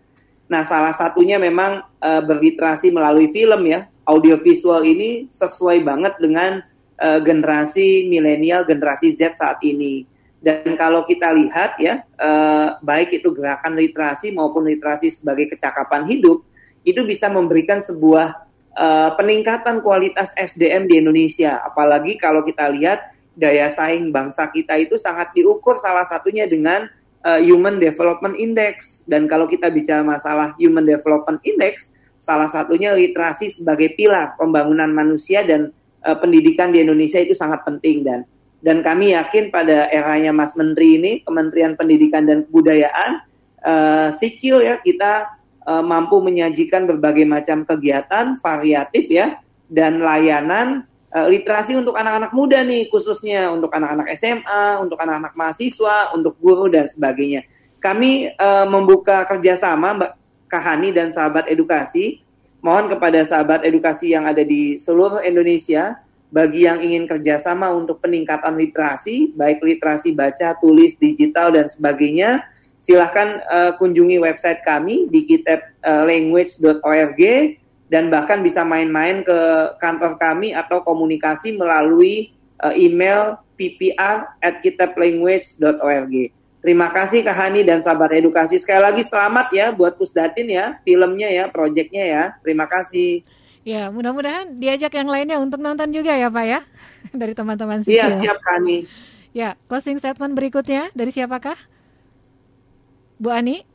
Nah, 0.52 0.62
salah 0.68 0.96
satunya 0.96 1.40
memang 1.40 1.84
uh, 2.04 2.22
berliterasi 2.24 2.92
melalui 2.92 3.32
film 3.32 3.68
ya. 3.68 3.88
Audiovisual 4.08 4.84
ini 4.84 5.30
sesuai 5.30 5.86
banget 5.86 6.18
dengan 6.20 6.64
uh, 7.02 7.20
generasi 7.20 8.06
milenial, 8.06 8.64
generasi 8.64 9.18
Z 9.18 9.42
saat 9.42 9.58
ini. 9.66 10.06
Dan 10.42 10.74
kalau 10.74 11.06
kita 11.06 11.34
lihat 11.34 11.78
ya, 11.78 12.02
uh, 12.18 12.78
baik 12.82 13.22
itu 13.22 13.30
gerakan 13.34 13.78
literasi 13.78 14.34
maupun 14.34 14.66
literasi 14.66 15.14
sebagai 15.14 15.54
kecakapan 15.54 16.06
hidup, 16.10 16.42
itu 16.82 17.06
bisa 17.06 17.30
memberikan 17.30 17.82
sebuah 17.82 18.42
uh, 18.74 19.10
peningkatan 19.18 19.86
kualitas 19.86 20.34
SDM 20.34 20.90
di 20.90 20.98
Indonesia. 20.98 21.62
Apalagi 21.62 22.18
kalau 22.18 22.42
kita 22.42 22.74
lihat 22.74 23.14
daya 23.38 23.70
saing 23.70 24.10
bangsa 24.10 24.50
kita 24.50 24.76
itu 24.82 24.98
sangat 24.98 25.30
diukur 25.38 25.78
salah 25.78 26.04
satunya 26.10 26.50
dengan 26.50 26.90
uh, 27.22 27.38
Human 27.38 27.78
Development 27.78 28.34
Index. 28.34 29.06
Dan 29.06 29.30
kalau 29.30 29.46
kita 29.46 29.70
bicara 29.70 30.02
masalah 30.02 30.58
Human 30.58 30.90
Development 30.90 31.38
Index, 31.46 31.94
salah 32.18 32.50
satunya 32.50 32.94
literasi 32.98 33.54
sebagai 33.54 33.94
pilar 33.94 34.38
pembangunan 34.42 34.90
manusia 34.90 35.46
dan 35.46 35.70
uh, 36.06 36.18
pendidikan 36.18 36.74
di 36.74 36.82
Indonesia 36.84 37.22
itu 37.22 37.34
sangat 37.34 37.66
penting 37.66 38.06
dan 38.06 38.26
dan 38.62 38.86
kami 38.86 39.18
yakin 39.18 39.50
pada 39.50 39.90
eranya 39.90 40.30
Mas 40.30 40.54
Menteri 40.54 41.02
ini 41.02 41.12
Kementerian 41.26 41.74
Pendidikan 41.74 42.30
dan 42.30 42.46
Kebudayaan 42.46 43.26
uh, 43.66 44.10
sikil 44.14 44.62
ya 44.62 44.78
kita 44.78 45.34
uh, 45.66 45.82
mampu 45.82 46.22
menyajikan 46.22 46.86
berbagai 46.86 47.26
macam 47.26 47.66
kegiatan 47.66 48.38
variatif 48.38 49.10
ya 49.10 49.42
dan 49.72 50.02
layanan 50.02 50.86
uh, 51.16 51.28
literasi 51.28 51.78
untuk 51.78 51.96
anak-anak 51.96 52.32
muda 52.36 52.64
nih 52.64 52.88
khususnya 52.90 53.52
untuk 53.52 53.72
anak-anak 53.72 54.12
SMA, 54.16 54.80
untuk 54.82 54.98
anak-anak 55.00 55.34
mahasiswa, 55.36 56.12
untuk 56.16 56.36
guru 56.40 56.72
dan 56.72 56.88
sebagainya. 56.88 57.46
Kami 57.82 58.36
uh, 58.38 58.68
membuka 58.70 59.26
kerjasama 59.26 59.98
Mbak 59.98 60.12
Kahani 60.52 60.90
dan 60.92 61.10
sahabat 61.10 61.48
edukasi. 61.48 62.22
Mohon 62.62 62.98
kepada 62.98 63.26
sahabat 63.26 63.66
edukasi 63.66 64.14
yang 64.14 64.30
ada 64.30 64.46
di 64.46 64.78
seluruh 64.78 65.26
Indonesia 65.26 65.98
bagi 66.30 66.70
yang 66.70 66.80
ingin 66.80 67.10
kerjasama 67.10 67.74
untuk 67.74 68.00
peningkatan 68.00 68.56
literasi, 68.56 69.34
baik 69.36 69.60
literasi 69.66 70.14
baca, 70.16 70.56
tulis, 70.62 70.96
digital, 71.02 71.52
dan 71.52 71.68
sebagainya, 71.68 72.46
silahkan 72.80 73.42
uh, 73.52 73.74
kunjungi 73.76 74.22
website 74.22 74.64
kami 74.64 75.10
di 75.12 75.28
kitablanguage.org 75.28 77.22
uh, 77.22 77.44
dan 77.92 78.08
bahkan 78.08 78.40
bisa 78.46 78.64
main-main 78.64 79.26
ke 79.28 79.40
kantor 79.84 80.16
kami 80.22 80.56
atau 80.56 80.80
komunikasi 80.86 81.58
melalui 81.60 82.32
uh, 82.64 82.72
email 82.72 83.42
ppr 83.60 84.38
at 84.40 84.64
kitablanguage.org. 84.64 86.14
Terima 86.62 86.94
kasih 86.94 87.26
Kak 87.26 87.34
Hani 87.34 87.66
dan 87.66 87.82
sahabat 87.82 88.14
edukasi. 88.14 88.62
Sekali 88.62 88.86
lagi 88.86 89.02
selamat 89.02 89.50
ya 89.50 89.74
buat 89.74 89.98
Pusdatin 89.98 90.46
ya, 90.46 90.78
filmnya 90.86 91.26
ya, 91.34 91.50
proyeknya 91.50 92.04
ya. 92.06 92.24
Terima 92.46 92.70
kasih. 92.70 93.26
Ya, 93.66 93.90
mudah-mudahan 93.90 94.62
diajak 94.62 94.94
yang 94.94 95.10
lainnya 95.10 95.42
untuk 95.42 95.58
nonton 95.58 95.90
juga 95.90 96.14
ya 96.14 96.30
Pak 96.30 96.46
ya, 96.46 96.62
dari 97.22 97.34
teman-teman 97.34 97.82
sipil. 97.82 97.98
Iya, 97.98 98.14
siap 98.14 98.38
Kani. 98.46 98.86
Ya, 99.34 99.58
closing 99.66 99.98
statement 99.98 100.38
berikutnya 100.38 100.94
dari 100.94 101.10
siapakah? 101.10 101.58
Bu 103.18 103.34
Ani? 103.34 103.66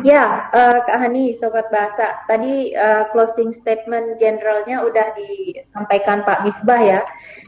Ya, 0.00 0.48
uh, 0.56 0.80
Kak 0.88 0.96
Hani, 1.04 1.36
Sobat 1.36 1.68
Bahasa, 1.68 2.24
tadi 2.24 2.72
uh, 2.72 3.12
closing 3.12 3.52
statement 3.52 4.16
generalnya 4.16 4.80
udah 4.80 5.12
disampaikan 5.12 6.24
Pak 6.24 6.48
Misbah 6.48 6.80
ya. 6.80 7.00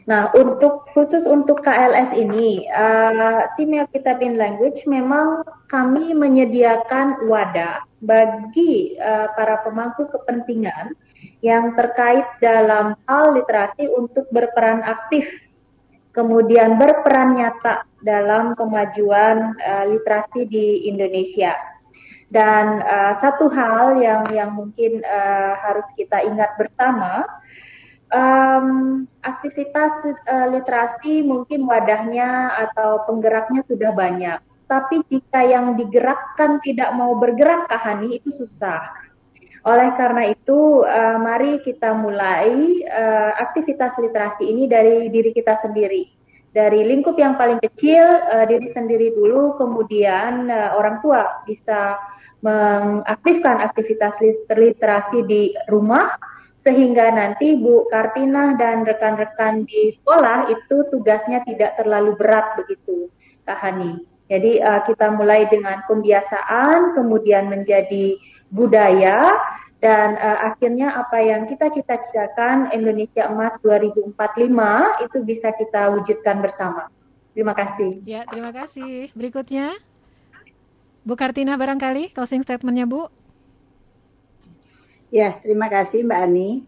Nah, 0.05 0.29
untuk 0.37 0.85
khusus 0.93 1.25
untuk 1.25 1.65
KLS 1.65 2.13
ini, 2.13 2.69
uh, 2.69 3.49
Simeo 3.57 3.89
Kitabin 3.89 4.37
Language 4.37 4.85
memang 4.85 5.41
kami 5.73 6.13
menyediakan 6.13 7.25
wadah 7.25 7.81
bagi 8.05 8.93
uh, 9.01 9.33
para 9.33 9.65
pemangku 9.65 10.05
kepentingan 10.13 10.93
yang 11.41 11.73
terkait 11.73 12.29
dalam 12.45 12.93
hal 13.09 13.33
literasi 13.33 13.89
untuk 13.89 14.29
berperan 14.29 14.85
aktif, 14.85 15.25
kemudian 16.13 16.77
berperan 16.77 17.41
nyata 17.41 17.89
dalam 18.05 18.53
kemajuan 18.53 19.57
uh, 19.57 19.85
literasi 19.89 20.45
di 20.45 20.85
Indonesia. 20.85 21.74
Dan 22.25 22.81
uh, 22.81 23.13
satu 23.21 23.47
hal 23.53 24.01
yang 24.01 24.27
yang 24.33 24.51
mungkin 24.57 24.99
uh, 25.05 25.53
harus 25.61 25.85
kita 25.93 26.25
ingat 26.25 26.57
bersama, 26.57 27.23
um, 28.09 29.05
aktivitas 29.21 29.93
uh, 30.25 30.47
literasi 30.49 31.21
mungkin 31.21 31.69
wadahnya 31.69 32.53
atau 32.69 33.05
penggeraknya 33.05 33.61
sudah 33.69 33.93
banyak. 33.93 34.39
Tapi 34.65 35.05
jika 35.05 35.45
yang 35.45 35.77
digerakkan 35.77 36.57
tidak 36.65 36.89
mau 36.97 37.13
bergerak 37.21 37.69
kahani 37.69 38.17
itu 38.17 38.33
susah. 38.33 38.81
Oleh 39.65 39.93
karena 39.97 40.33
itu, 40.33 40.81
uh, 40.81 41.17
mari 41.21 41.61
kita 41.61 41.93
mulai 41.93 42.81
uh, 42.85 43.31
aktivitas 43.37 43.97
literasi 44.01 44.49
ini 44.49 44.65
dari 44.65 45.09
diri 45.13 45.29
kita 45.33 45.61
sendiri 45.61 46.24
dari 46.55 46.87
lingkup 46.87 47.19
yang 47.19 47.35
paling 47.35 47.59
kecil 47.59 48.07
uh, 48.31 48.47
diri 48.47 48.71
sendiri 48.71 49.11
dulu 49.11 49.59
kemudian 49.59 50.47
uh, 50.47 50.79
orang 50.79 51.03
tua 51.03 51.43
bisa 51.43 51.99
mengaktifkan 52.39 53.59
aktivitas 53.59 54.15
literasi 54.47 55.27
di 55.27 55.51
rumah 55.67 56.15
sehingga 56.63 57.11
nanti 57.11 57.59
Bu 57.59 57.91
Kartina 57.91 58.55
dan 58.55 58.87
rekan-rekan 58.87 59.67
di 59.67 59.91
sekolah 59.91 60.47
itu 60.47 60.87
tugasnya 60.89 61.43
tidak 61.43 61.75
terlalu 61.75 62.15
berat 62.15 62.55
begitu 62.55 63.11
Kak 63.43 63.59
Hani. 63.59 63.99
Jadi 64.25 64.57
uh, 64.57 64.81
kita 64.81 65.13
mulai 65.13 65.45
dengan 65.45 65.85
pembiasaan, 65.85 66.97
kemudian 66.97 67.45
menjadi 67.45 68.17
budaya, 68.49 69.37
dan 69.85 70.17
uh, 70.17 70.49
akhirnya 70.49 70.97
apa 70.97 71.21
yang 71.21 71.45
kita 71.45 71.69
cita-citakan 71.69 72.73
Indonesia 72.73 73.29
Emas 73.29 73.53
2045 73.61 74.17
itu 75.05 75.17
bisa 75.21 75.53
kita 75.53 75.93
wujudkan 75.93 76.41
bersama. 76.41 76.89
Terima 77.37 77.53
kasih. 77.53 78.01
Ya, 78.01 78.25
terima 78.25 78.49
kasih. 78.49 79.13
Berikutnya. 79.13 79.77
Bu 81.05 81.13
Kartina 81.13 81.53
barangkali 81.53 82.17
closing 82.17 82.41
statementnya 82.41 82.89
Bu. 82.89 83.13
Ya, 85.13 85.37
terima 85.45 85.69
kasih 85.69 86.01
Mbak 86.01 86.17
Ani. 86.17 86.65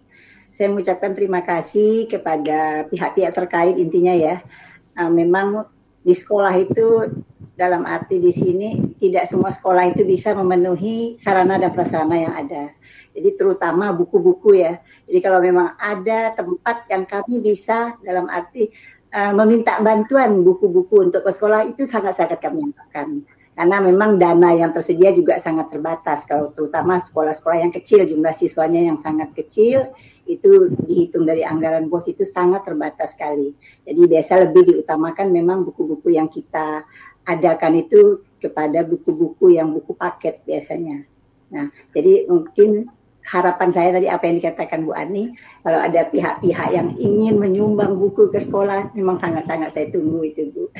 Saya 0.53 0.70
mengucapkan 0.70 1.18
terima 1.18 1.41
kasih 1.41 2.05
kepada 2.05 2.86
pihak-pihak 2.86 3.34
terkait 3.34 3.82
intinya 3.82 4.13
ya. 4.13 4.45
Nah, 4.93 5.09
memang 5.09 5.65
di 6.05 6.13
sekolah 6.13 6.53
itu 6.53 7.09
dalam 7.57 7.82
arti 7.89 8.22
di 8.22 8.30
sini 8.30 8.93
tidak 9.01 9.26
semua 9.26 9.49
sekolah 9.49 9.89
itu 9.89 10.05
bisa 10.05 10.38
memenuhi 10.38 11.18
sarana 11.18 11.57
dan 11.57 11.74
prasarana 11.74 12.18
yang 12.22 12.34
ada. 12.38 12.78
Jadi 13.18 13.34
terutama 13.34 13.89
buku-buku 13.97 14.61
ya. 14.61 14.78
Jadi 15.09 15.20
kalau 15.26 15.41
memang 15.41 15.74
ada 15.82 16.38
tempat 16.38 16.86
yang 16.93 17.09
kami 17.09 17.41
bisa 17.41 17.97
dalam 18.05 18.30
arti 18.30 18.70
uh, 19.09 19.34
meminta 19.34 19.82
bantuan 19.82 20.45
buku-buku 20.45 21.09
untuk 21.09 21.26
ke 21.26 21.32
sekolah 21.34 21.65
itu 21.65 21.89
sangat-sangat 21.89 22.38
kami 22.38 22.70
lakukan 22.70 23.26
karena 23.57 23.82
memang 23.82 24.22
dana 24.22 24.53
yang 24.53 24.70
tersedia 24.70 25.09
juga 25.18 25.41
sangat 25.41 25.74
terbatas. 25.74 26.30
Kalau 26.30 26.53
terutama 26.53 27.01
sekolah-sekolah 27.01 27.65
yang 27.65 27.74
kecil 27.74 28.05
jumlah 28.05 28.30
siswanya 28.30 28.86
yang 28.86 29.01
sangat 29.01 29.34
kecil 29.34 29.97
itu 30.30 30.70
dihitung 30.86 31.26
dari 31.26 31.41
anggaran 31.41 31.89
bos 31.89 32.05
itu 32.05 32.22
sangat 32.22 32.70
terbatas 32.70 33.18
sekali. 33.18 33.57
Jadi 33.82 33.97
biasa 34.05 34.45
lebih 34.45 34.61
diutamakan 34.61 35.34
memang 35.34 35.65
buku-buku 35.65 36.13
yang 36.13 36.30
kita 36.30 36.86
adakan 37.26 37.82
itu 37.82 38.22
kepada 38.38 38.86
buku-buku 38.86 39.57
yang 39.57 39.74
buku 39.74 39.97
paket 39.97 40.45
biasanya. 40.45 41.01
Nah 41.49 41.74
jadi 41.97 42.30
mungkin 42.30 42.86
harapan 43.28 43.69
saya 43.75 43.89
tadi 43.99 44.07
apa 44.07 44.23
yang 44.23 44.39
dikatakan 44.39 44.88
Bu 44.88 44.95
Ani, 44.95 45.36
kalau 45.59 45.84
ada 45.84 46.07
pihak-pihak 46.07 46.67
yang 46.71 46.95
ingin 46.95 47.36
menyumbang 47.36 47.99
buku 47.99 48.32
ke 48.32 48.39
sekolah, 48.39 48.95
memang 48.95 49.19
sangat-sangat 49.19 49.75
saya 49.75 49.91
tunggu 49.91 50.23
itu 50.23 50.47
Bu. 50.55 50.71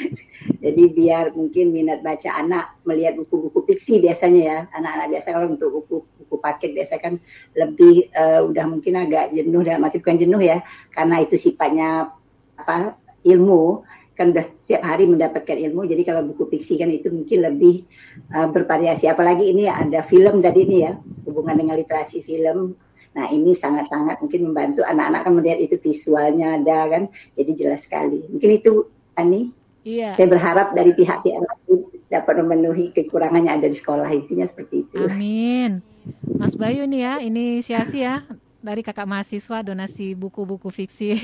Jadi 0.66 0.82
biar 0.90 1.30
mungkin 1.30 1.70
minat 1.70 2.02
baca 2.02 2.42
anak 2.42 2.74
melihat 2.82 3.14
buku-buku 3.22 3.62
fiksi 3.70 4.02
biasanya 4.02 4.42
ya, 4.42 4.58
anak-anak 4.74 5.06
biasa 5.14 5.28
kalau 5.30 5.46
untuk 5.54 5.70
buku 5.70 5.96
buku 6.02 6.36
paket 6.42 6.70
biasa 6.74 6.98
kan 6.98 7.22
lebih 7.54 8.10
uh, 8.18 8.42
udah 8.50 8.64
mungkin 8.66 8.98
agak 8.98 9.30
jenuh 9.30 9.62
dan 9.62 9.78
mati 9.78 10.02
bukan 10.02 10.18
jenuh 10.18 10.42
ya, 10.42 10.58
karena 10.90 11.22
itu 11.22 11.38
sifatnya 11.38 12.10
apa 12.58 12.98
ilmu 13.22 13.86
kan 14.12 14.30
udah 14.36 14.44
setiap 14.44 14.82
hari 14.84 15.08
mendapatkan 15.08 15.56
ilmu. 15.56 15.88
Jadi 15.88 16.02
kalau 16.04 16.22
buku 16.28 16.48
fiksi 16.52 16.76
kan 16.76 16.92
itu 16.92 17.08
mungkin 17.08 17.38
lebih 17.42 17.88
uh, 18.32 18.48
bervariasi. 18.52 19.08
Apalagi 19.08 19.50
ini 19.50 19.68
ada 19.68 20.04
film 20.04 20.44
tadi 20.44 20.68
ini 20.68 20.76
ya 20.84 20.92
hubungan 21.28 21.56
dengan 21.56 21.74
literasi 21.80 22.20
film. 22.20 22.76
Nah 23.12 23.28
ini 23.28 23.52
sangat-sangat 23.52 24.20
mungkin 24.24 24.52
membantu 24.52 24.84
anak-anak 24.84 25.20
kan 25.24 25.32
melihat 25.36 25.58
itu 25.60 25.76
visualnya 25.80 26.60
ada 26.60 26.88
kan. 26.88 27.02
Jadi 27.36 27.50
jelas 27.56 27.88
sekali. 27.88 28.24
Mungkin 28.28 28.50
itu 28.52 28.72
Ani. 29.16 29.52
Iya. 29.82 30.14
saya 30.14 30.30
berharap 30.30 30.78
dari 30.78 30.94
pihak-pihak 30.94 31.42
dapat 32.06 32.34
memenuhi 32.38 32.94
kekurangannya 32.94 33.50
ada 33.50 33.66
di 33.66 33.74
sekolah 33.74 34.06
intinya 34.14 34.46
seperti 34.46 34.86
itu. 34.86 35.10
Amin. 35.10 35.82
Mas 36.38 36.54
Bayu 36.54 36.86
nih 36.86 37.02
ya 37.02 37.14
inisiasi 37.18 37.98
ya 38.06 38.22
dari 38.62 38.80
kakak 38.86 39.10
mahasiswa 39.10 39.60
donasi 39.66 40.14
buku-buku 40.14 40.70
fiksi 40.70 41.18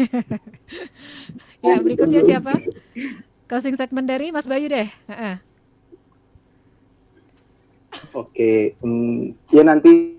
Ya, 1.58 1.82
berikutnya 1.82 2.22
siapa? 2.22 2.54
Closing 3.50 3.74
statement 3.74 4.06
dari 4.06 4.30
Mas 4.30 4.46
Bayu 4.46 4.70
deh. 4.70 4.86
Uh-uh. 5.10 5.36
Oke, 8.14 8.78
um, 8.78 9.34
ya 9.50 9.66
nanti 9.66 10.14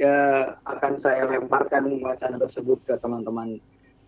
ya, 0.00 0.16
akan 0.64 0.92
saya 0.98 1.28
lemparkan 1.28 1.92
wacana 2.00 2.40
tersebut 2.40 2.80
ke 2.88 2.96
teman-teman 2.98 3.60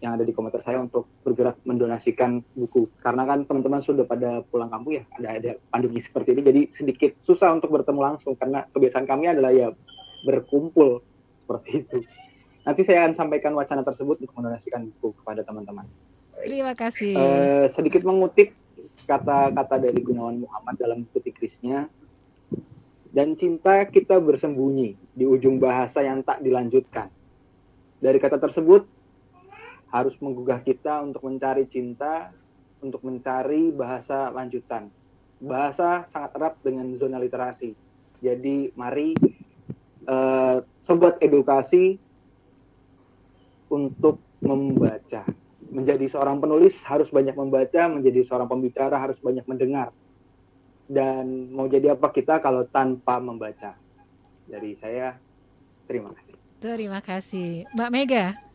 yang 0.02 0.18
ada 0.18 0.26
di 0.26 0.34
komentar 0.34 0.58
saya 0.66 0.82
untuk 0.82 1.06
bergerak 1.22 1.62
mendonasikan 1.62 2.42
buku 2.58 2.90
karena 2.98 3.22
kan 3.22 3.46
teman-teman 3.46 3.86
sudah 3.86 4.02
pada 4.02 4.42
pulang 4.50 4.66
kampung 4.66 4.98
ya 4.98 5.06
ada 5.14 5.28
ada 5.38 5.50
pandemi 5.70 6.02
seperti 6.02 6.34
ini 6.34 6.42
jadi 6.42 6.62
sedikit 6.74 7.14
susah 7.22 7.54
untuk 7.54 7.70
bertemu 7.70 8.00
langsung 8.02 8.34
karena 8.34 8.66
kebiasaan 8.74 9.06
kami 9.06 9.30
adalah 9.30 9.54
ya 9.54 9.70
berkumpul 10.26 11.06
seperti 11.46 11.86
itu 11.86 12.02
Nanti 12.62 12.86
saya 12.86 13.06
akan 13.06 13.14
sampaikan 13.18 13.52
wacana 13.58 13.82
tersebut 13.82 14.22
untuk 14.22 14.34
mendonasikan 14.38 14.86
buku 14.86 15.18
kepada 15.18 15.42
teman-teman. 15.42 15.86
Terima 16.38 16.74
kasih. 16.78 17.14
Uh, 17.18 17.66
sedikit 17.74 18.06
mengutip 18.06 18.54
kata-kata 19.06 19.82
dari 19.82 19.98
Gunawan 19.98 20.46
Muhammad 20.46 20.78
dalam 20.78 21.02
buku 21.06 21.30
tikrisnya, 21.30 21.90
Dan 23.12 23.36
cinta 23.36 23.84
kita 23.84 24.16
bersembunyi 24.24 24.96
di 25.12 25.28
ujung 25.28 25.60
bahasa 25.60 26.00
yang 26.00 26.24
tak 26.24 26.40
dilanjutkan. 26.40 27.12
Dari 28.00 28.16
kata 28.16 28.40
tersebut, 28.40 28.88
harus 29.92 30.16
menggugah 30.24 30.64
kita 30.64 31.04
untuk 31.04 31.28
mencari 31.28 31.68
cinta, 31.68 32.32
untuk 32.80 33.04
mencari 33.04 33.68
bahasa 33.68 34.32
lanjutan. 34.32 34.88
Bahasa 35.38 36.08
sangat 36.08 36.32
erat 36.40 36.54
dengan 36.64 36.88
zona 36.96 37.20
literasi. 37.20 37.76
Jadi 38.24 38.72
mari 38.72 39.12
uh, 40.08 40.64
sobat 40.88 41.20
edukasi 41.20 42.00
untuk 43.68 44.16
membaca. 44.40 45.28
Menjadi 45.72 46.08
seorang 46.08 46.40
penulis 46.40 46.72
harus 46.88 47.08
banyak 47.12 47.36
membaca, 47.36 47.88
menjadi 47.88 48.24
seorang 48.24 48.48
pembicara 48.48 48.96
harus 48.96 49.16
banyak 49.20 49.44
mendengar. 49.44 49.92
Dan 50.88 51.52
mau 51.52 51.68
jadi 51.68 51.96
apa 51.96 52.12
kita 52.12 52.40
kalau 52.40 52.64
tanpa 52.68 53.20
membaca? 53.20 53.76
Dari 54.44 54.76
saya, 54.76 55.16
terima 55.88 56.12
kasih. 56.12 56.34
Terima 56.60 57.00
kasih. 57.00 57.50
Mbak 57.72 57.90
Mega. 57.90 58.51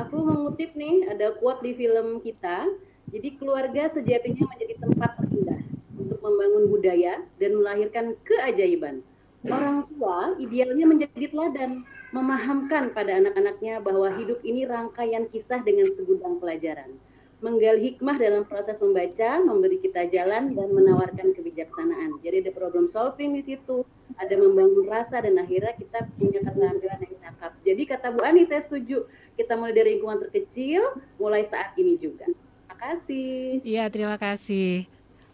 Aku 0.00 0.16
mengutip 0.24 0.72
nih, 0.72 1.12
ada 1.12 1.36
quote 1.36 1.60
di 1.60 1.76
film 1.76 2.24
kita. 2.24 2.64
Jadi 3.12 3.36
keluarga 3.36 3.92
sejatinya 3.92 4.48
menjadi 4.48 4.80
tempat 4.80 5.18
terindah 5.20 5.60
untuk 5.98 6.18
membangun 6.24 6.72
budaya 6.72 7.20
dan 7.36 7.50
melahirkan 7.60 8.16
keajaiban. 8.24 9.04
Orang 9.44 9.84
tua 9.92 10.36
idealnya 10.40 10.88
menjadi 10.88 11.26
teladan, 11.28 11.84
memahamkan 12.16 12.96
pada 12.96 13.20
anak-anaknya 13.20 13.84
bahwa 13.84 14.08
hidup 14.16 14.40
ini 14.40 14.64
rangkaian 14.64 15.28
kisah 15.28 15.60
dengan 15.60 15.92
segudang 15.92 16.40
pelajaran. 16.40 16.96
Menggali 17.40 17.92
hikmah 17.92 18.20
dalam 18.20 18.44
proses 18.44 18.76
membaca, 18.84 19.40
memberi 19.40 19.80
kita 19.80 20.08
jalan 20.12 20.52
dan 20.52 20.68
menawarkan 20.76 21.32
kebijaksanaan. 21.32 22.20
Jadi 22.20 22.44
ada 22.44 22.52
problem 22.52 22.92
solving 22.92 23.32
di 23.36 23.42
situ, 23.44 23.84
ada 24.20 24.34
membangun 24.36 24.84
rasa 24.84 25.24
dan 25.24 25.40
akhirnya 25.40 25.72
kita 25.76 26.04
punya 26.20 26.44
keterampilan 26.44 27.00
yang 27.00 27.16
cakep. 27.24 27.52
Jadi 27.64 27.82
kata 27.88 28.06
Bu 28.12 28.20
Ani 28.20 28.44
saya 28.44 28.60
setuju, 28.60 29.08
kita 29.40 29.56
mulai 29.56 29.72
dari 29.72 29.96
lingkungan 29.96 30.20
terkecil, 30.28 31.00
mulai 31.16 31.48
saat 31.48 31.72
ini 31.80 31.96
juga. 31.96 32.28
Terima 32.28 32.76
kasih. 32.76 33.64
Iya, 33.64 33.84
terima 33.88 34.16
kasih. 34.20 34.84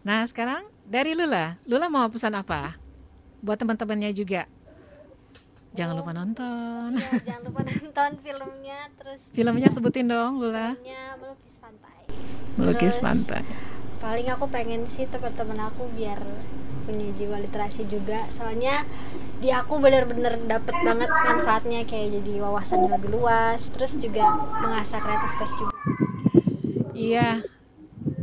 Nah, 0.07 0.23
sekarang 0.23 0.63
dari 0.87 1.11
Lula. 1.11 1.59
Lula 1.67 1.91
mau 1.91 2.07
pesan 2.07 2.39
apa? 2.39 2.79
Buat 3.43 3.59
teman-temannya 3.59 4.15
juga 4.15 4.47
jangan 5.77 5.93
lupa 5.93 6.11
nonton. 6.11 6.89
Ya, 6.97 7.09
jangan 7.21 7.41
lupa 7.53 7.61
nonton 7.69 8.09
filmnya 8.25 8.79
terus. 8.97 9.21
Filmnya 9.29 9.69
sebutin 9.69 10.09
dong, 10.09 10.41
Lula. 10.41 10.73
Filmnya 10.73 11.01
melukis 11.21 11.55
pantai. 11.61 11.99
Melukis 12.57 12.93
terus, 12.97 13.05
pantai. 13.05 13.43
Paling 14.01 14.27
aku 14.33 14.45
pengen 14.49 14.81
sih 14.89 15.05
teman-teman 15.05 15.69
aku 15.69 15.85
biar 15.93 16.17
punya 16.89 17.07
jiwa 17.13 17.37
literasi 17.37 17.85
juga. 17.85 18.25
Soalnya 18.33 18.81
di 19.37 19.53
aku 19.53 19.77
bener-bener 19.77 20.33
dapet 20.49 20.73
banget 20.81 21.09
manfaatnya 21.09 21.85
kayak 21.85 22.19
jadi 22.21 22.41
wawasannya 22.41 22.89
lebih 22.97 23.09
luas, 23.13 23.69
terus 23.69 23.93
juga 23.97 24.25
mengasah 24.61 24.97
kreativitas 24.97 25.51
juga. 25.53 25.73
Iya. 26.97 27.45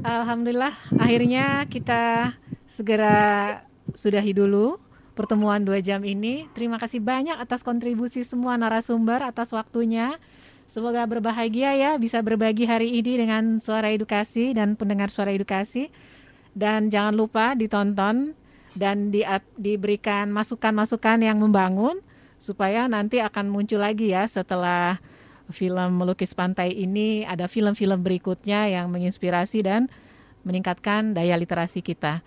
Alhamdulillah 0.05 0.75
akhirnya 1.01 1.65
kita 1.65 2.35
segera 2.69 3.63
sudahi 3.97 4.37
dulu 4.37 4.77
pertemuan 5.15 5.63
dua 5.63 5.79
jam 5.81 6.03
ini. 6.03 6.51
Terima 6.53 6.77
kasih 6.77 7.01
banyak 7.01 7.39
atas 7.39 7.63
kontribusi 7.63 8.27
semua 8.27 8.59
narasumber 8.59 9.23
atas 9.23 9.55
waktunya. 9.55 10.19
Semoga 10.67 11.07
berbahagia 11.07 11.73
ya 11.79 11.91
bisa 11.97 12.19
berbagi 12.21 12.67
hari 12.67 12.99
ini 12.99 13.23
dengan 13.23 13.63
suara 13.63 13.95
edukasi 13.95 14.53
dan 14.53 14.75
pendengar 14.75 15.09
suara 15.09 15.31
edukasi. 15.31 15.89
Dan 16.55 16.91
jangan 16.91 17.15
lupa 17.15 17.55
ditonton 17.55 18.35
dan 18.75 19.15
di, 19.15 19.23
diberikan 19.57 20.31
masukan-masukan 20.35 21.23
yang 21.23 21.39
membangun 21.39 21.99
supaya 22.39 22.91
nanti 22.91 23.23
akan 23.23 23.49
muncul 23.49 23.81
lagi 23.81 24.13
ya 24.13 24.27
setelah 24.29 25.01
film 25.49 26.01
melukis 26.01 26.33
pantai 26.33 26.73
ini 26.73 27.25
ada 27.25 27.49
film-film 27.49 28.01
berikutnya 28.01 28.69
yang 28.69 28.89
menginspirasi 28.89 29.65
dan 29.65 29.89
meningkatkan 30.45 31.17
daya 31.17 31.37
literasi 31.41 31.81
kita. 31.81 32.21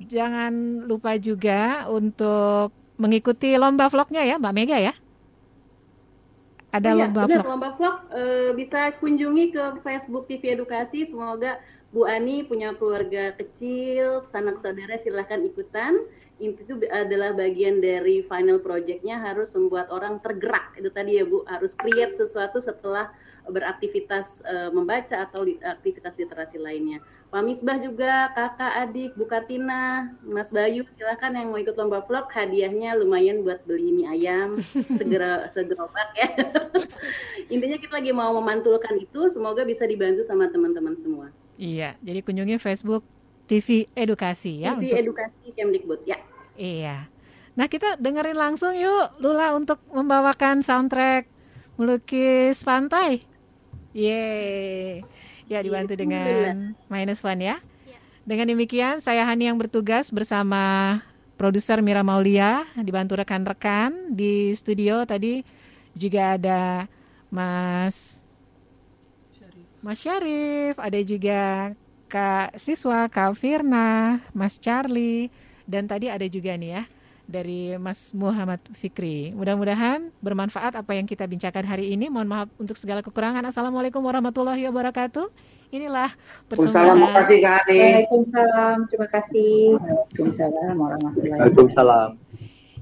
Jangan 0.00 0.84
lupa 0.84 1.16
juga 1.16 1.86
untuk 1.88 2.72
mengikuti 2.96 3.54
lomba 3.56 3.88
vlognya 3.88 4.24
ya, 4.26 4.36
Mbak 4.40 4.54
Mega 4.54 4.78
ya. 4.80 4.94
Ada 6.74 6.90
oh, 6.90 6.94
iya, 6.98 7.02
lomba 7.06 7.20
benar, 7.24 7.38
vlog. 7.38 7.52
Lomba 7.54 7.70
vlog 7.78 7.96
e, 8.10 8.22
bisa 8.58 8.80
kunjungi 8.98 9.54
ke 9.54 9.62
Facebook 9.86 10.26
TV 10.26 10.58
Edukasi. 10.58 11.06
Semoga 11.06 11.62
Bu 11.94 12.10
Ani 12.10 12.42
punya 12.42 12.74
keluarga 12.74 13.30
kecil, 13.38 14.26
sanak 14.34 14.58
saudara 14.58 14.98
silahkan 14.98 15.38
ikutan. 15.46 16.02
Itu 16.42 16.82
adalah 16.90 17.30
bagian 17.30 17.78
dari 17.78 18.26
final 18.26 18.58
projectnya 18.58 19.22
harus 19.22 19.54
membuat 19.54 19.94
orang 19.94 20.18
tergerak. 20.18 20.74
Itu 20.74 20.90
tadi 20.90 21.22
ya 21.22 21.24
Bu, 21.24 21.46
harus 21.46 21.70
create 21.78 22.18
sesuatu 22.18 22.58
setelah 22.58 23.14
beraktivitas 23.46 24.42
e, 24.42 24.74
membaca 24.74 25.22
atau 25.22 25.46
li, 25.46 25.54
aktivitas 25.62 26.18
literasi 26.18 26.58
lainnya. 26.58 26.98
Pak 27.30 27.46
Misbah 27.46 27.78
juga, 27.78 28.34
kakak, 28.34 28.74
adik, 28.90 29.14
Bu 29.14 29.30
Katina, 29.30 30.10
Mas 30.26 30.50
Bayu, 30.50 30.82
silahkan 30.98 31.30
yang 31.30 31.54
mau 31.54 31.62
ikut 31.62 31.78
lomba 31.78 32.02
vlog, 32.02 32.26
hadiahnya 32.34 32.98
lumayan 32.98 33.46
buat 33.46 33.62
beli 33.70 33.94
mie 33.94 34.10
ayam, 34.10 34.58
segera 34.98 35.46
segerobak 35.54 36.10
ya. 36.18 36.34
Intinya 37.54 37.78
kita 37.78 38.02
lagi 38.02 38.10
mau 38.10 38.34
memantulkan 38.34 38.98
itu, 38.98 39.30
semoga 39.30 39.62
bisa 39.62 39.86
dibantu 39.86 40.26
sama 40.26 40.50
teman-teman 40.50 40.98
semua. 40.98 41.30
Iya, 41.54 41.94
jadi 42.02 42.20
kunjungi 42.24 42.58
Facebook 42.58 43.06
TV 43.46 43.86
Edukasi 43.94 44.64
ya. 44.64 44.74
TV 44.74 44.90
untuk... 44.90 44.98
Edukasi 45.14 45.46
Kemdikbud, 45.54 46.00
ya. 46.08 46.18
Iya. 46.58 47.06
Nah 47.54 47.70
kita 47.70 47.94
dengerin 48.02 48.34
langsung 48.34 48.74
yuk 48.74 49.14
Lula 49.22 49.54
untuk 49.54 49.78
membawakan 49.94 50.66
soundtrack 50.66 51.30
melukis 51.78 52.62
pantai. 52.66 53.22
Yeay. 53.94 55.06
Ya 55.46 55.62
dibantu 55.62 55.94
dengan 55.94 56.74
minus 56.90 57.22
one 57.22 57.42
ya. 57.54 57.56
Dengan 58.24 58.50
demikian 58.50 59.04
saya 59.04 59.22
Hani 59.28 59.52
yang 59.52 59.60
bertugas 59.60 60.08
bersama 60.08 60.98
produser 61.36 61.78
Mira 61.84 62.00
Maulia 62.00 62.64
dibantu 62.80 63.20
rekan-rekan 63.20 64.16
di 64.16 64.56
studio 64.56 65.04
tadi 65.04 65.44
juga 65.94 66.40
ada 66.40 66.88
Mas 67.28 68.23
Mas 69.84 70.00
Syarif, 70.00 70.80
ada 70.80 70.96
juga 71.04 71.40
Kak 72.08 72.56
Siswa, 72.56 73.04
Kak 73.12 73.36
Firna, 73.36 74.16
Mas 74.32 74.56
Charlie 74.56 75.28
dan 75.68 75.84
tadi 75.84 76.08
ada 76.08 76.24
juga 76.24 76.56
nih 76.56 76.80
ya 76.80 76.82
dari 77.28 77.76
Mas 77.76 78.08
Muhammad 78.16 78.64
Fikri. 78.72 79.36
Mudah-mudahan 79.36 80.08
bermanfaat 80.24 80.72
apa 80.72 80.96
yang 80.96 81.04
kita 81.04 81.28
bincangkan 81.28 81.68
hari 81.68 81.92
ini. 81.92 82.08
Mohon 82.08 82.28
maaf 82.32 82.48
untuk 82.56 82.80
segala 82.80 83.04
kekurangan. 83.04 83.44
Assalamualaikum 83.44 84.00
warahmatullahi 84.00 84.64
wabarakatuh. 84.72 85.28
Inilah 85.68 86.16
persembahan. 86.48 86.96
Terima 86.96 87.12
kasih 87.20 87.36
Kak 87.44 87.54
Ani. 87.68 87.76
Waalaikumsalam. 87.76 88.76
Terima 88.88 89.08
kasih. 89.12 89.52
Waalaikumsalam 89.84 90.74
warahmatullahi 90.80 91.28
wabarakatuh. 91.28 91.60
Waalaikumsalam. 91.60 92.10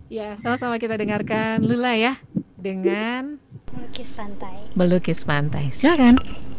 Ya, 0.07 0.39
sama-sama 0.39 0.79
kita 0.79 0.95
dengarkan 0.95 1.67
Lula 1.67 1.99
ya 1.99 2.15
dengan 2.55 3.43
melukis 3.75 4.15
pantai. 4.15 4.55
Melukis 4.79 5.21
pantai. 5.27 5.75
Silakan. 5.75 6.52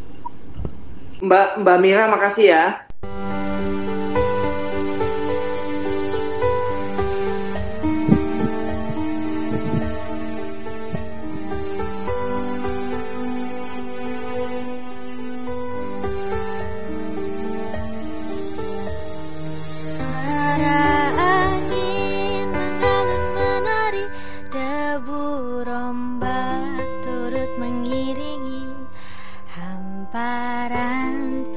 Mbak 1.22 1.62
Mbak 1.62 1.78
Mira 1.78 2.10
makasih 2.10 2.46
ya. 2.50 2.64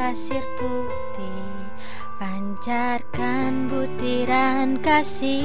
Pasir 0.08 0.40
putih 0.56 1.52
Pancarkan 2.16 3.68
butiran 3.68 4.80
kasih. 4.80 5.36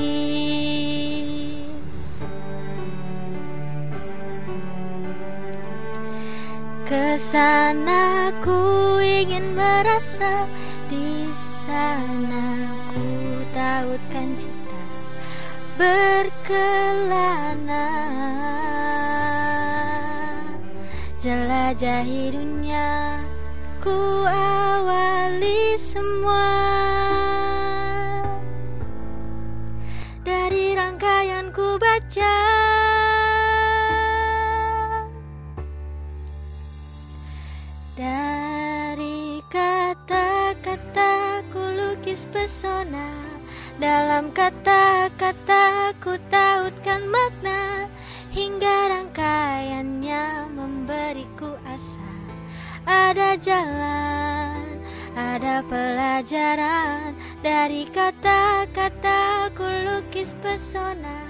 Ke 6.86 7.18
sana 7.18 8.30
ku 8.38 9.02
ingin 9.02 9.50
merasa 9.58 10.46
Di 10.86 11.26
sana 11.66 12.70
ku 12.94 13.02
tautkan 13.50 14.30
cinta 14.38 14.78
Berkelana. 15.74 17.34
Jelajahi 21.18 22.30
dunia 22.30 23.18
ku 23.82 24.22
awali 24.30 25.74
semua. 25.74 26.54
Dari 30.22 30.78
rangkaian 30.78 31.50
ku 31.50 31.74
baca. 31.82 32.38
Dari 37.98 39.42
kata-kata 39.50 41.42
ku 41.50 41.62
lukis 41.74 42.30
pesona. 42.30 43.10
Dalam 43.82 44.30
kata-kata 44.30 45.90
ku 45.98 46.14
tautkan 46.30 47.02
makna. 47.10 47.90
Hingga 48.30 48.94
rangkaiannya 48.94 50.54
memberi 50.54 51.26
ada 52.92 53.40
jalan, 53.40 54.76
ada 55.16 55.64
pelajaran 55.64 57.16
Dari 57.40 57.88
kata-kata 57.88 59.48
ku 59.56 59.64
lukis 59.64 60.36
pesona. 60.44 61.24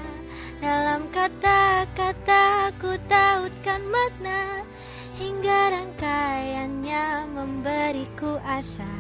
Dalam 0.59 1.07
kata-kata 1.15 2.75
ku 2.83 2.99
tautkan 3.07 3.87
makna 3.87 4.67
Hingga 5.15 5.71
rangkaiannya 5.71 7.31
memberiku 7.31 8.43
asa. 8.43 8.91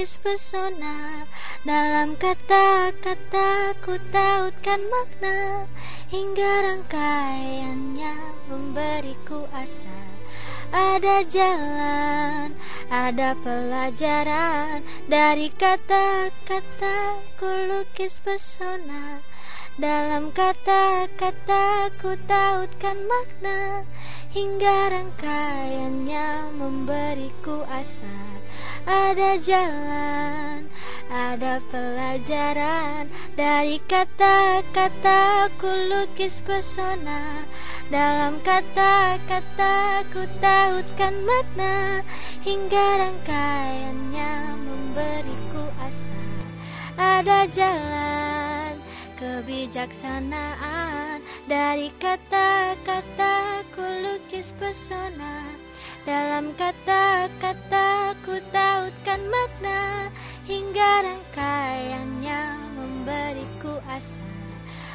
ku 0.00 0.08
lukis 0.08 0.16
pesona. 0.24 1.28
Dalam 1.60 2.16
kata-kata 2.16 3.76
ku 3.84 4.00
tautkan 4.08 4.80
makna. 4.88 5.68
Hingga 6.08 6.52
rangkaiannya 6.64 8.16
memberiku 8.48 9.44
asa. 9.52 10.00
Ada 10.72 11.20
jalan, 11.28 12.56
ada 12.88 13.36
pelajaran. 13.44 14.80
Dari 15.04 15.52
kata-kata 15.52 17.20
ku 17.36 17.68
lukis 17.68 18.24
pesona. 18.24 19.20
Dalam 19.76 20.32
kata-kata 20.32 21.92
ku 22.00 22.16
tautkan 22.24 23.04
makna. 23.04 23.84
Hingga 24.32 24.96
rangkaiannya 24.96 26.56
memberiku 26.56 27.68
asa 27.68 27.99
Ada 28.90 29.38
jalan, 29.38 30.66
ada 31.14 31.62
pelajaran 31.70 33.06
Dari 33.38 33.78
kata-kata 33.86 35.46
ku 35.62 35.70
lukis 35.70 36.42
pesona. 36.42 37.46
Dalam 37.86 38.42
kata-kata 38.42 40.02
ku 40.10 40.26
tautkan 40.42 41.22
makna 41.22 42.02
Hingga 42.42 42.86
rangkaiannya 42.98 44.58
memberiku 44.58 45.70
asa. 45.78 46.26
Ada 46.98 47.46
jalan 47.46 48.74
kebijaksanaan 49.14 51.22
dari 51.46 51.94
kata-kata 52.02 53.62
ku 53.70 53.86
lukis 54.02 54.50
pesona 54.58 55.39
dalam 56.08 56.56
kata-kata 56.56 58.16
ku 58.24 58.40
tautkan 58.48 59.20
makna 59.28 60.08
hingga 60.48 61.04
rangkaiannya 61.04 62.42
memberiku 62.78 63.76
asa. 63.84 64.22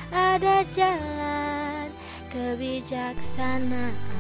Ada 0.10 0.66
jalan 0.74 1.94
kebijaksanaan 2.34 4.15